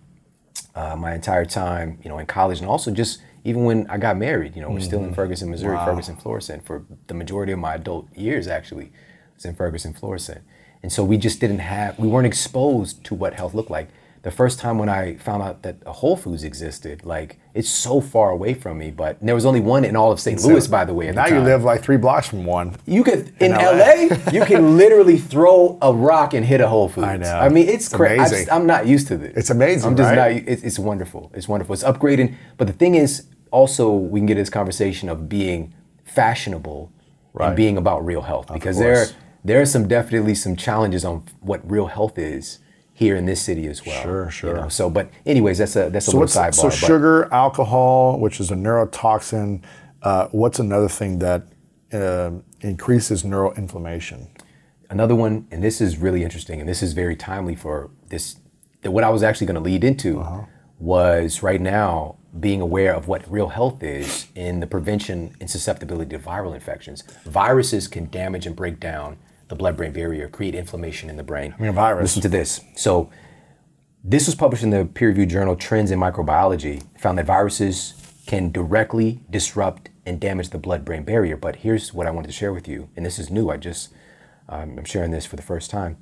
[0.74, 4.16] uh, my entire time, you know, in college, and also just even when I got
[4.19, 4.55] married.
[4.57, 8.07] You know, we're still in Ferguson, Missouri, Ferguson, Florissant for the majority of my adult
[8.16, 8.47] years.
[8.48, 8.93] Actually,
[9.35, 10.43] was in Ferguson, Florissant,
[10.82, 11.98] and so we just didn't have.
[11.98, 13.89] We weren't exposed to what health looked like.
[14.23, 18.02] the first time when I found out that a Whole Foods existed, like it's so
[18.02, 20.39] far away from me, but there was only one in all of St.
[20.44, 21.11] Louis, by the way.
[21.11, 22.77] Now the you live like three blocks from one.
[22.85, 23.70] You could in, LA.
[23.73, 27.07] LA, you can literally throw a rock and hit a Whole Foods.
[27.07, 27.32] I know.
[27.47, 28.51] I mean, it's, It's crazy.
[28.51, 29.32] I'm not used to this.
[29.39, 30.36] It's amazing, I'm just right?
[30.36, 30.48] not.
[30.52, 31.31] It's, it's wonderful.
[31.35, 31.73] It's wonderful.
[31.73, 32.35] It's upgrading.
[32.59, 35.73] But the thing is, also, we can get this conversation of being
[36.05, 36.93] fashionable
[37.32, 37.47] Right.
[37.48, 39.07] and being about real health because there.
[39.45, 42.59] There are some definitely some challenges on what real health is
[42.93, 44.03] here in this city as well.
[44.03, 44.55] Sure, you sure.
[44.55, 44.69] know.
[44.69, 46.55] So, but anyways, that's a that's a So little sidebar.
[46.55, 49.62] so sugar, alcohol, which is a neurotoxin.
[50.03, 51.43] Uh, what's another thing that
[51.93, 54.29] uh, increases neuroinflammation?
[54.91, 58.37] another one, and this is really interesting, and this is very timely for this.
[58.83, 60.25] That what I was actually going to lead into
[60.79, 66.17] was right now being aware of what real health is in the prevention and susceptibility
[66.17, 67.03] to viral infections.
[67.25, 69.19] Viruses can damage and break down
[69.51, 71.55] the blood-brain barrier, create inflammation in the brain.
[71.59, 72.03] I mean, a virus.
[72.03, 72.61] Listen to this.
[72.77, 73.11] So,
[74.03, 76.83] this was published in the peer-reviewed journal Trends in Microbiology.
[77.01, 77.95] Found that viruses
[78.27, 81.37] can directly disrupt and damage the blood-brain barrier.
[81.37, 83.51] But here's what I wanted to share with you, and this is new.
[83.51, 83.93] I just
[84.49, 85.99] um, I'm sharing this for the first time.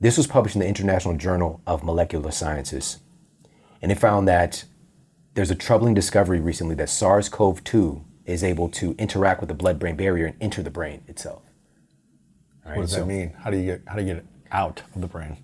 [0.00, 2.98] This was published in the International Journal of Molecular Sciences,
[3.80, 4.64] and it found that
[5.32, 10.26] there's a troubling discovery recently that SARS-CoV-2 is able to interact with the blood-brain barrier
[10.26, 11.43] and enter the brain itself.
[12.66, 13.32] Right, What does so- that mean?
[13.42, 15.36] How do you get how do you get it out of the brain?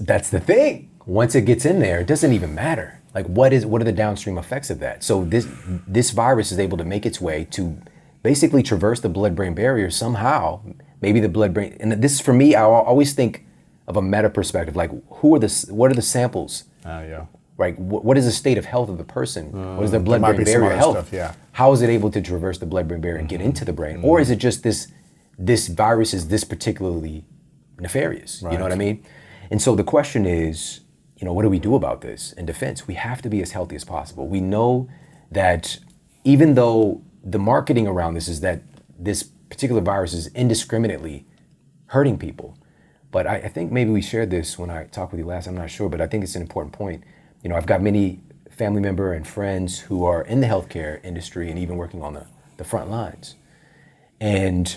[0.00, 0.90] that's the thing.
[1.06, 2.98] Once it gets in there, it doesn't even matter.
[3.14, 5.02] Like what is what are the downstream effects of that?
[5.04, 5.46] So this
[5.86, 7.78] this virus is able to make its way to
[8.22, 10.60] basically traverse the blood-brain barrier somehow.
[11.00, 13.44] Maybe the blood-brain and this for me, I always think
[13.86, 14.74] of a meta perspective.
[14.76, 16.64] Like who are the what are the samples?
[16.84, 17.26] Oh yeah.
[17.56, 17.76] Right?
[17.78, 19.76] What, what is the state of health of the person?
[19.76, 20.96] what is their Uh, blood-brain barrier health?
[20.96, 21.32] stuff, yeah.
[21.52, 24.00] How is it able to traverse the blood-brain barrier and get into the brain?
[24.02, 24.88] Or is it just this
[25.38, 27.24] this virus is this particularly
[27.78, 28.42] nefarious?
[28.42, 29.04] You know what I mean?
[29.50, 30.80] And so the question is,
[31.16, 32.86] you know, what do we do about this in defense?
[32.86, 34.28] We have to be as healthy as possible.
[34.28, 34.88] We know
[35.30, 35.78] that
[36.24, 38.62] even though the marketing around this is that
[38.98, 41.26] this particular virus is indiscriminately
[41.86, 42.56] hurting people.
[43.10, 45.46] But I, I think maybe we shared this when I talked with you last.
[45.46, 47.02] I'm not sure, but I think it's an important point.
[47.42, 48.20] You know, I've got many
[48.50, 52.26] family member and friends who are in the healthcare industry and even working on the,
[52.56, 53.36] the front lines.
[54.20, 54.76] And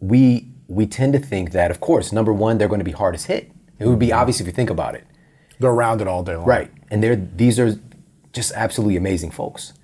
[0.00, 3.26] we we tend to think that, of course, number one, they're going to be hardest
[3.26, 3.50] hit.
[3.78, 4.18] It would be mm-hmm.
[4.18, 5.04] obvious if you think about it.
[5.58, 6.46] They're around it all day long.
[6.46, 6.70] Right.
[6.90, 7.78] And they're these are
[8.32, 9.74] just absolutely amazing folks.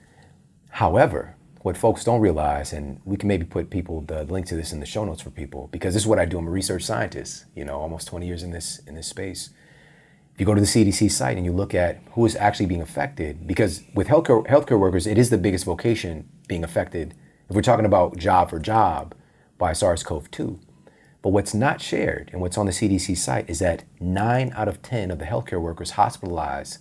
[0.71, 4.73] However, what folks don't realize, and we can maybe put people the link to this
[4.73, 6.39] in the show notes for people, because this is what I do.
[6.39, 9.51] I'm a research scientist, you know, almost 20 years in this in this space.
[10.35, 12.81] If you go to the CDC site and you look at who is actually being
[12.81, 17.15] affected, because with healthcare healthcare workers, it is the biggest vocation being affected.
[17.49, 19.15] If we're talking about job for job
[19.61, 20.59] by SARS-CoV-2.
[21.23, 24.81] But what's not shared and what's on the CDC site is that nine out of
[24.83, 26.79] 10 of the healthcare workers hospitalized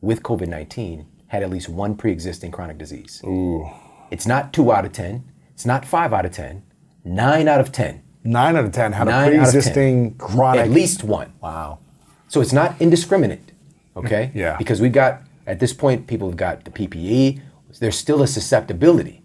[0.00, 3.20] with COVID 19 had at least one pre existing chronic disease.
[3.24, 3.68] Ooh.
[4.10, 6.62] It's not two out of 10, it's not five out of 10,
[7.04, 8.02] nine out of 10.
[8.24, 9.40] Nine out of ten had a Nine out of 10.
[9.40, 10.60] pre-existing chronic.
[10.60, 11.32] At least one.
[11.40, 11.80] Wow.
[12.28, 13.50] So it's not indiscriminate,
[13.96, 14.30] okay?
[14.34, 14.56] Yeah.
[14.58, 17.40] Because we've got, at this point, people have got the PPE,
[17.80, 19.21] there's still a susceptibility.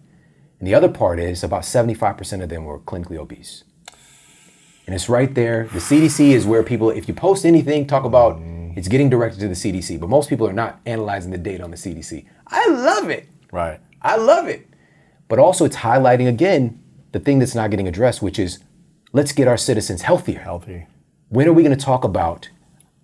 [0.59, 3.63] And the other part is about 75% of them were clinically obese.
[4.87, 5.65] And it's right there.
[5.73, 8.77] The CDC is where people, if you post anything, talk about mm-hmm.
[8.77, 11.71] it's getting directed to the CDC, but most people are not analyzing the data on
[11.71, 12.25] the CDC.
[12.47, 13.27] I love it.
[13.51, 13.81] Right.
[14.01, 14.67] I love it.
[15.27, 16.81] But also, it's highlighting again
[17.11, 18.59] the thing that's not getting addressed, which is
[19.11, 20.39] let's get our citizens healthier.
[20.39, 20.87] Healthy.
[21.29, 22.49] When are we going to talk about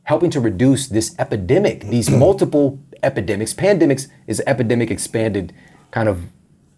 [0.04, 3.54] helping to reduce this epidemic, these multiple epidemics?
[3.54, 5.54] Pandemics is epidemic expanded
[5.92, 6.28] kind of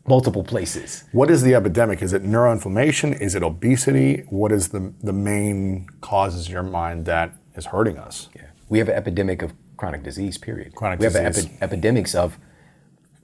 [0.07, 1.03] multiple places.
[1.11, 2.01] What is the epidemic?
[2.01, 3.19] Is it neuroinflammation?
[3.19, 4.23] Is it obesity?
[4.29, 8.29] What is the the main causes in your mind that is hurting us?
[8.35, 8.43] Yeah.
[8.69, 10.73] We have an epidemic of chronic disease, period.
[10.75, 12.37] Chronic we have an epi- epidemics of,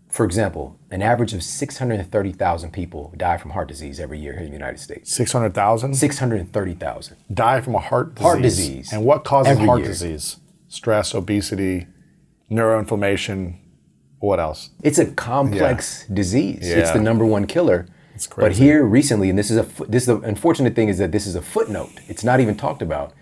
[0.10, 4.48] for example, an average of 630,000 people die from heart disease every year here in
[4.52, 5.14] the United States.
[5.14, 7.18] Six hundred thousand 630,000.
[7.34, 8.24] die from a heart disease.
[8.26, 8.94] Heart disease.
[8.94, 9.88] And what causes heart year.
[9.88, 10.38] disease?
[10.68, 11.88] Stress, obesity,
[12.50, 13.56] neuroinflammation.
[14.22, 14.70] What else?
[14.84, 16.60] It's a complex disease.
[16.70, 17.88] It's the number one killer.
[18.16, 18.48] It's crazy.
[18.50, 21.26] But here recently, and this is a this is the unfortunate thing is that this
[21.26, 21.92] is a footnote.
[22.08, 23.14] It's not even talked about.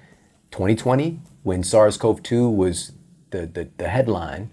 [0.51, 2.93] 2020, when SARS-CoV-2 was
[3.29, 4.49] the, the, the headline,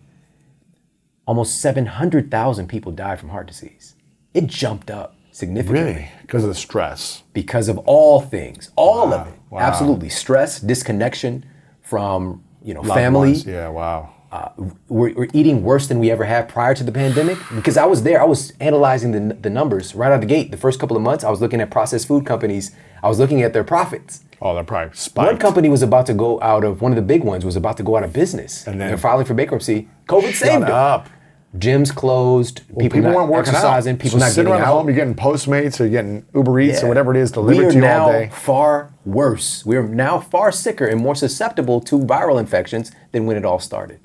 [1.26, 3.94] almost 700,000 people died from heart disease.
[4.34, 6.10] It jumped up significantly Really?
[6.22, 7.22] Because of the stress.
[7.32, 9.34] because of all things, all of it.
[9.50, 9.60] wow.
[9.60, 11.44] Absolutely, stress, disconnection
[11.82, 13.46] from you know Loved family, ones.
[13.46, 13.68] Yeah.
[13.68, 14.12] Wow.
[14.36, 14.50] Uh,
[14.88, 18.02] we're, we're eating worse than we ever have prior to the pandemic because I was
[18.02, 18.20] there.
[18.20, 20.50] I was analyzing the, the numbers right out of the gate.
[20.50, 22.70] The first couple of months, I was looking at processed food companies.
[23.02, 24.24] I was looking at their profits.
[24.42, 25.26] Oh, they're probably spiked.
[25.32, 27.78] One company was about to go out of one of the big ones was about
[27.78, 29.88] to go out of business, And then- they're filing for bankruptcy.
[30.06, 30.70] COVID saved them.
[30.70, 31.08] up.
[31.56, 32.56] Gyms closed.
[32.68, 33.94] people, People not weren't working exercising.
[33.94, 33.98] out.
[34.00, 34.76] People so not sitting getting around out.
[34.76, 37.78] home, you're getting Postmates or you're getting Uber Eats or whatever it is delivered to
[37.78, 38.28] you all day.
[38.30, 39.64] far worse.
[39.64, 43.58] We are now far sicker and more susceptible to viral infections than when it all
[43.58, 44.00] started,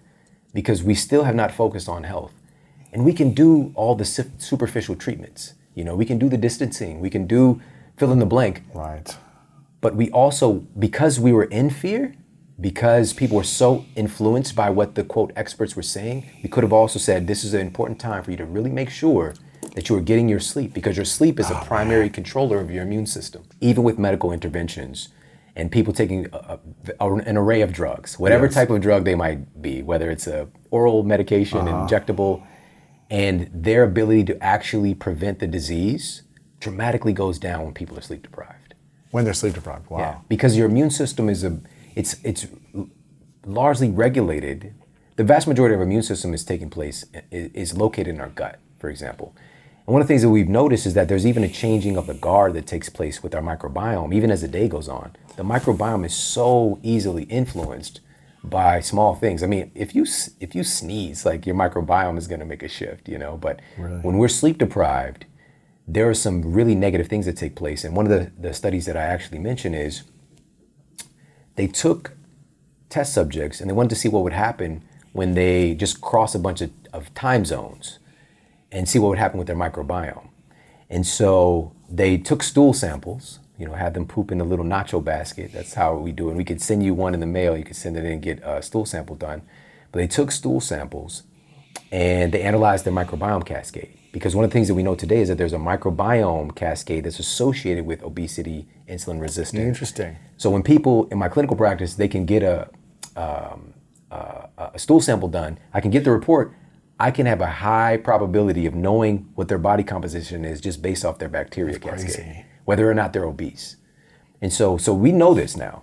[0.54, 2.34] because we still have not focused on health,
[2.92, 5.54] and we can do all the superficial treatments.
[5.76, 7.00] You know, we can do the distancing.
[7.00, 7.62] We can do
[7.98, 8.64] fill in the blank.
[8.74, 9.16] Right.
[9.80, 12.14] But we also, because we were in fear,
[12.60, 16.74] because people were so influenced by what the quote experts were saying, we could have
[16.74, 19.34] also said this is an important time for you to really make sure
[19.76, 22.70] that you are getting your sleep because your sleep is a ah, primary controller of
[22.70, 23.44] your immune system.
[23.62, 25.10] Even with medical interventions
[25.56, 26.60] and people taking a,
[27.00, 28.54] a- an array of drugs, whatever Yes.
[28.54, 31.88] type of drug they might be, whether it's a oral medication, uh-huh.
[31.88, 32.44] injectable,
[33.10, 36.24] and their ability to actually prevent the disease
[36.60, 38.74] dramatically goes down when people are sleep deprived.
[39.12, 39.90] When they're sleep deprived.
[39.90, 40.00] Wow.
[40.00, 41.60] Yeah, because your immune system is a
[41.96, 42.48] it's it's
[43.46, 44.74] largely regulated.
[45.18, 48.60] The vast majority of our immune system is taking place is located in our gut,
[48.80, 49.36] for example.
[49.88, 52.08] And one of the things that we've noticed is that there's even a changing of
[52.08, 55.16] the guard that takes place with our microbiome, even as the day goes on.
[55.38, 58.00] The microbiome is so easily influenced
[58.44, 59.44] by small things.
[59.44, 60.06] I mean, if you
[60.40, 63.38] if you sneeze, like your microbiome is going to make a shift, you know.
[63.38, 63.60] But
[64.04, 65.26] when we're sleep deprived,
[65.88, 67.84] there are some really negative things that take place.
[67.84, 70.04] And one of the, the studies that I actually mentioned is
[71.56, 72.14] they took
[72.90, 76.40] test subjects and they wanted to see what would happen when they just cross a
[76.40, 78.00] bunch of, of time zones
[78.72, 80.30] and see what would happen with their microbiome.
[80.90, 85.04] And so they took stool samples, you know, had them poop in a little nacho
[85.04, 85.52] basket.
[85.54, 86.36] That's how we do it.
[86.36, 87.58] We could send you one in the mail.
[87.58, 89.42] You could send it in and get a stool sample done.
[89.92, 91.24] But they took stool samples
[91.92, 93.98] and they analyzed their microbiome cascade.
[94.12, 97.06] Because one of the things that we know today is that there's a microbiome cascade
[97.06, 99.62] that's associated with obesity, insulin resistance.
[99.62, 100.18] Interesting.
[100.36, 102.70] So when people in my clinical practice, they can get a,
[103.16, 103.74] um,
[104.12, 105.60] uh, a stool sample done.
[105.74, 106.54] I can get the report.
[107.02, 111.04] I can have a high probability of knowing what their body composition is just based
[111.04, 112.46] off their bacteria cascade, crazy.
[112.66, 113.78] whether or not they're obese.
[114.40, 115.82] And so, so we know this now.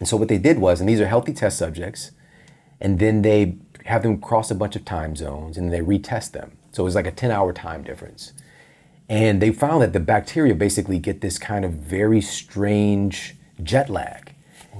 [0.00, 2.10] And so what they did was, and these are healthy test subjects,
[2.80, 6.50] and then they have them cross a bunch of time zones and they retest them.
[6.72, 8.32] So it was like a 10 hour time difference.
[9.08, 14.27] And they found that the bacteria basically get this kind of very strange jet lag.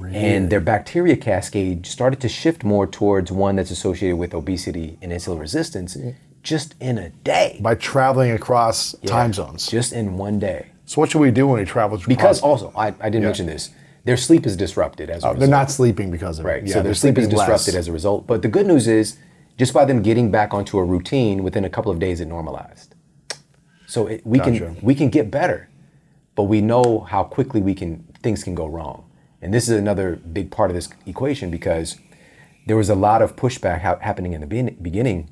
[0.06, 5.12] And their bacteria cascade started to shift more towards one that's associated with obesity and
[5.12, 5.96] insulin resistance
[6.42, 7.58] just in a day.
[7.60, 9.66] By traveling across time zones.
[9.66, 10.66] Just in one day.
[10.86, 11.98] So what should we do when we travel?
[12.06, 13.70] Because across- also, I, I didn't mention this,
[14.04, 15.40] their sleep is disrupted as a Oh, result.
[15.40, 16.62] they're not sleeping because of Right.
[16.62, 16.68] it.
[16.68, 17.48] Yeah, so their sleep is sleeping less.
[17.48, 18.26] disrupted as a result.
[18.26, 19.18] But the good news is,
[19.58, 22.94] just by them getting back onto a routine, within a couple of days, it normalized.
[23.86, 24.50] So it, we Gotcha.
[24.52, 25.68] can we can get better,
[26.36, 29.04] but we know how quickly we can things can go wrong.
[29.40, 31.96] And this is another big part of this equation because
[32.66, 35.30] there was a lot of pushback ha- happening in the begin- beginning.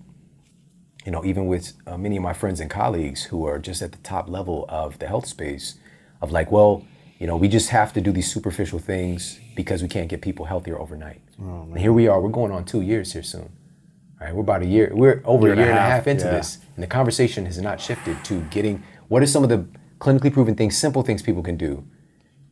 [1.05, 3.93] You know, even with uh, many of my friends and colleagues who are just at
[3.93, 5.79] the top level of the health space,
[6.21, 6.85] of like, well,
[7.19, 10.47] you know, we just have to do these superficial things because we can't get people
[10.47, 11.21] healthier overnight.
[11.39, 13.51] and here we are, we're going on two years here soon.
[14.21, 16.07] All right, we're about a year, we're over Year a year and a half, half
[16.07, 16.33] into yeah.
[16.33, 19.67] this, and the conversation has not shifted to getting what are some of the
[19.99, 21.87] clinically proven things, simple things people can do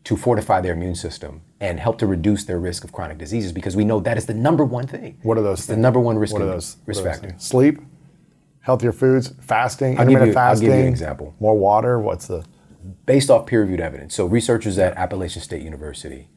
[0.05, 3.75] to fortify their immune system and help to reduce their risk of chronic diseases because
[3.75, 5.19] we know that is the number one thing.
[5.23, 7.21] What are those It's the number one risk, What are those risk what are those
[7.21, 7.29] factor.
[7.31, 7.45] things?
[7.47, 7.81] Sleep,
[8.61, 10.69] healthier foods, fasting, I'll intermittent you- I'll fasting.
[10.69, 11.35] give you an example.
[11.41, 11.99] More water.
[11.99, 12.45] What's the?
[13.07, 14.15] based off peer-reviewed evidence.
[14.15, 16.29] So researchers at Appalachian State University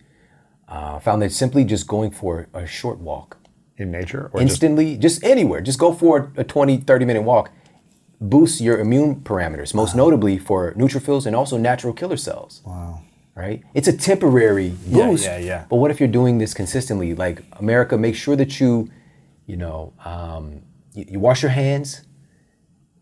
[0.69, 3.37] uh, found that simply just going for a short walk,
[3.77, 7.51] In nature, or instantly, just, anywhere, just go for a 20, 30 minute walk,
[8.21, 12.61] boosts your immune parameters, most notably for neutrophils and also natural killer cells.
[12.65, 13.01] wow.
[13.37, 13.61] Right?
[13.75, 15.23] It's a temporary boost.
[15.25, 15.45] yeah, yeah.
[15.45, 15.65] yeah.
[15.69, 17.13] But what if you're doing this consistently?
[17.13, 18.89] Like America, make sure that you,
[19.45, 20.63] you know, um,
[20.95, 22.01] you, you wash your hands,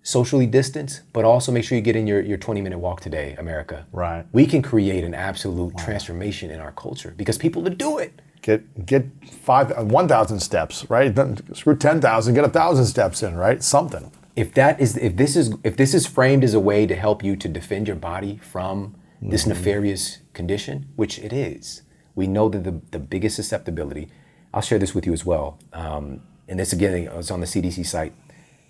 [0.03, 3.36] socially distance, but also make sure you get in your, your 20 minute walk today,
[3.40, 3.86] America.
[3.91, 4.26] Right.
[4.34, 8.22] We can create an absolute transformation in our culture because people to do it.
[8.41, 9.06] Get get
[9.41, 11.12] five uh, one thousand steps, right?
[11.16, 13.64] Don't- Screw ten thousand, get a thousand steps in, right?
[13.64, 14.12] Something.
[14.36, 17.24] If that is if this is if this is framed as a way to help
[17.24, 19.49] you to defend your body from this Mm-hmm.
[19.49, 21.82] nefarious condition, which it is,
[22.14, 24.10] we know that the, the biggest susceptibility,
[24.53, 25.60] I'll share this with you as well.
[25.74, 28.14] Um, and this again, it's on the CDC site.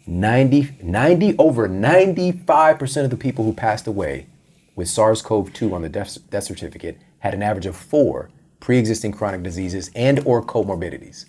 [0.07, 4.27] 90, 90 over 95% of the people who passed away
[4.75, 8.29] with SARS-CoV-2 on the death, death certificate had an average of four
[8.59, 11.25] pre-existing chronic diseases and or comorbidities.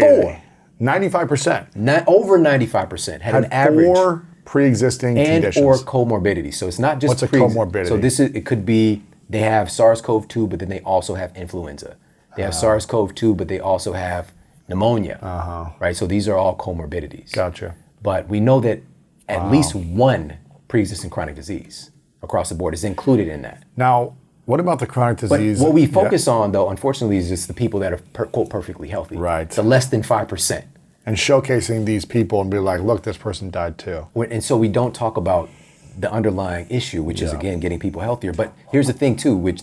[0.00, 0.40] Four.
[0.80, 5.64] Ninety-five percent Not, over 95% had, had an average four pre-existing and conditions.
[5.64, 6.54] or comorbidities.
[6.54, 7.86] So it's not just What's a comorbidity?
[7.86, 11.96] So this is it could be They have SARS-CoV-2, but then they also have influenza.
[12.36, 12.60] They have uh-huh.
[12.60, 14.32] SARS-CoV-2, but they also have
[14.68, 15.18] pneumonia.
[15.22, 15.70] Uh-huh.
[15.80, 15.96] Right.
[15.96, 17.32] So these are all comorbidities.
[17.32, 17.74] Gotcha.
[18.02, 18.80] But we know that
[19.28, 20.36] at least one
[20.68, 21.90] pre-existing chronic disease
[22.22, 23.64] across the board is included in that.
[23.76, 24.14] Now,
[24.44, 25.58] what about the chronic disease?
[25.58, 26.00] But what we Yeah.
[26.00, 29.16] focus on, though, unfortunately, is just the people that are per, quote perfectly healthy.
[29.16, 29.48] Right.
[29.48, 30.64] The less than five percent.
[31.04, 34.06] and showcasing these people and be like, look, this person died too.
[34.14, 35.48] And so we don't talk about
[35.98, 38.32] the underlying issue, which is again getting people healthier.
[38.32, 39.62] But here's the thing too, which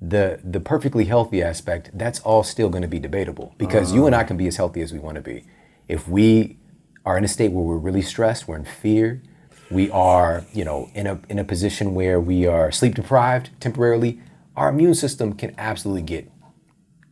[0.00, 4.14] the the perfectly healthy aspect, that's all still going to be debatable because you and
[4.14, 5.44] I can be as healthy as we want to be.
[5.88, 6.58] If we
[7.04, 9.22] are in a state where we're really stressed, we're in fear,
[9.70, 14.20] we are, you know, in a in a position where we are sleep deprived temporarily,
[14.56, 16.30] our immune system can absolutely get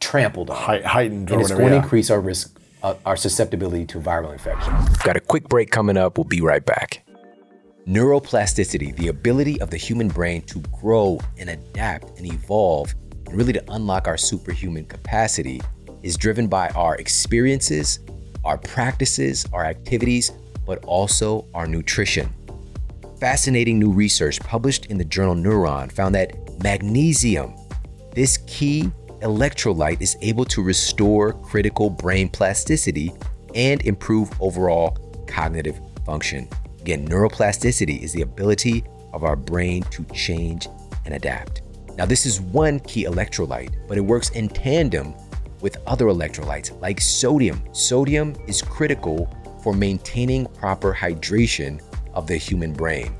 [0.00, 0.56] trampled on.
[0.56, 4.32] Hei- heightened and it's whatever, going to increase our risk, uh, our susceptibility to viral
[4.32, 4.74] infection.
[5.04, 6.18] Got a quick break coming up.
[6.18, 7.04] We'll be right back.
[7.86, 12.94] Neuroplasticity, the ability of the human brain to grow and adapt and evolve,
[13.26, 15.60] and really to unlock our superhuman capacity,
[16.04, 17.98] is driven by our experiences,
[18.44, 20.30] our practices, our activities,
[20.64, 22.32] but also our nutrition.
[23.18, 27.52] Fascinating new research published in the journal Neuron found that magnesium,
[28.14, 28.92] this key
[29.22, 33.12] electrolyte, is able to restore critical brain plasticity
[33.56, 34.96] and improve overall
[35.26, 36.48] cognitive function.
[36.82, 38.82] Again, neuroplasticity is the ability
[39.12, 40.66] of our brain to change
[41.04, 41.62] and adapt.
[41.96, 45.14] Now, this is one key electrolyte, but it works in tandem
[45.60, 47.62] with other electrolytes like sodium.
[47.70, 49.32] Sodium is critical
[49.62, 51.80] for maintaining proper hydration
[52.14, 53.14] of the human brain.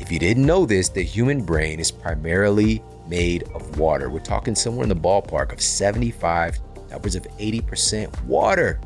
[0.00, 4.08] If you didn't know this, the human brain is primarily made of water.
[4.08, 6.58] We're talking somewhere in the ballpark of 75,
[6.90, 8.80] upwards of 80% water.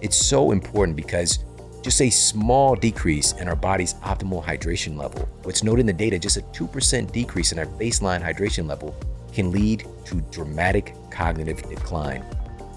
[0.00, 1.44] It's so important because
[1.84, 6.18] just a small decrease in our body's optimal hydration level, what's noted in the data,
[6.18, 8.96] just a 2% decrease in our baseline hydration level
[9.34, 12.24] can lead to dramatic cognitive decline.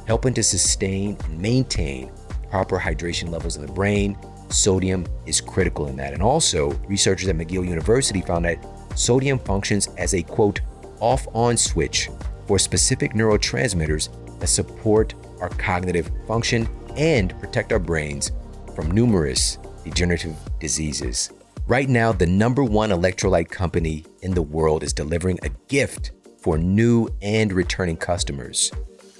[0.07, 2.11] Helping to sustain and maintain
[2.51, 4.17] proper hydration levels in the brain,
[4.49, 6.11] sodium is critical in that.
[6.11, 8.65] And also, researchers at McGill University found that
[8.95, 10.59] sodium functions as a quote,
[10.99, 12.09] off on switch
[12.45, 14.09] for specific neurotransmitters
[14.39, 16.67] that support our cognitive function
[16.97, 18.31] and protect our brains
[18.77, 21.31] from numerous degenerative diseases.
[21.65, 26.59] Right now, the number one electrolyte company in the world is delivering a gift for
[26.59, 28.71] new and returning customers.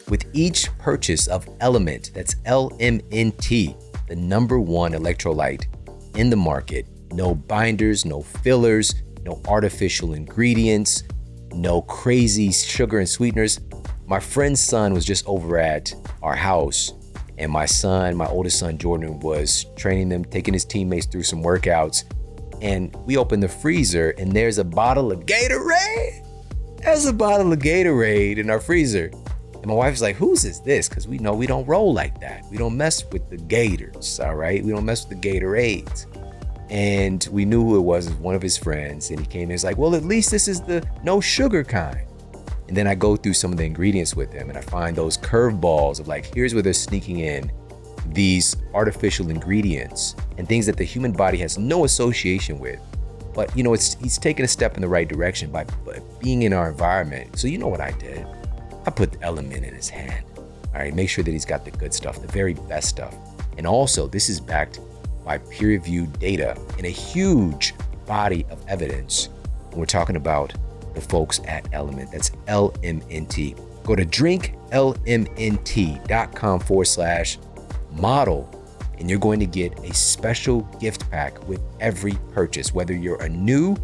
[0.10, 3.76] With each purchase of Element, that's LMNT,
[4.08, 5.66] the number one electrolyte
[6.16, 8.94] in the market, no binders, no fillers,
[9.24, 11.02] no artificial ingredients,
[11.52, 13.60] no crazy sugar and sweeteners.
[14.06, 16.94] My friend's son was just over at our house,
[17.38, 21.44] and my son, my oldest son Jordan, was training them, taking his teammates through some
[21.44, 22.04] workouts.
[22.62, 26.26] And we opened the freezer, and there's a bottle of Gatorade.
[26.84, 29.12] There's a bottle of Gatorade in our freezer.
[29.54, 30.90] And my wife's like, whose is this?
[30.90, 32.46] Because we know we don't roll like that.
[32.50, 34.64] We don't mess with the Gators, all right?
[34.64, 36.06] We don't mess with the Gatorades.
[36.70, 39.12] And we knew who it was, it was one of his friends.
[39.12, 42.07] And he came in, he's like, well, at least this is the no sugar kind.
[42.68, 45.18] And then I go through some of the ingredients with him and I find those
[45.18, 47.52] curveballs of like, here's where they're sneaking in
[48.08, 52.80] these artificial ingredients and things that the human body has no association with.
[53.34, 56.42] But you know, it's he's taking a step in the right direction by, by being
[56.42, 57.38] in our environment.
[57.38, 58.26] So you know what I did?
[58.86, 60.26] I put the element in his hand.
[60.38, 63.16] All right, make sure that he's got the good stuff, the very best stuff.
[63.58, 64.80] And also, this is backed
[65.26, 67.74] by peer-reviewed data and a huge
[68.06, 69.30] body of evidence.
[69.74, 70.54] We're talking about
[70.98, 72.12] the folks at Element.
[72.12, 73.56] That's LMNT.
[73.84, 77.40] Go to drinklmnt.com forward slash
[77.92, 78.50] model,
[79.00, 83.30] and you're going to get a special gift pack with every purchase, whether you're a
[83.30, 83.78] new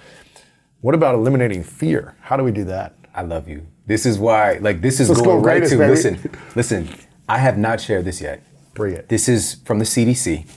[0.80, 2.16] what about eliminating fear?
[2.22, 2.96] How do we do that?
[3.14, 3.66] I love you.
[3.86, 5.78] This is why, like, this is Let's going go right to.
[5.78, 5.90] baby.
[5.90, 6.88] Listen, listen.
[7.28, 8.42] I have not shared this yet.
[8.74, 9.08] Bring it.
[9.08, 10.48] This is from the CDC,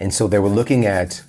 [0.00, 1.22] and so they were looking at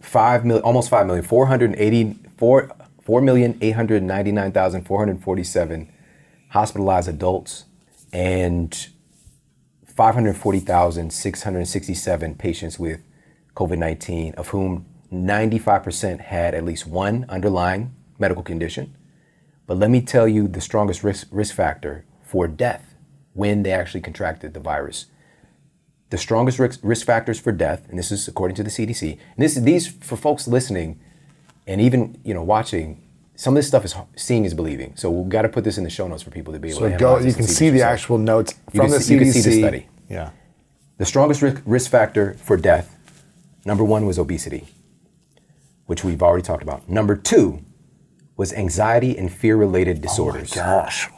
[0.00, 4.52] five million, almost five million, four hundred eighty four, four million eight hundred ninety nine
[4.52, 5.92] thousand four hundred forty seven
[6.48, 7.64] hospitalized adults,
[8.12, 8.88] and
[9.94, 13.00] five hundred forty thousand six hundred sixty seven patients with
[13.54, 18.94] COVID nineteen, of whom ninety five percent had at least one underlying medical condition.
[19.66, 22.94] But let me tell you the strongest risk, risk factor for death
[23.32, 25.06] when they actually contracted the virus.
[26.10, 29.18] The strongest risk, risk factors for death, and this is according to the CDC, and
[29.38, 31.00] this these for folks listening
[31.66, 33.02] and even you know watching,
[33.42, 34.92] some of this stuff is seeing is believing.
[34.94, 36.78] So we've got to put this in the show notes for people to be able
[36.78, 37.92] So to go, you can see the yourself.
[37.92, 39.18] actual notes from the see- CDC.
[39.18, 39.86] you can see the study.
[40.08, 40.30] Yeah.
[40.98, 42.96] The strongest risk, factor for death,
[43.64, 44.68] number one was obesity,
[45.86, 46.88] which we've already talked about.
[46.88, 47.64] Number two
[48.36, 50.56] was anxiety and fear related disorders.
[50.56, 51.08] Oh my Gosh.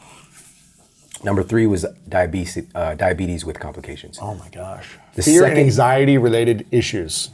[1.23, 4.19] Number three was diabetes, uh, diabetes with complications.
[4.23, 4.97] Oh my gosh.
[5.15, 7.29] The Fear and second- anxiety related issues.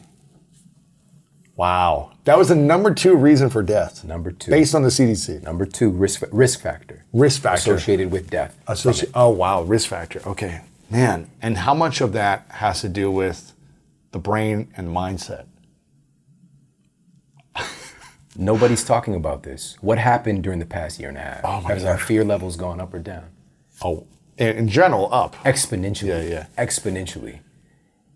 [1.60, 2.12] Wow.
[2.24, 4.02] That was the number two reason for death.
[4.02, 4.50] Number two.
[4.50, 5.42] Based on the CDC.
[5.42, 7.74] Number two, risk, risk factor Risk factor.
[7.74, 8.58] associated with death.
[8.66, 9.60] Associ- oh, wow.
[9.60, 10.22] Risk factor.
[10.26, 10.62] Okay.
[10.88, 11.30] Man.
[11.42, 13.52] And how much of that has to do with
[14.12, 15.44] the brain and mindset?
[18.38, 19.76] Nobody's talking about this.
[19.82, 21.40] What happened during the past year and a half?
[21.44, 23.26] Oh my Has our fear levels gone up or down?
[23.84, 24.06] Oh,
[24.38, 25.36] in, in general, up.
[25.44, 26.06] Exponentially.
[26.08, 26.46] Yeah, yeah.
[26.56, 27.40] Exponentially.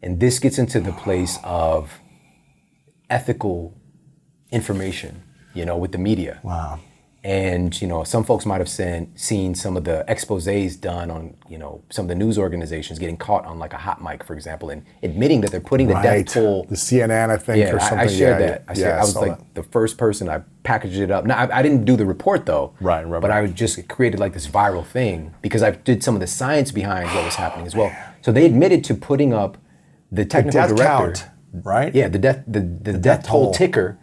[0.00, 2.00] And this gets into the place of
[3.10, 3.74] ethical
[4.50, 5.22] information,
[5.54, 6.40] you know, with the media.
[6.42, 6.80] Wow.
[7.26, 11.34] And you know, some folks might have seen seen some of the exposés done on
[11.48, 14.34] you know some of the news organizations getting caught on like a hot mic, for
[14.34, 16.26] example, and admitting that they're putting the Right.
[16.26, 16.64] death toll.
[16.68, 17.98] The CNN, I think, Yeah, or I- something.
[18.00, 18.64] I, shared yeah, that.
[18.68, 19.54] I, yeah, shared, I was like that.
[19.54, 20.28] the first person.
[20.28, 21.24] I packaged it up.
[21.24, 22.74] Now I, I didn't do the report though.
[22.78, 23.44] Right, right, But right.
[23.44, 27.06] I just created like this viral thing because I did some of the science behind
[27.14, 27.90] what was happening as well.
[28.20, 29.56] So they admitted to putting up
[30.12, 30.84] the technical death director.
[31.24, 31.24] count,
[31.62, 31.94] right?
[31.94, 33.98] Yeah, the death the, the, death, death toll ticker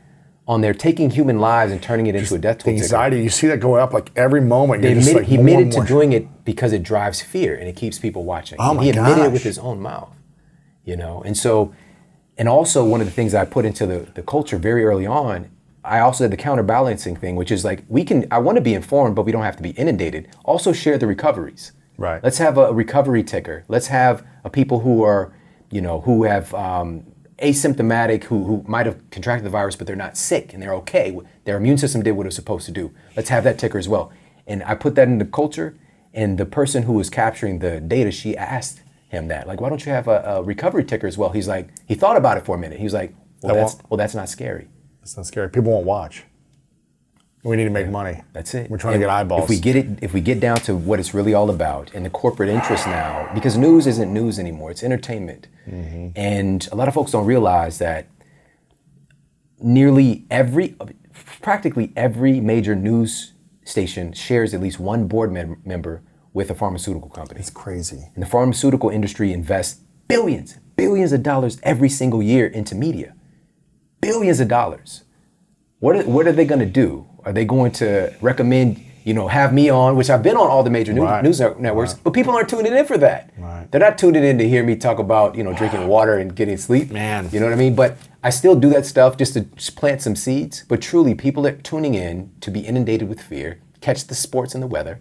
[0.48, 2.84] on there, taking human lives and turning it into a death The toll ticker.
[2.84, 4.84] anxiety, you see that go up like every moment.
[4.84, 8.00] Just admitted, like he admitted to doing it because it drives fear and it keeps
[8.00, 8.58] people watching.
[8.60, 10.14] Oh And my he admitted it with his own mouth,
[10.84, 11.22] you know.
[11.24, 11.74] And so,
[12.38, 15.52] and also one of the things I put into the, the culture very early on,
[15.84, 18.28] I also did the counterbalancing thing, which is like we can.
[18.32, 20.28] I want to be informed, but we don't have to be inundated.
[20.44, 21.72] Also, share the recoveries.
[21.98, 22.24] Right.
[22.24, 23.64] Let's have a recovery ticker.
[23.68, 25.34] Let's have a people who are,
[25.70, 27.06] you know, who have um,
[27.42, 31.18] asymptomatic, who, who might have contracted the virus, but they're not sick and they're okay.
[31.46, 32.94] Their immune system did what it was supposed to do.
[33.16, 34.12] Let's have that ticker as well.
[34.48, 35.78] And I put that in the culture,
[36.14, 39.86] and the person who was capturing the data, she asked him that, like, why don't
[39.86, 41.30] you have a, a recovery ticker as well?
[41.30, 42.78] He's like, he thought about it for a minute.
[42.78, 44.68] He was like, well, That that's well, that's not scary.
[45.02, 45.50] It's not scary.
[45.50, 46.24] People won't watch.
[47.44, 48.22] We need to make money.
[48.34, 48.70] That's it.
[48.70, 49.44] We're trying And to get eyeballs.
[49.44, 52.06] If we get it, if we get down to what it's really all about, and
[52.06, 55.48] the corporate interest now, because news isn't news anymore; it's entertainment.
[55.68, 56.10] Mm-hmm.
[56.16, 58.08] And a lot of folks don't realize that
[59.60, 60.76] nearly every,
[61.42, 66.02] practically every major news station shares at least one board mem- member
[66.34, 67.40] with a pharmaceutical company.
[67.40, 68.10] it's crazy.
[68.14, 73.16] And the pharmaceutical industry invests billions, billions of dollars every single year into media.
[74.00, 75.04] Billions of dollars.
[75.80, 77.08] What are, what are they going to do?
[77.26, 80.64] Are they going to recommend, you know, have me on, which I've been on all
[80.64, 81.24] the major news, Right.
[81.24, 83.30] news networks, but people aren't tuning in for that.
[83.38, 83.68] Right.
[83.72, 86.58] They're not tuning in to hear me talk about, you know, drinking water and getting
[86.58, 86.92] sleep.
[86.92, 87.30] Man.
[87.32, 87.76] You know what I mean?
[87.76, 90.64] But I still do that stuff just to just plant some seeds.
[90.68, 94.62] But truly, people are tuning in to be inundated with fear, catch the sports and
[94.64, 95.00] the weather.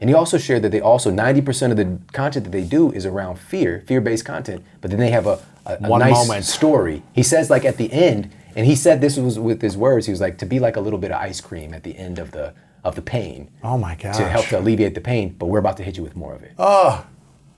[0.00, 3.06] And he also shared that they also 90% of the content that they do is
[3.06, 4.62] around fear, fear-based content.
[4.82, 6.44] But then they have a, a, a One nice moment.
[6.44, 7.02] story.
[7.14, 10.06] He says like at the end, and he said this was with his words.
[10.06, 12.18] He was like to be like a little bit of ice cream at the end
[12.18, 12.54] of the
[12.84, 14.12] of the pain Oh my God.
[14.14, 15.34] to help to alleviate the pain.
[15.38, 16.52] But we're about to hit you with more of it.
[16.58, 17.06] Oh.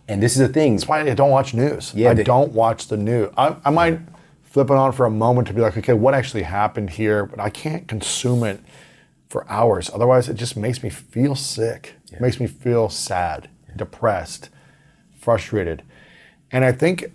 [0.08, 0.76] And this is the thing.
[0.76, 1.92] That's why I don't watch news.
[1.94, 3.30] Yeah, I they- don't watch the news.
[3.36, 3.98] I, I might
[4.44, 7.26] flip it on for a moment to be like, okay, what actually happened here?
[7.26, 8.60] But I can't consume it
[9.28, 9.90] for hours.
[9.92, 11.94] Otherwise, it just makes me feel sick.
[12.12, 14.48] It makes me feel sad, depressed,
[15.18, 15.82] frustrated.
[16.52, 17.06] And I think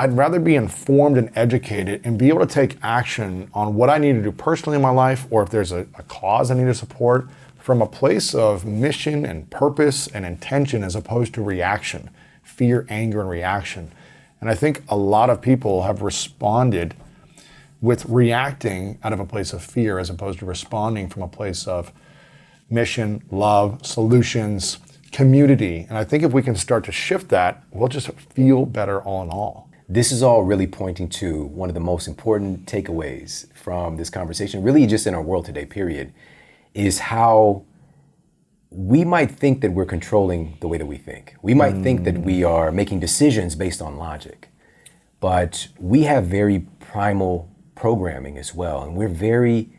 [0.00, 3.98] I'd rather be informed and educated and be able to take action on what I
[3.98, 6.64] need to do personally in my life or if there's a, a cause I need
[6.64, 7.28] to support
[7.58, 12.08] from a place of mission and purpose and intention as opposed to reaction,
[12.42, 13.92] fear, anger, and reaction.
[14.40, 16.94] And I think a lot of people have responded
[17.82, 21.68] with reacting out of a place of fear as opposed to responding from a place
[21.68, 21.92] of
[22.70, 24.78] mission, love, solutions,
[25.12, 25.84] community.
[25.90, 29.22] And I think if we can start to shift that, we'll just feel better all
[29.22, 29.69] in all.
[29.92, 34.62] This is all really pointing to one of the most important takeaways from this conversation,
[34.62, 36.12] really just in our world today, period,
[36.74, 37.64] is how
[38.70, 41.34] we might think that we're controlling the way that we think.
[41.42, 41.82] We might mm.
[41.82, 44.50] think that we are making decisions based on logic,
[45.18, 49.70] but we have very primal programming as well, and we're very,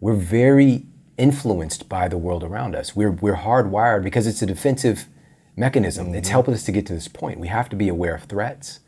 [0.00, 0.84] we're very
[1.16, 2.96] influenced by the world around us.
[2.96, 5.06] We're we're hardwired because it's a defensive
[5.54, 6.06] mechanism.
[6.06, 6.16] Mm-hmm.
[6.16, 7.38] It's helping us to get to this point.
[7.38, 8.80] We have to be aware of threats,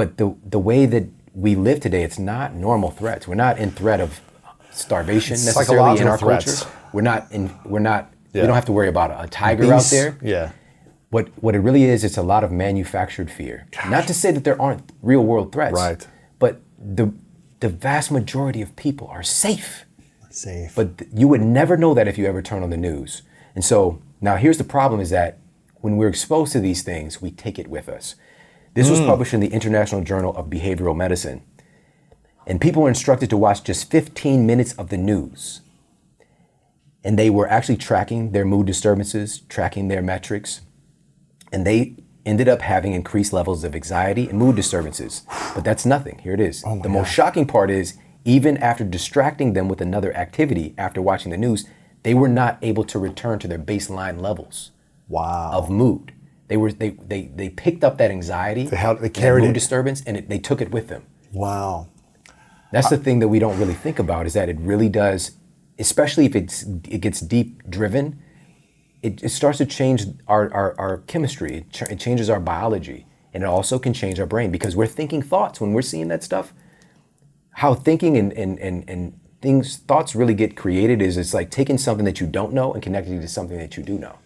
[0.00, 1.04] but the the way that
[1.34, 3.28] we live today, it's not normal threats.
[3.28, 4.18] We're not in threat of
[4.70, 6.62] starvation necessarily in our threats.
[6.62, 6.78] culture.
[6.94, 7.54] We're not in.
[7.66, 8.40] We're not yeah.
[8.40, 10.18] We don't have to worry about a tiger Beast, out there.
[10.22, 10.52] Yeah.
[11.10, 13.66] What what it really is, it's a lot of manufactured fear.
[13.72, 13.90] Gosh.
[13.90, 15.74] Not to say that there aren't real world threats.
[15.74, 16.08] Right.
[16.38, 17.12] But the
[17.60, 19.84] the vast majority of people are safe.
[20.30, 20.72] Safe.
[20.74, 23.20] But th- you would never know that if you ever turn on the news.
[23.54, 25.36] And so now here's the problem is that
[25.82, 28.14] when we're exposed to these things, we take it with us.
[28.74, 28.92] This mm.
[28.92, 31.42] was published in the International Journal of Behavioral Medicine.
[32.46, 35.60] And people were instructed to watch just 15 minutes of the news
[37.02, 40.60] and they were actually tracking their mood disturbances, tracking their metrics,
[41.52, 45.22] and they ended up having increased levels of anxiety and mood disturbances.
[45.54, 46.18] But that's nothing.
[46.18, 46.62] Here it is.
[46.66, 51.30] Oh the most shocking part is even after distracting them with another activity after watching
[51.30, 51.66] the news,
[52.02, 54.70] they were not able to return to their baseline levels
[55.08, 55.50] wow.
[55.54, 56.12] of mood.
[56.50, 59.54] They were they they they picked up that anxiety, they, held, they carried mood it.
[59.54, 61.04] disturbance, and it, they took it with them.
[61.32, 61.88] Wow.
[62.72, 65.32] That's the thing that we don't really think about is that it really does
[65.80, 68.22] especially if it's it gets deep driven,
[69.02, 71.56] it, it starts to change our, our, our chemistry.
[71.56, 74.86] It, ch- it, changes our biology, and it also can change our brain because we're
[74.86, 76.52] thinking thoughts when we're seeing that stuff.
[77.54, 81.78] How thinking and and and, and things thoughts really get created is it's like taking
[81.78, 84.18] something that you don't know and connecting it to something that you do know.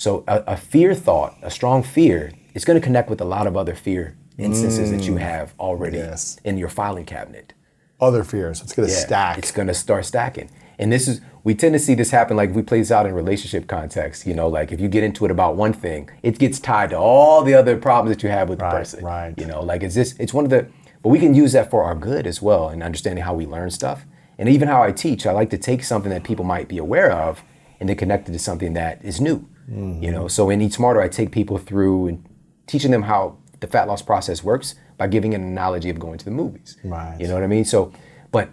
[0.00, 3.46] So a, a fear thought, a strong fear, is going to connect with a lot
[3.46, 4.96] of other fear instances mm.
[4.96, 5.18] that you mm.
[5.18, 6.38] have already yes.
[6.42, 7.52] in your filing cabinet
[8.00, 8.62] other fears.
[8.62, 9.36] It's going to yeah, stack.
[9.36, 10.48] It's going to start stacking.
[10.78, 13.12] And this is, we tend to see this happen like we play this out in
[13.12, 14.26] relationship context.
[14.26, 16.96] You know, like if you get into it about one thing, it gets tied to
[16.96, 19.04] all the other problems that you have with right, the person.
[19.04, 19.34] Right.
[19.36, 20.66] You know, like it's this, it's one of the,
[21.02, 23.68] but we can use that for our good as well and understanding how we learn
[23.68, 24.06] stuff.
[24.38, 27.12] And even how I teach, I like to take something that people might be aware
[27.12, 27.44] of
[27.78, 29.46] and then connect it to something that is new.
[29.70, 30.02] Mm-hmm.
[30.02, 32.24] You know, so in Eat Smarter, I take people through and
[32.66, 36.24] teaching them how the fat loss process works by giving an analogy of going to
[36.24, 36.76] the movies.
[36.82, 37.16] Right.
[37.20, 37.64] You know what I mean?
[37.64, 37.92] So
[38.30, 38.50] but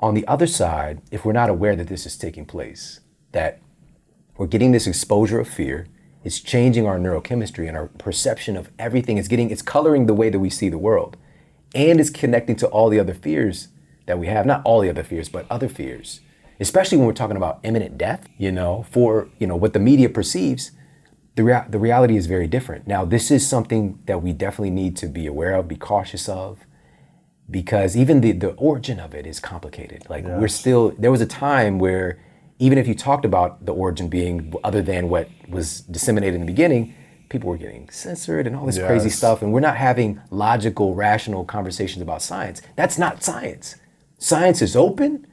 [0.00, 3.00] on the other side, if we're not aware that this is taking place,
[3.32, 3.60] that
[4.36, 5.86] we're getting this exposure of fear,
[6.22, 9.16] it's changing our neurochemistry and our perception of everything.
[9.16, 11.16] It's getting, it's coloring the way that we see the world.
[11.74, 13.68] And it's connecting to all the other fears
[14.06, 14.44] that we have.
[14.44, 16.20] Not all the other fears, but other fears.
[16.58, 20.08] Especially when we're talking about imminent death, you know, for, you know, what the media
[20.08, 20.70] perceives,
[21.34, 22.86] the, rea- the reality is very different.
[22.86, 26.66] Now, this is something that we definitely need to be aware of, be cautious of,
[27.50, 30.04] because even the, the origin of it is complicated.
[30.08, 30.40] Like yes.
[30.40, 32.18] we're still there was a time where
[32.58, 36.46] even if you talked about the origin being other than what was disseminated in the
[36.46, 36.94] beginning,
[37.28, 38.86] people were getting censored and all this yes.
[38.86, 42.62] crazy stuff, and we're not having logical, rational conversations about science.
[42.76, 43.76] That's not science.
[44.18, 45.26] Science is open.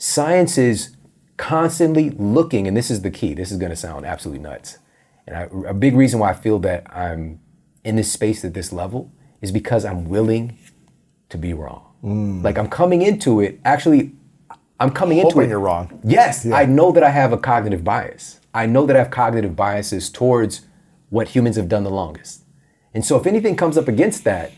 [0.00, 0.96] Science is
[1.36, 3.34] constantly looking, and this is the key.
[3.34, 4.78] This is going to sound absolutely nuts.
[5.26, 7.38] And I, a big reason why I feel that I'm
[7.84, 9.12] in this space at this level
[9.42, 10.56] is because I'm willing
[11.28, 11.84] to be wrong.
[12.02, 12.42] Mm.
[12.42, 14.12] Like I'm coming into it, actually,
[14.80, 15.48] I'm coming Hoping into it.
[15.50, 16.00] you're wrong.
[16.02, 16.56] Yes, yeah.
[16.56, 18.40] I know that I have a cognitive bias.
[18.54, 20.62] I know that I have cognitive biases towards
[21.10, 22.44] what humans have done the longest.
[22.94, 24.50] And so if anything comes up against that,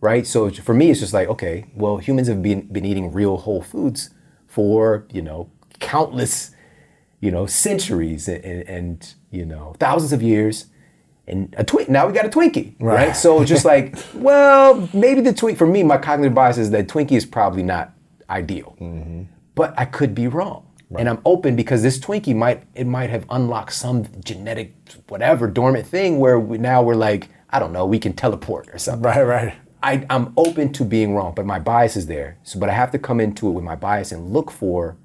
[0.00, 0.26] right?
[0.26, 3.62] So for me, it's just like, okay, well, humans have been, been eating real whole
[3.62, 4.10] foods
[4.52, 5.50] for, you know,
[5.80, 6.50] countless,
[7.20, 10.66] you know, centuries and, and you know, thousands of years
[11.26, 11.88] and a twink.
[11.88, 13.06] Now we got a Twinkie, right?
[13.06, 13.16] right?
[13.16, 15.56] So just like, well, maybe the Twinkie.
[15.56, 17.94] For me, my cognitive bias is that Twinkie is probably not
[18.28, 19.22] ideal, mm-hmm.
[19.54, 21.00] but I could be wrong, right.
[21.00, 24.74] and I'm open because this Twinkie might it might have unlocked some genetic
[25.08, 28.76] whatever dormant thing where we, now we're like, I don't know, we can teleport or
[28.76, 29.02] something.
[29.02, 29.54] Right, right.
[29.82, 32.38] I, I'm open to being wrong, but my bias is there.
[32.44, 34.96] So, but I have to come into it with my bias and look for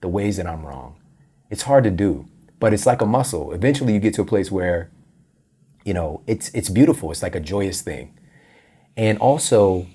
[0.00, 0.96] the ways that I'm wrong.
[1.50, 2.26] It's hard to do,
[2.58, 3.52] but it's like a muscle.
[3.52, 4.90] Eventually, you get to a place where
[5.84, 7.10] you know, it's it's beautiful.
[7.10, 8.18] It's like a joyous thing.
[8.96, 9.86] And also,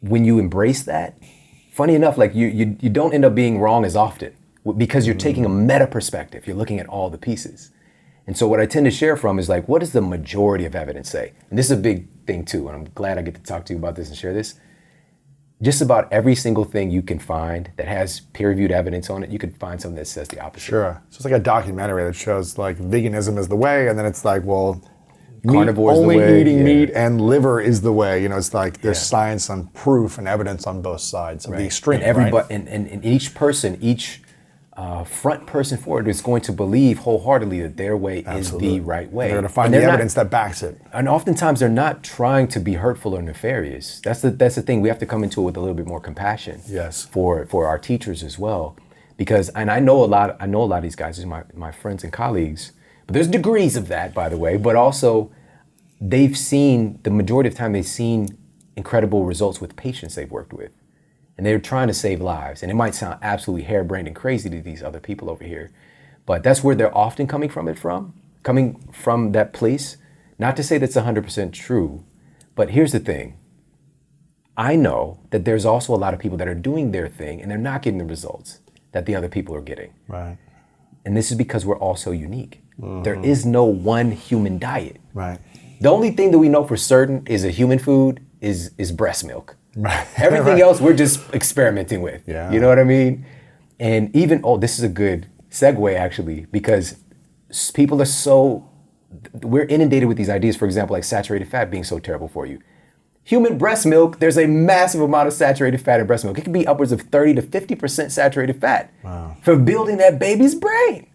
[0.00, 1.18] when you embrace that,
[1.72, 4.34] funny enough, like you you, you don't end up being wrong as often.
[4.76, 5.66] because you're taking a mm.
[5.66, 6.46] meta perspective.
[6.46, 7.70] You're looking at all the pieces.
[8.28, 10.76] And so what I tend to share from is like, what does the majority of
[10.76, 11.32] evidence say?
[11.48, 13.72] And this is a big thing too, and I'm glad I get to talk to
[13.72, 14.60] you about this and share this.
[15.62, 19.38] Just about every single thing you can find that has peer-reviewed evidence on it, you
[19.38, 20.66] can find something that says the opposite.
[20.66, 21.02] Sure.
[21.08, 24.26] So it's like a documentary that shows like veganism is the way, and then it's
[24.26, 24.80] like, well,
[25.46, 26.64] Carnivore is the only way, eating yeah.
[26.64, 28.22] meat and liver is the way.
[28.22, 29.04] You know, it's like there's Yeah.
[29.04, 32.00] science and proof and evidence on both sides of the extreme.
[32.00, 32.50] And everybody, right?
[32.50, 34.20] and, and, and each person, each
[34.82, 38.78] uh, front person for it is going to believe wholeheartedly that their way is the
[38.78, 39.26] right way.
[39.26, 40.80] They're going to find And the they're not- evidence that backs it.
[40.92, 44.00] and oftentimes they're not trying to be hurtful or nefarious.
[44.04, 44.80] That's the that's the thing.
[44.80, 46.60] We have to come into it with a little bit more compassion.
[46.68, 47.04] Yes.
[47.14, 48.76] For for our teachers as well,
[49.16, 50.36] because and I know a lot.
[50.38, 51.16] I know a lot of these guys.
[51.16, 52.62] These are my my friends and colleagues.
[53.06, 54.56] But there's degrees of that, by the way.
[54.58, 55.32] But also,
[56.00, 58.36] they've seen the majority of the time they've seen
[58.76, 60.70] incredible results with patients they've worked with.
[61.38, 62.62] And they're trying to save lives.
[62.62, 65.70] And it might sound absolutely harebrained and crazy to these other people over here,
[66.26, 68.12] but that's where they're often coming from it from,
[68.42, 69.96] coming from that place.
[70.38, 72.04] Not to say that's 100% true,
[72.54, 73.38] but here's the thing.
[74.56, 77.50] I know that there's also a lot of people that are doing their thing and
[77.50, 78.58] they're not getting the results
[78.92, 79.94] that the other people are getting.
[80.08, 80.36] Right.
[81.04, 82.60] And this is because we're all so unique.
[82.78, 83.24] There mm-hmm.
[83.24, 84.98] is no one human diet.
[85.14, 85.38] Right.
[85.80, 89.24] The only thing that we know for certain is a human food is is breast
[89.24, 89.56] milk.
[89.78, 90.06] Right.
[90.16, 90.62] Everything Right.
[90.62, 92.22] else we're just experimenting with.
[92.26, 92.50] Yeah.
[92.50, 93.24] You know what I mean?
[93.78, 96.96] And even oh, this is a good segue actually because
[97.74, 98.68] people are so
[99.32, 100.56] we're inundated with these ideas.
[100.56, 102.60] For example, like saturated fat being so terrible for you.
[103.24, 106.38] Human breast milk, there's a massive amount of saturated fat in breast milk.
[106.38, 108.90] It can be upwards of 30 to 50% saturated fat
[109.42, 111.06] for building that baby's brain.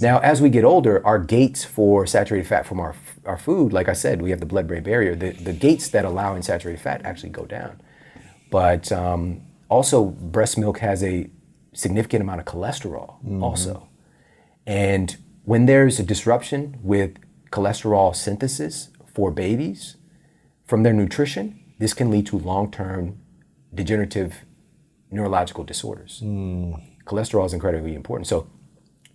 [0.00, 2.94] Now, as we get older, our gates for saturated fat from our,
[3.26, 6.04] our food, like I said, we have the blood brain barrier, the, the gates that
[6.06, 7.78] allow in saturated fat actually go down.
[8.52, 11.28] But um, also, breast milk has a
[11.72, 13.08] significant amount of cholesterol,
[13.42, 13.88] also.
[14.66, 17.10] And when there's a disruption with
[17.50, 19.96] cholesterol synthesis for babies
[20.66, 23.18] from their nutrition, this can lead to long term
[23.74, 24.44] degenerative
[25.10, 26.20] neurological disorders.
[27.06, 28.26] Cholesterol is incredibly important.
[28.28, 28.46] So,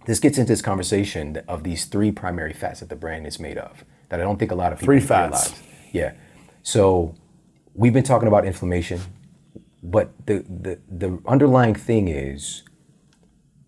[0.07, 3.57] this gets into this conversation of these three primary fats that the brain is made
[3.57, 5.51] of that I don't think a lot of people Three fats.
[5.51, 5.63] realize.
[5.93, 6.11] Yeah.
[6.63, 7.13] So,
[7.75, 8.99] we've been talking about inflammation,
[9.91, 12.63] but the, the, the underlying thing is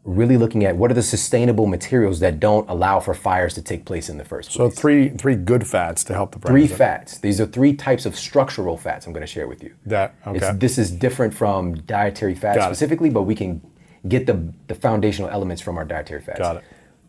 [0.04, 3.86] really looking at what are the sustainable materials that don't allow for fires to take
[3.86, 4.58] place in the first place.
[4.58, 6.52] So three three good fats to help the brain.
[6.52, 7.20] three fats.
[7.20, 9.76] These are three types of structural fats I'm going to share with you.
[9.86, 10.58] That It's, okay.
[10.58, 13.62] this is different from dietary fats specifically, but we can
[14.08, 16.40] get the, the foundational elements from our dietary fats.
[16.40, 16.64] Got it.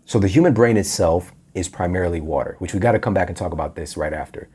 [0.05, 3.37] So the human brain itself is primarily water, which we got to come back and
[3.37, 4.49] talk about this right after.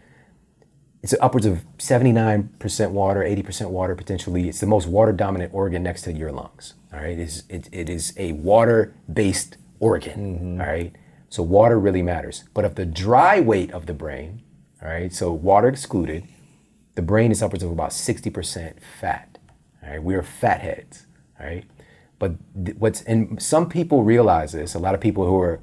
[1.06, 4.50] It's upwards of 79% water, 80% water potentially.
[4.50, 6.74] It's the most water dominant organ next to your lungs.
[6.92, 7.12] All right.
[7.12, 10.40] It is, it, it is a water based organ.
[10.40, 10.62] Mm-hmm.
[10.62, 10.96] all right.
[11.30, 12.46] So water really matters.
[12.56, 14.42] But of the dry weight of the brain,
[14.82, 16.28] all right, so water excluded,
[16.96, 19.38] the brain is upwards of about 60% fat.
[19.84, 20.02] All right.
[20.02, 21.06] We are fatheads.
[21.40, 21.66] All right.
[22.18, 22.32] But
[22.80, 25.60] what's, and some people realize this, a lot of people who are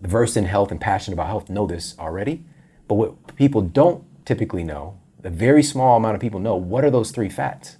[0.00, 2.42] versed in health and passionate about health know this already.
[2.86, 6.90] But what people don't typically know, a very small amount of people know, what are
[6.90, 7.78] those three fats?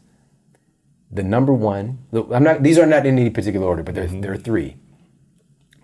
[1.12, 1.98] The number one,
[2.32, 4.22] I'm not, these are not in any particular order, but there, mm-hmm.
[4.22, 4.78] there are three.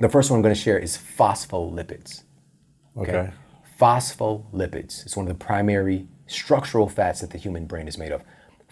[0.01, 2.23] The first one I'm going to share is phospholipids.
[2.97, 3.31] okay.
[3.78, 5.05] Phospholipids.
[5.05, 8.24] It's one of the primary structural fats that the human brain is made of.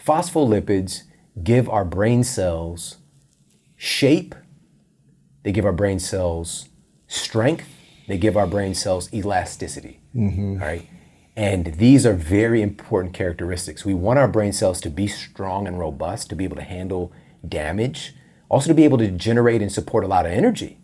[0.03, 1.03] Phospholipids
[1.45, 2.97] give our brain cells
[3.77, 4.35] shape,
[5.43, 6.71] they give our brain cells
[7.07, 7.69] strength,
[8.09, 10.01] they give our brain cells elasticity.
[10.17, 10.63] Mm-hmm.
[10.63, 10.89] All right.
[11.37, 13.85] And these are very important characteristics.
[13.85, 17.13] We want our brain cells to be strong and robust, to be able to handle
[17.49, 18.15] damage,
[18.49, 20.79] also to be able to generate and support a lot of energy,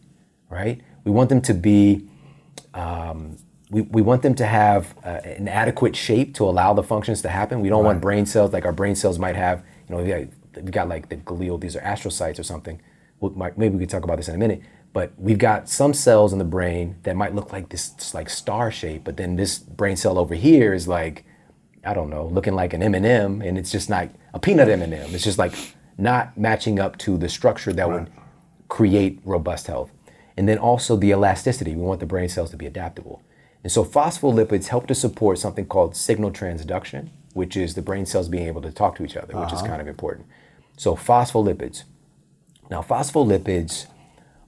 [0.49, 0.81] right?
[1.05, 2.09] We want them to be
[3.71, 7.29] we, we want them to have uh, an adequate shape to allow the functions to
[7.29, 7.61] happen.
[7.61, 9.65] We don't want brain cells like our brain cells might have.
[9.89, 11.61] You know, we got, we got like the glial.
[11.61, 12.81] These are astrocytes or something.
[13.21, 14.63] We'll, maybe we could talk about this in a minute.
[14.99, 18.73] But we've got some cells in the brain that might look like this like star
[18.73, 21.25] shape, but then this brain cell over here is like
[21.85, 25.15] I don't know, looking like an M&M, and it's just not a peanut M&M.
[25.15, 25.55] It's just like
[25.99, 28.11] not matching up to the structure that would
[28.67, 29.93] create robust health.
[30.37, 31.77] And then also the elasticity.
[31.77, 33.23] We want the brain cells to be adaptable.
[33.63, 38.29] And so phospholipids help to support something called signal transduction, which is the brain cells
[38.29, 40.27] being able to talk to each other, which is kind of important.
[40.77, 41.85] So phospholipids.
[42.69, 43.87] Now phospholipids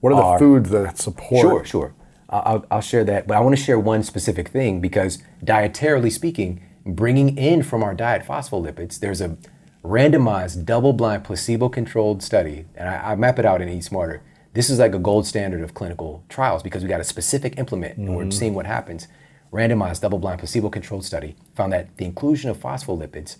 [0.01, 1.41] What are the foods that support?
[1.41, 1.93] Sure, sure.
[2.29, 3.27] I'll, I'll share that.
[3.27, 7.93] But I want to share one specific thing because, dietarily speaking, bringing in from our
[7.93, 9.37] diet phospholipids, there's a
[9.83, 14.21] randomized, double blind, placebo controlled study, and I, I map it out in Eat Smarter,
[14.53, 17.97] this is like a gold standard of clinical trials because we got a specific implement
[17.97, 18.31] and we're mm-hmm.
[18.31, 19.07] seeing what happens.
[19.51, 23.37] Randomized, double-blind, placebo-controlled study found that the inclusion of phospholipids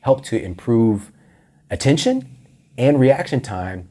[0.00, 1.10] helped to improve
[1.70, 2.36] attention
[2.76, 3.88] and reaction time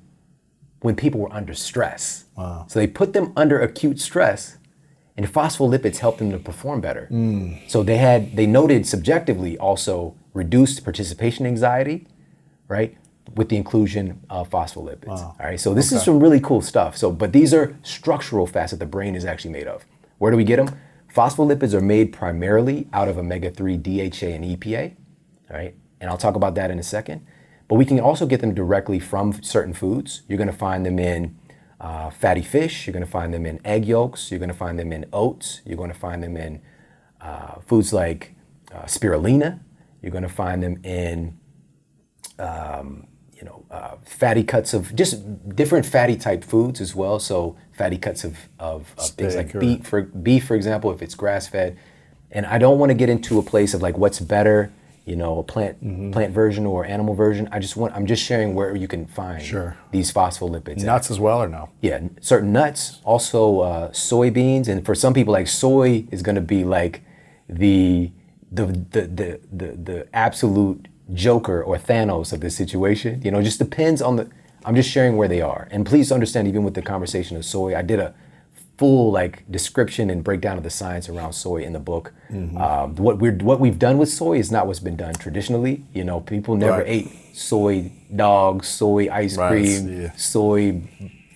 [0.83, 2.25] when people were under stress.
[2.67, 4.57] So they put them under acute stress,
[5.15, 7.05] and phospholipids helped them to perform better.
[7.07, 7.53] Hmm.
[7.67, 12.07] So they had they noted subjectively also reduced participation anxiety,
[12.67, 12.97] right,
[13.35, 15.07] with the inclusion of phospholipids.
[15.07, 16.97] All right, so this is some really cool stuff.
[16.97, 19.85] So, but these are structural fats that the brain is actually made of.
[20.17, 20.77] Where do we get them?
[21.13, 24.95] Phospholipids are made primarily out of omega-3 DHA and EPA.
[25.49, 27.25] All right, and I'll talk about that in a second.
[27.67, 30.21] But we can also get them directly from certain foods.
[30.27, 31.37] You're going to find them in
[31.79, 32.87] uh, fatty fish.
[32.87, 34.31] You're going to find them in egg yolks.
[34.31, 35.61] You're going to find them in oats.
[35.65, 36.61] You're going to find them in
[37.21, 38.35] uh, foods like
[38.73, 39.59] uh, spirulina.
[40.01, 41.39] You're going to find them in
[42.39, 47.19] um, you know uh, fatty cuts of just different fatty type foods as well.
[47.19, 51.15] So fatty cuts of, of, of things like beef, for beef, for example, if it's
[51.15, 51.77] grass fed.
[52.31, 54.71] And I don't want to get into a place of like what's better,
[55.05, 56.11] you know, a plant Mm-hmm.
[56.11, 57.49] plant version or animal version.
[57.51, 59.75] I just want I'm just sharing where you can find Sure.
[59.91, 60.83] these phospholipids.
[60.83, 61.69] Nuts as well or no?
[61.81, 66.41] Yeah, certain nuts, also uh, soybeans, and for some people, like soy is going to
[66.41, 67.01] be like
[67.49, 68.11] the
[68.51, 73.21] the, the the the the absolute joker or Thanos of this situation.
[73.23, 74.29] You know, it just depends on the.
[74.65, 77.75] I'm just sharing where they are, and please understand, even with the conversation of soy,
[77.75, 78.13] I did a
[78.77, 82.11] full like description and breakdown of the science around soy in the book.
[82.31, 85.83] Um, what we're what we've done with soy is not what's been done traditionally.
[85.93, 86.87] You know, people never Right.
[86.87, 90.11] ate soy dogs, soy ice Right, cream, yeah.
[90.15, 90.81] soy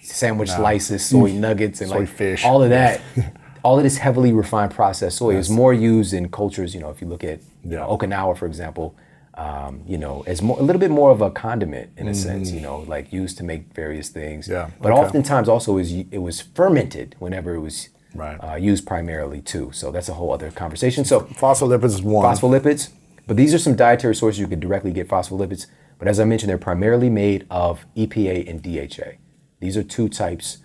[0.02, 2.44] sandwich slices, soy nuggets, and Soy like fish.
[2.46, 3.02] all of that.
[3.64, 6.74] all of this heavily refined processed soy is more used in cultures.
[6.74, 8.96] You know, if you look at you know, Okinawa, for example,
[9.38, 12.52] um, you know, as more a little bit more of a condiment in a sense.
[12.52, 14.48] You know, like used to make various things.
[14.48, 15.02] Yeah, But okay.
[15.02, 18.38] oftentimes also is it was fermented whenever it was Right.
[18.44, 19.70] uh, used primarily too.
[19.74, 21.06] So that's a whole other conversation.
[21.06, 22.26] So Phospholipids is one.
[22.26, 22.90] phospholipids.
[23.28, 25.68] But these are some dietary sources you could directly get phospholipids.
[26.00, 29.18] But as I mentioned, they're primarily made of EPA and DHA.
[29.60, 30.60] These are two types: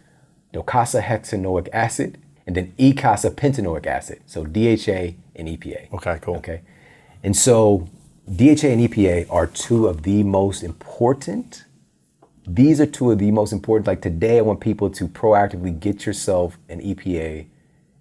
[0.54, 4.20] docosahexaenoic acid and then eicosapentaenoic acid.
[4.26, 5.92] So DHA and EPA.
[5.92, 6.36] Okay, cool.
[6.36, 6.60] Okay.
[7.22, 7.88] And so
[8.28, 11.64] DHA and EPA are two of the most important.
[12.46, 13.88] These are two of the most important.
[13.88, 17.46] Like today, I want people to proactively get yourself an EPA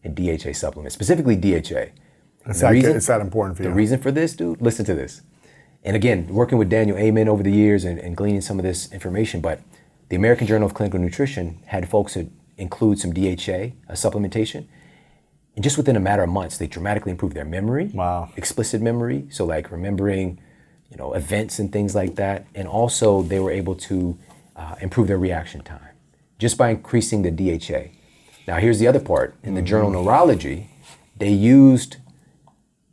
[0.03, 1.91] and DHA supplement, specifically DHA.
[2.45, 5.21] The that, reason- is that important for the reason for this, dude, listen to this.
[5.83, 8.91] And again, working with Daniel Amen over the years and, and gleaning some of this
[8.91, 9.61] information, but
[10.09, 14.67] the American Journal of Clinical Nutrition had folks that include some DHA, a supplementation.
[15.55, 17.91] And just within a matter of months, they dramatically improved their memory.
[17.93, 18.29] Wow.
[18.37, 19.27] Explicit memory.
[19.29, 20.39] So like remembering,
[20.89, 22.45] you know, events and things like that.
[22.55, 24.17] And also they were able to
[24.55, 25.79] uh, improve their reaction time
[26.39, 27.91] just by increasing the DHA.
[28.47, 29.35] Now here's the other part.
[29.43, 30.69] In the journal Neurology,
[31.17, 31.97] they used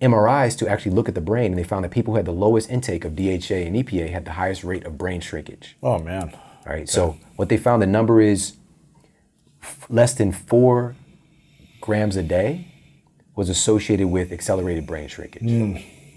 [0.02, 2.32] MRIs to actually look at the brain, and they found that people who had the
[2.32, 5.76] lowest intake of DHA and EPA had the highest rate of brain shrinkage.
[5.82, 6.32] oh man.
[6.66, 6.89] All right.
[6.89, 8.56] So what they found, the number is
[9.62, 10.94] f- less than four
[11.89, 12.66] grams a day
[13.35, 15.43] was associated with accelerated brain shrinkage.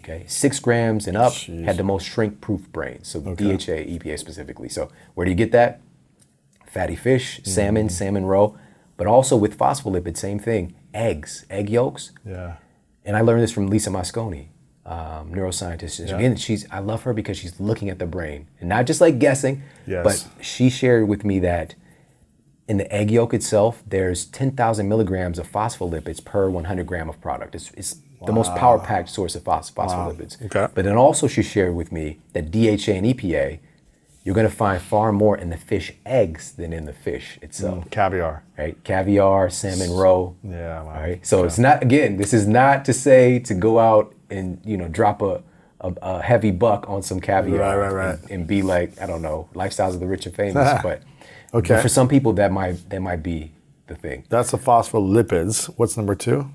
[0.04, 0.26] Okay.
[0.28, 1.32] Six grams and up
[1.68, 3.08] had the most shrink-proof brains.
[3.08, 4.68] So DHA, EPA specifically.
[4.68, 5.80] So where do you get that?
[6.68, 8.58] Fatty fish, salmon, salmon roe,
[8.98, 10.74] but also with phospholipids, same thing.
[10.94, 12.56] Eggs, egg yolks, Yeah.
[13.06, 14.48] and I learned this from Lisa Mosconi,
[14.86, 16.02] um, neuroscientist.
[16.02, 19.00] And Again, she's I love her because she's looking at the brain and not just
[19.00, 20.04] like guessing, Yes.
[20.04, 21.76] but she shared with me that
[22.72, 27.54] in the egg yolk itself, there's 10,000 milligrams of phospholipids per 100 gram of product.
[27.54, 30.42] It's, it's the most power packed source of phos- phospholipids.
[30.46, 30.68] Okay.
[30.74, 33.60] But then also she shared with me that DHA and EPA,
[34.24, 37.84] you're going to find far more in the fish eggs than in the fish itself.
[37.84, 38.44] Mm, caviar.
[38.58, 38.82] Right?
[38.86, 40.38] Caviar, salmon roe.
[40.42, 40.82] Yeah.
[40.82, 40.94] Wow.
[40.94, 41.26] All right.
[41.28, 42.16] So it's not again.
[42.16, 45.44] This is not to say to go out and you know drop a
[45.82, 48.20] a, a heavy buck on some caviar Right, right, right.
[48.22, 50.80] And, and be like I don't know lifestyles of the rich and famous.
[50.84, 51.02] but
[51.54, 51.76] Okay.
[51.76, 53.52] but for some people that might that might be
[53.88, 54.26] the thing.
[54.30, 55.66] That's the phospholipids.
[55.78, 56.50] What's number two?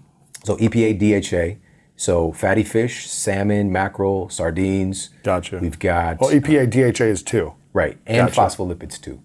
[0.44, 1.59] So EPA, DHA.
[1.97, 5.10] So fatty fish, salmon, mackerel, sardines.
[5.23, 5.59] Gotcha.
[5.59, 7.55] We've got Oh, EPA, DHA is two.
[7.73, 8.40] right and Gotcha.
[8.40, 9.20] phospholipids too.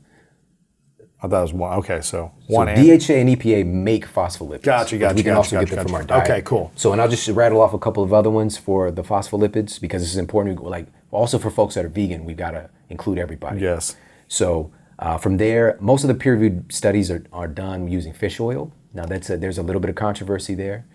[1.23, 1.77] I thought it was one.
[1.79, 4.63] Okay, so So one and DHA and EPA make phospholipids.
[4.63, 6.23] Gotcha, gotcha, We can gotcha, also gotcha, get them from our diet.
[6.29, 6.71] Okay, cool.
[6.75, 10.01] So, and I'll just rattle off a couple of other ones for the phospholipids because
[10.01, 10.63] this is important.
[10.63, 13.61] Like, also for folks that are vegan, we've gotta include everybody.
[13.61, 13.95] Yes.
[14.29, 14.71] So
[15.01, 18.71] uh, from there, most of the peer-reviewed studies are, are done using fish oil.
[18.93, 20.85] Now, that's a, there's a little bit of controversy there,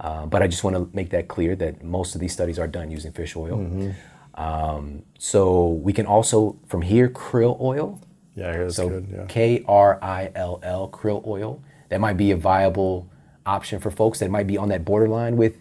[0.00, 2.66] uh, but I just want to make that clear that most of these studies are
[2.66, 3.58] done using fish oil.
[3.58, 3.90] Mm-hmm.
[4.34, 8.00] Um, so we can also, from here, krill oil.
[8.34, 9.08] Yeah, I hear that's so good.
[9.12, 9.26] Yeah.
[9.28, 11.62] K R I L L krill oil.
[11.90, 13.10] That might be a viable
[13.44, 15.54] option for folks that might be on that borderline with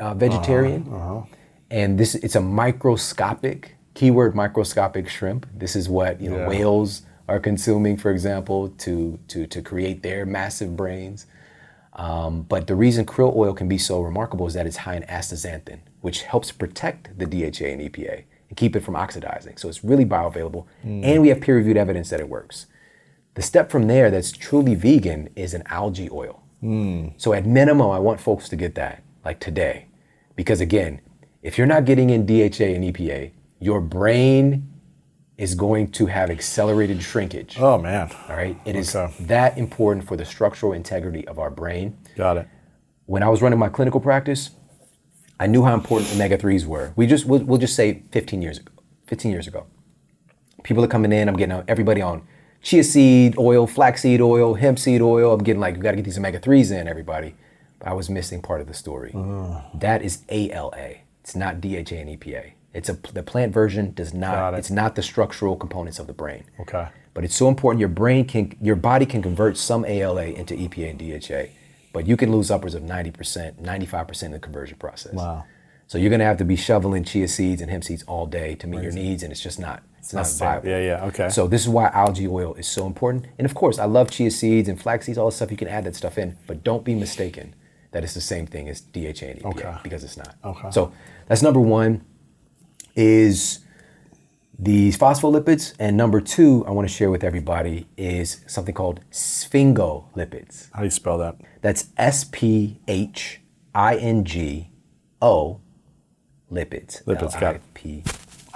[0.00, 0.88] uh, vegetarian.
[0.92, 1.22] Uh-huh,
[1.70, 5.46] And this it's a microscopic keyword microscopic shrimp.
[5.56, 6.48] This is what you know Yeah.
[6.48, 11.26] whales are consuming, for example, to to to create their massive brains.
[11.94, 15.02] Um, but the reason krill oil can be so remarkable is that it's high in
[15.04, 19.56] astaxanthin, which helps protect the DHA and EPA and keep it from oxidizing.
[19.56, 22.66] So it's really bioavailable, and we have peer-reviewed evidence that it works.
[23.34, 26.42] The step from there that's truly vegan is an algae oil.
[27.16, 29.86] So at minimum, I want folks to get that like today,
[30.36, 31.00] because again,
[31.42, 34.68] if you're not getting in DHA and EPA, your brain
[35.38, 37.58] is going to have accelerated shrinkage.
[37.60, 38.10] Oh man.
[38.28, 39.12] All right, it is Okay.
[39.24, 41.96] that important for the structural integrity of our brain.
[42.16, 42.48] Got it.
[43.04, 44.50] When I was running my clinical practice,
[45.38, 46.92] I knew how important omega threes were.
[46.96, 48.72] We just we'll, we'll just say 15 years ago.
[49.08, 49.66] 15 years ago,
[50.64, 51.28] people are coming in.
[51.28, 52.26] I'm getting everybody on
[52.62, 55.32] chia seed oil, flaxseed oil, hemp seed oil.
[55.32, 57.34] I'm getting like, you got to get these omega threes in, everybody.
[57.78, 59.12] But I was missing part of the story.
[59.12, 59.78] Mm.
[59.80, 60.94] That is ALA.
[61.20, 62.52] It's not DHA and EPA.
[62.76, 64.54] It's a the plant version does not.
[64.54, 64.58] it.
[64.58, 66.44] It's not the structural components of the brain.
[66.60, 66.88] Okay.
[67.14, 67.80] But it's so important.
[67.80, 71.52] Your brain can, your body can convert some ALA into EPA and DHA,
[71.94, 75.14] but you can lose upwards of 90%, 95% of the conversion process.
[75.14, 75.44] Wow.
[75.86, 78.66] So you're gonna have to be shoveling chia seeds and hemp seeds all day to
[78.66, 80.68] meet your needs, and it's just not, it's not viable.
[80.68, 81.04] Yeah, yeah.
[81.06, 81.30] Okay.
[81.30, 83.26] So this is why algae oil is so important.
[83.38, 85.50] And of course, I love chia seeds and flax seeds, all this stuff.
[85.50, 87.54] You can add that stuff in, but don't be mistaken
[87.92, 89.74] that it's the same thing as DHA and EPA Okay.
[89.82, 90.34] because it's not.
[90.44, 90.70] Okay.
[90.70, 90.92] So
[91.28, 92.04] that's number one.
[92.96, 93.60] Is
[94.58, 100.68] these phospholipids, and number two, I want to share with everybody is something called sphingolipids.
[100.72, 101.36] How do you spell that?
[101.60, 103.40] That's S P H
[103.74, 104.70] I N G
[105.20, 105.60] O
[106.50, 107.04] lipids.
[107.04, 107.62] Lipids, got it.
[107.76, 108.02] L-I-P.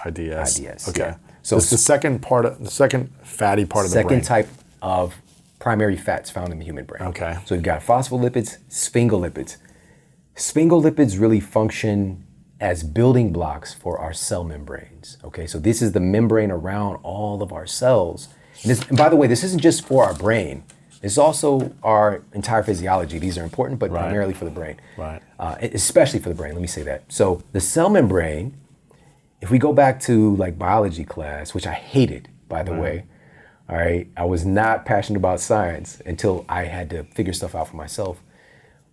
[0.06, 0.58] IDS.
[0.58, 1.00] IDS, Okay.
[1.00, 1.16] yeah.
[1.42, 4.20] So it's the second part of the second fatty part of the Second brain.
[4.22, 4.48] type
[4.80, 5.14] of
[5.58, 7.02] primary fats found in the human brain.
[7.02, 7.36] Okay.
[7.44, 9.56] So we've got phospholipids, sphingolipids.
[10.36, 12.24] Sphingolipids really function
[12.60, 15.16] as building blocks for our cell membranes.
[15.24, 18.28] Okay, so this is the membrane around all of our cells.
[18.62, 20.64] And, this, and by the way, this isn't just for our brain.
[21.02, 23.18] It's also our entire physiology.
[23.18, 24.02] These are important, but Right.
[24.02, 24.76] primarily for the brain.
[24.98, 25.22] Right.
[25.38, 26.52] Uh, especially for the brain.
[26.52, 27.04] Let me say that.
[27.08, 28.54] So the cell membrane
[29.40, 33.04] if we go back to like biology class, which I hated, by the way,
[33.68, 37.68] all right, I was not passionate about science until I had to figure stuff out
[37.68, 38.22] for myself.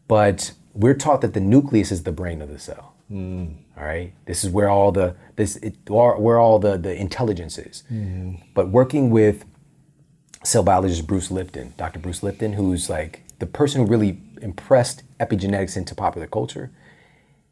[0.08, 2.87] But we're taught that the nucleus is the brain of the cell.
[3.12, 3.56] Mm.
[3.78, 7.84] All right, this is where all the this it, where all the the intelligence is.
[7.92, 8.44] Mm-hmm.
[8.54, 9.46] But working with
[10.44, 12.00] cell biologist Bruce Lipton, Dr.
[12.00, 16.72] Bruce Lipton, who's like the person who really impressed epigenetics into popular culture,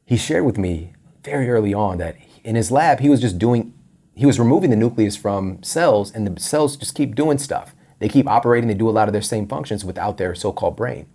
[0.05, 3.73] he shared with me very early on that in his lab he was just doing
[4.13, 7.75] he was removing the nucleus from cells and the cells just keep doing stuff.
[7.99, 11.07] They keep operating they do a lot of their same functions without their so-called brain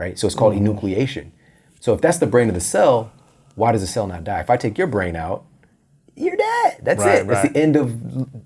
[0.00, 0.18] right?
[0.18, 0.66] So it's called mm-hmm.
[0.66, 1.30] enucleation.
[1.78, 3.12] So if that's the brain of the cell
[3.54, 4.40] why does a cell not die?
[4.40, 5.44] If i take your brain out
[6.16, 6.80] you're dead.
[6.82, 7.28] That's Right, it.
[7.28, 7.96] That's the end of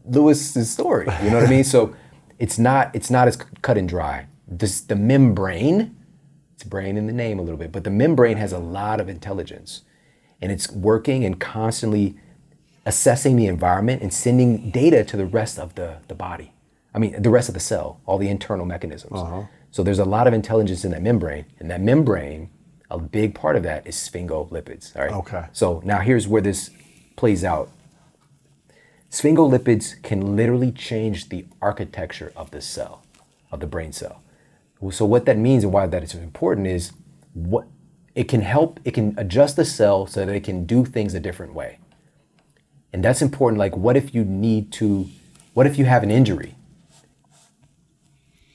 [0.06, 1.08] lewis's story.
[1.22, 1.64] You know what i mean?
[1.64, 1.94] So
[2.38, 4.26] it's not it's not as cut and dry.
[4.46, 5.96] This the membrane
[6.54, 9.08] it's brain in the name a little bit, but the membrane has a lot of
[9.08, 9.82] intelligence.
[10.40, 12.16] And it's working and constantly
[12.86, 16.52] assessing the environment and sending data to the rest of the, the body.
[16.94, 19.18] I mean, the rest of the cell, all the internal mechanisms.
[19.18, 19.44] Uh-huh.
[19.70, 22.50] So there's a lot of intelligence in that membrane, and that membrane,
[22.90, 24.94] a big part of that is sphingolipids.
[24.96, 25.12] All right.
[25.12, 25.46] Okay.
[25.52, 26.70] So now here's where this
[27.16, 27.70] plays out.
[29.10, 33.02] Sphingolipids can literally change the architecture of the cell,
[33.52, 34.22] of the brain cell.
[34.90, 36.92] So what that means and why that is important is
[37.32, 37.66] what
[38.14, 41.20] it can help, it can adjust the cell so that it can do things a
[41.20, 41.78] different way.
[42.92, 43.58] And that's important.
[43.58, 45.08] Like, what if you need to,
[45.52, 46.54] what if you have an injury?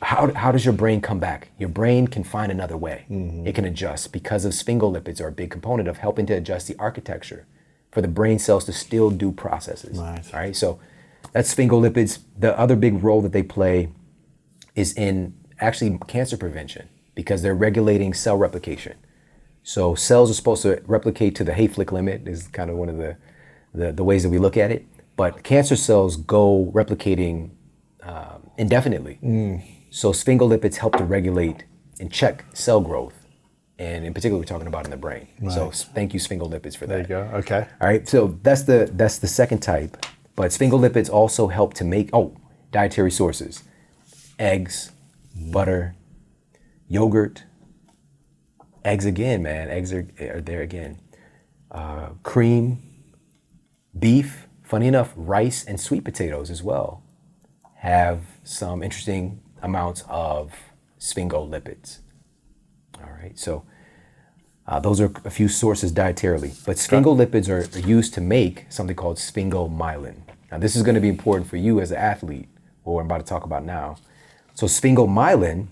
[0.01, 1.49] How, how does your brain come back?
[1.57, 3.05] Your brain can find another way.
[3.45, 6.76] It can adjust because of sphingolipids are a big component of helping to adjust the
[6.80, 7.45] architecture
[7.91, 9.97] for the brain cells to still do processes.
[9.97, 10.23] Right.
[10.34, 10.55] All right.
[10.55, 10.80] So
[11.34, 12.19] that's sphingolipids.
[12.38, 13.89] The other big role that they play
[14.76, 18.95] is in actually cancer prevention because they're regulating cell replication.
[19.63, 22.97] So cells are supposed to replicate to the Hayflick limit is kind of one of
[22.97, 23.17] the,
[23.73, 24.85] the, the ways that we look at it.
[25.17, 27.49] But cancer cells go replicating
[28.03, 29.19] um, indefinitely.
[29.90, 31.66] So sphingolipids help to regulate
[31.99, 33.16] and check cell growth.
[33.78, 35.28] And in particular, we're talking about in the brain.
[35.49, 35.72] So Right.
[35.72, 37.07] s- thank you, sphingolipids, for that.
[37.07, 37.38] There you go.
[37.38, 37.66] Okay.
[37.82, 40.06] All right, so that's the that's the second type.
[40.36, 42.36] But sphingolipids also help to make oh
[42.72, 43.64] dietary sources,
[44.38, 44.91] eggs,
[45.36, 45.95] butter,
[46.88, 47.44] yogurt,
[48.84, 49.70] eggs again, man.
[49.70, 50.99] Eggs are, are there again.
[51.72, 52.80] Uh, cream,
[53.98, 54.45] beef.
[54.64, 57.02] Funny enough, rice and sweet potatoes as well
[57.78, 60.53] have some interesting amounts of
[60.99, 61.99] sphingolipids.
[63.02, 63.64] All right, so
[64.68, 68.95] uh, those are a few sources dietarily, but sphingolipids are, are used to make something
[68.95, 70.18] called sphingomyelin.
[70.52, 72.49] Now, this is going to be important for you as an athlete,
[72.84, 73.98] what I'm about to talk about now.
[74.53, 75.68] So, sphingomyelin,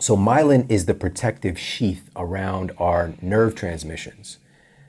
[0.00, 4.38] so myelin is the protective sheath around our nerve transmissions.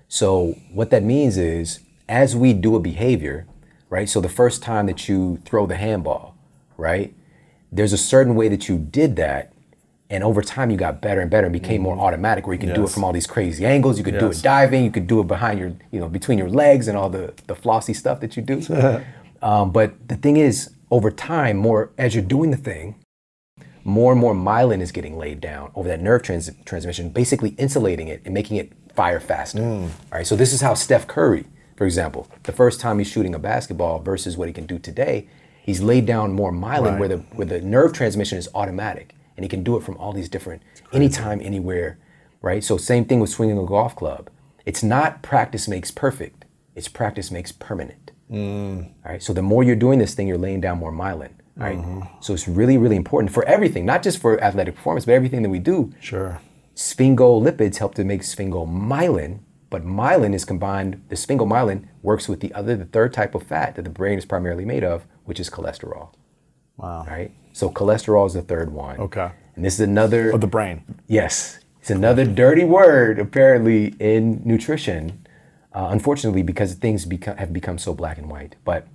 [0.08, 3.46] So, what that means is, as we do a behavior,
[3.90, 4.08] right?
[4.08, 6.36] So, the first time that you throw the handball,
[6.78, 7.14] right?
[7.72, 9.54] There's a certain way that you did that
[10.12, 12.70] and over time, you got better and better and became more automatic where you could
[12.74, 14.00] do it from all these crazy angles.
[14.00, 14.84] You could do it diving.
[14.84, 17.56] You could do it behind your, you know, between your legs and all the, the
[17.56, 18.60] flossy stuff that you do.
[19.44, 22.96] um, but the thing is, over time, more as you're doing the thing,
[23.84, 28.08] more and more myelin is getting laid down over that nerve trans- transmission, basically insulating
[28.08, 29.62] it and making it fire faster.
[29.62, 30.26] All right.
[30.26, 31.46] So this is how Steph Curry,
[31.78, 35.30] for example, the first time he's shooting a basketball versus what he can do today,
[35.70, 37.00] he's laid down more myelin Right.
[37.00, 40.12] where the where the nerve transmission is automatic and he can do it from all
[40.20, 41.98] these different anytime, anywhere.
[42.42, 42.64] Right.
[42.64, 44.30] So same thing with swinging a golf club.
[44.66, 46.46] It's not practice makes perfect.
[46.76, 48.12] It's practice makes permanent.
[48.32, 48.86] Mm.
[49.06, 49.24] All right.
[49.24, 51.34] So the more you're doing this thing, you're laying down more myelin.
[51.56, 51.78] Right.
[51.78, 52.02] Mm-hmm.
[52.22, 55.50] So it's really, really important for everything, not just for athletic performance, but everything that
[55.50, 55.92] we do.
[56.00, 56.40] Sure.
[56.76, 59.40] Sphingolipids help to make sphingomyelin,
[59.70, 61.02] but myelin is combined.
[61.10, 64.26] The sphingomyelin works with the other, the third type of fat that the brain is
[64.26, 66.10] primarily made of, which is cholesterol.
[66.78, 67.06] Wow.
[67.08, 67.32] Right.
[67.54, 68.98] So cholesterol is the third one.
[68.98, 69.30] Okay.
[69.56, 70.32] And this is another.
[70.32, 70.84] Of the brain.
[71.08, 75.26] Yes, it's another dirty word apparently in nutrition.
[75.72, 78.56] Uh, unfortunately, because things become, have become so black and white.
[78.66, 78.88] But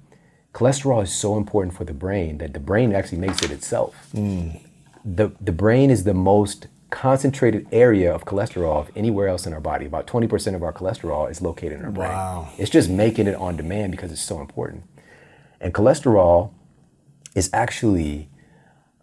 [0.53, 4.09] cholesterol is so important for the brain that the brain actually makes it itself.
[4.13, 9.61] The the brain is the most concentrated area of cholesterol of anywhere else in our
[9.61, 9.85] body.
[9.85, 12.11] About 20% of our cholesterol is located in our brain.
[12.11, 12.49] Wow.
[12.57, 14.85] It's just making it on demand because it's so important.
[15.61, 16.53] And cholesterol
[17.35, 18.29] is actually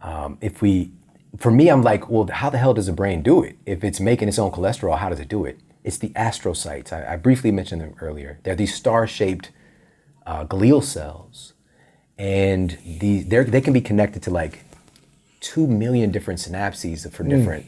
[0.02, 0.91] um, if we
[1.38, 3.57] for me i'm like well how the hell does the brain do it?
[3.65, 5.60] If it's making its own cholesterol how does it do it?
[5.84, 6.94] It's the astrocytes.
[6.94, 8.40] I, I briefly mentioned them earlier.
[8.44, 9.52] They're these star-shaped
[10.26, 11.53] uh, glial cells.
[12.18, 14.64] And the they're, can be connected to like
[15.40, 17.65] 2 million different synapses for different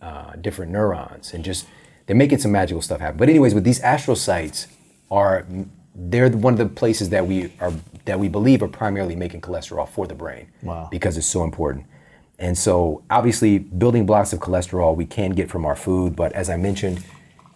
[0.00, 1.66] uh, different neurons and just
[2.06, 3.18] they're making some magical stuff happen.
[3.18, 4.66] But anyways with these astrocytes
[5.10, 5.44] are
[6.08, 7.72] they're one of the places that we are
[8.06, 10.88] that we believe are primarily making cholesterol for the brain Wow.
[10.90, 11.86] because it's so important
[12.38, 16.48] and so obviously building blocks of cholesterol we can get from our food but as
[16.48, 17.04] i mentioned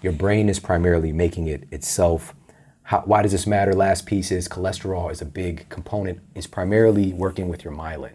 [0.02, 2.34] your brain is primarily making it itself
[2.82, 7.12] How, why does this matter last piece is cholesterol is a big component it's primarily
[7.14, 8.12] working with your myelin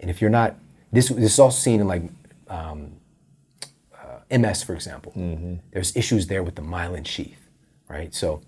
[0.00, 0.56] and if you're not
[0.92, 2.02] this, this is also seen in like
[2.48, 2.92] um,
[3.94, 5.12] uh, MS, for example.
[5.16, 5.54] Mm-hmm.
[5.72, 7.48] There's issues there with the myelin sheath,
[7.88, 8.14] right?
[8.14, 8.40] So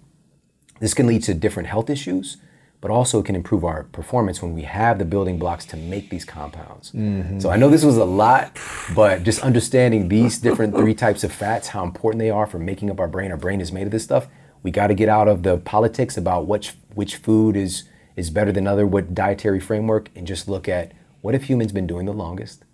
[0.80, 2.36] this can lead to different health issues,
[2.80, 6.10] but also it can improve our performance when we have the building blocks to make
[6.10, 6.92] these compounds.
[6.92, 7.40] Mm-hmm.
[7.40, 8.58] So I know this was a lot,
[8.94, 12.90] but just understanding these different three types of fats, how important they are for making
[12.90, 13.30] up our brain.
[13.30, 14.28] Our brain is made of this stuff.
[14.62, 17.84] We got to get out of the politics about which which food is
[18.16, 21.86] is better than other, what dietary framework, and just look at what have humans been
[21.86, 22.64] doing the longest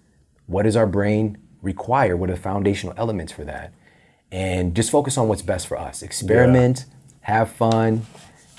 [0.46, 2.16] what does our brain require?
[2.16, 3.72] What are the foundational elements for that?
[4.30, 6.02] And just focus on what's best for us.
[6.02, 6.86] Experiment,
[7.22, 8.06] have fun,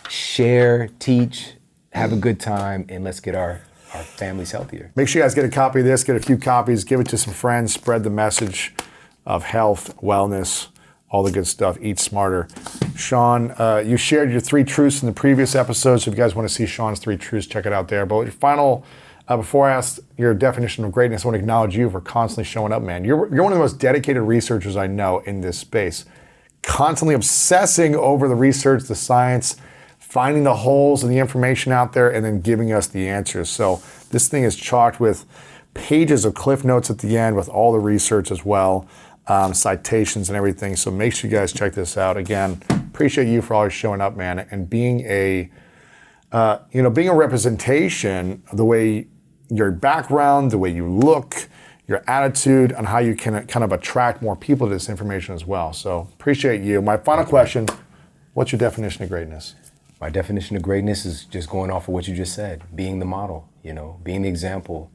[0.10, 1.53] share, teach,
[1.91, 3.61] have a good time, and let's get our,
[3.94, 4.91] our families healthier.
[4.95, 7.07] Make sure you guys get a copy of this, get a few copies, give it
[7.10, 8.73] to some friends, spread the message
[9.26, 10.68] of health, wellness,
[11.10, 11.77] all the good stuff.
[11.81, 12.48] Eat smarter.
[12.95, 16.34] Shawn, uh, you shared your three truths in the previous episode, so if you guys
[16.34, 18.06] want to see Shawn's three truths, check it out there.
[18.06, 18.84] But your final,
[19.27, 22.45] uh, before I ask your definition of greatness, I want to acknowledge you for constantly
[22.45, 23.06] showing up, man.
[23.06, 26.06] You're, you're one of the most dedicated researchers I know in this space.
[26.64, 29.57] Constantly obsessing over the research, the science,
[29.99, 33.49] finding the holes in the information out there and then giving us the answers.
[33.49, 33.81] So
[34.11, 35.26] this thing is chalked with
[35.73, 38.88] pages of cliff notes at the end with all the research as well,
[39.27, 40.76] um, citations and everything.
[40.76, 42.18] So make sure you guys check this out.
[42.18, 45.49] Again, appreciate you for always showing up, man, and being a
[46.31, 49.07] uh, you know being a representation of the way
[49.49, 51.48] your background, the way you look.
[51.94, 55.45] Your attitude and how you can kind of attract more people to this information as
[55.45, 55.74] well.
[55.74, 56.82] So appreciate you.
[56.82, 57.68] My final question:
[58.34, 59.53] What's your definition of greatness?
[60.02, 63.06] My definition of greatness is just going off of what you just said, being the
[63.06, 64.91] model, you know, being the example.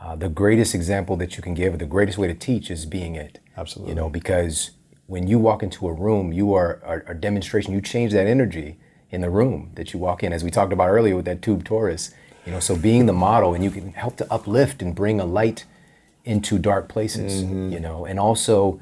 [0.00, 3.16] Uh, the greatest example that you can give, the greatest way to teach is being
[3.16, 3.40] it.
[3.56, 3.90] Absolutely.
[3.90, 4.70] You know, because
[5.06, 7.72] when you walk into a room, you are a, a demonstration.
[7.72, 8.78] You change that energy
[9.10, 11.64] in the room that you walk in, as we talked about earlier with that tube
[11.64, 12.14] torus.
[12.46, 15.24] You know, so being the model, and you can help to uplift and bring a
[15.24, 15.64] light
[16.28, 17.42] into dark places.
[17.42, 17.72] Mm-hmm.
[17.72, 18.80] You know, and also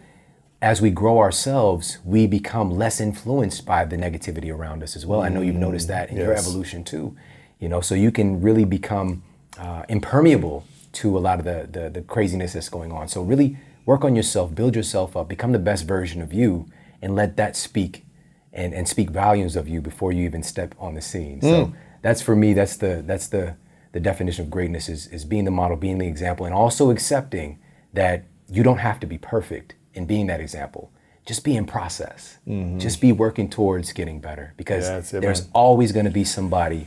[0.60, 5.23] as we grow ourselves, we become less influenced by the negativity around us as well.
[5.23, 6.39] I know you've noticed that in your mm-hmm.
[6.39, 7.16] evolution too.
[7.60, 9.23] You know, so you can really become
[9.59, 13.09] uh, impermeable to a lot of the, the the craziness that's going on.
[13.09, 16.66] So really work on yourself, build yourself up, become the best version of you,
[17.01, 18.05] and let that speak
[18.52, 21.40] and, and speak volumes of you before you even step on the scene.
[21.40, 21.74] So mm.
[22.02, 23.56] that's for me, that's the that's the
[23.97, 27.59] the definition of greatness is, is being the model, being the example, and also accepting
[27.94, 30.93] that you don't have to be perfect in being that example.
[31.24, 32.36] Just be in process.
[32.47, 32.78] Mm-hmm.
[32.78, 35.51] Just be working towards getting better because Yeah, it, there's man.
[35.55, 36.86] always going to be somebody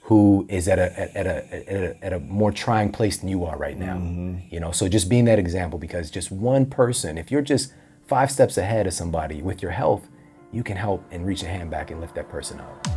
[0.00, 3.28] who is at a at, at a, at a at a more trying place than
[3.28, 3.96] you are right now.
[3.96, 4.48] Mm-hmm.
[4.48, 7.74] You know, so just being that example because just one person, if you're just
[8.06, 10.08] five steps ahead of somebody with your health,
[10.52, 12.95] you can help and reach a hand back and lift that person up.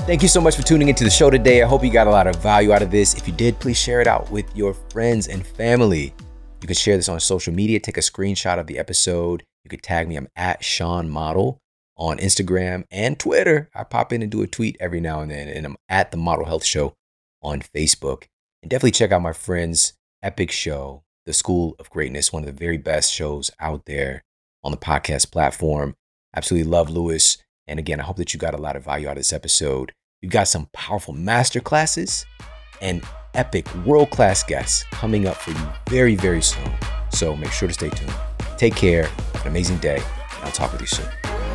[0.00, 1.62] Thank you so much for tuning into the show today.
[1.62, 3.14] I hope you got a lot of value out of this.
[3.14, 6.12] If you did, please share it out with your friends and family.
[6.60, 9.42] You can share this on social media, take a screenshot of the episode.
[9.64, 10.16] You could tag me.
[10.16, 11.58] I'm at Shawn Model
[11.96, 13.70] on Instagram and Twitter.
[13.74, 16.16] I pop in and do a tweet every now and then, and I'm at the
[16.16, 16.94] Model Health Show
[17.40, 18.24] on Facebook.
[18.62, 22.52] And definitely check out my friend's epic show, The School of Greatness, one of the
[22.52, 24.22] very best shows out there
[24.62, 25.94] on the podcast platform.
[26.34, 27.38] Absolutely love Lewis.
[27.66, 29.92] And again, I hope that you got a lot of value out of this episode.
[30.20, 32.26] We've got some powerful master classes
[32.80, 33.02] and
[33.34, 36.70] epic world class guests coming up for you very, very soon.
[37.12, 38.14] So make sure to stay tuned.
[38.56, 39.06] Take care.
[39.06, 39.96] Have an amazing day.
[39.96, 41.41] and I'll talk with you soon.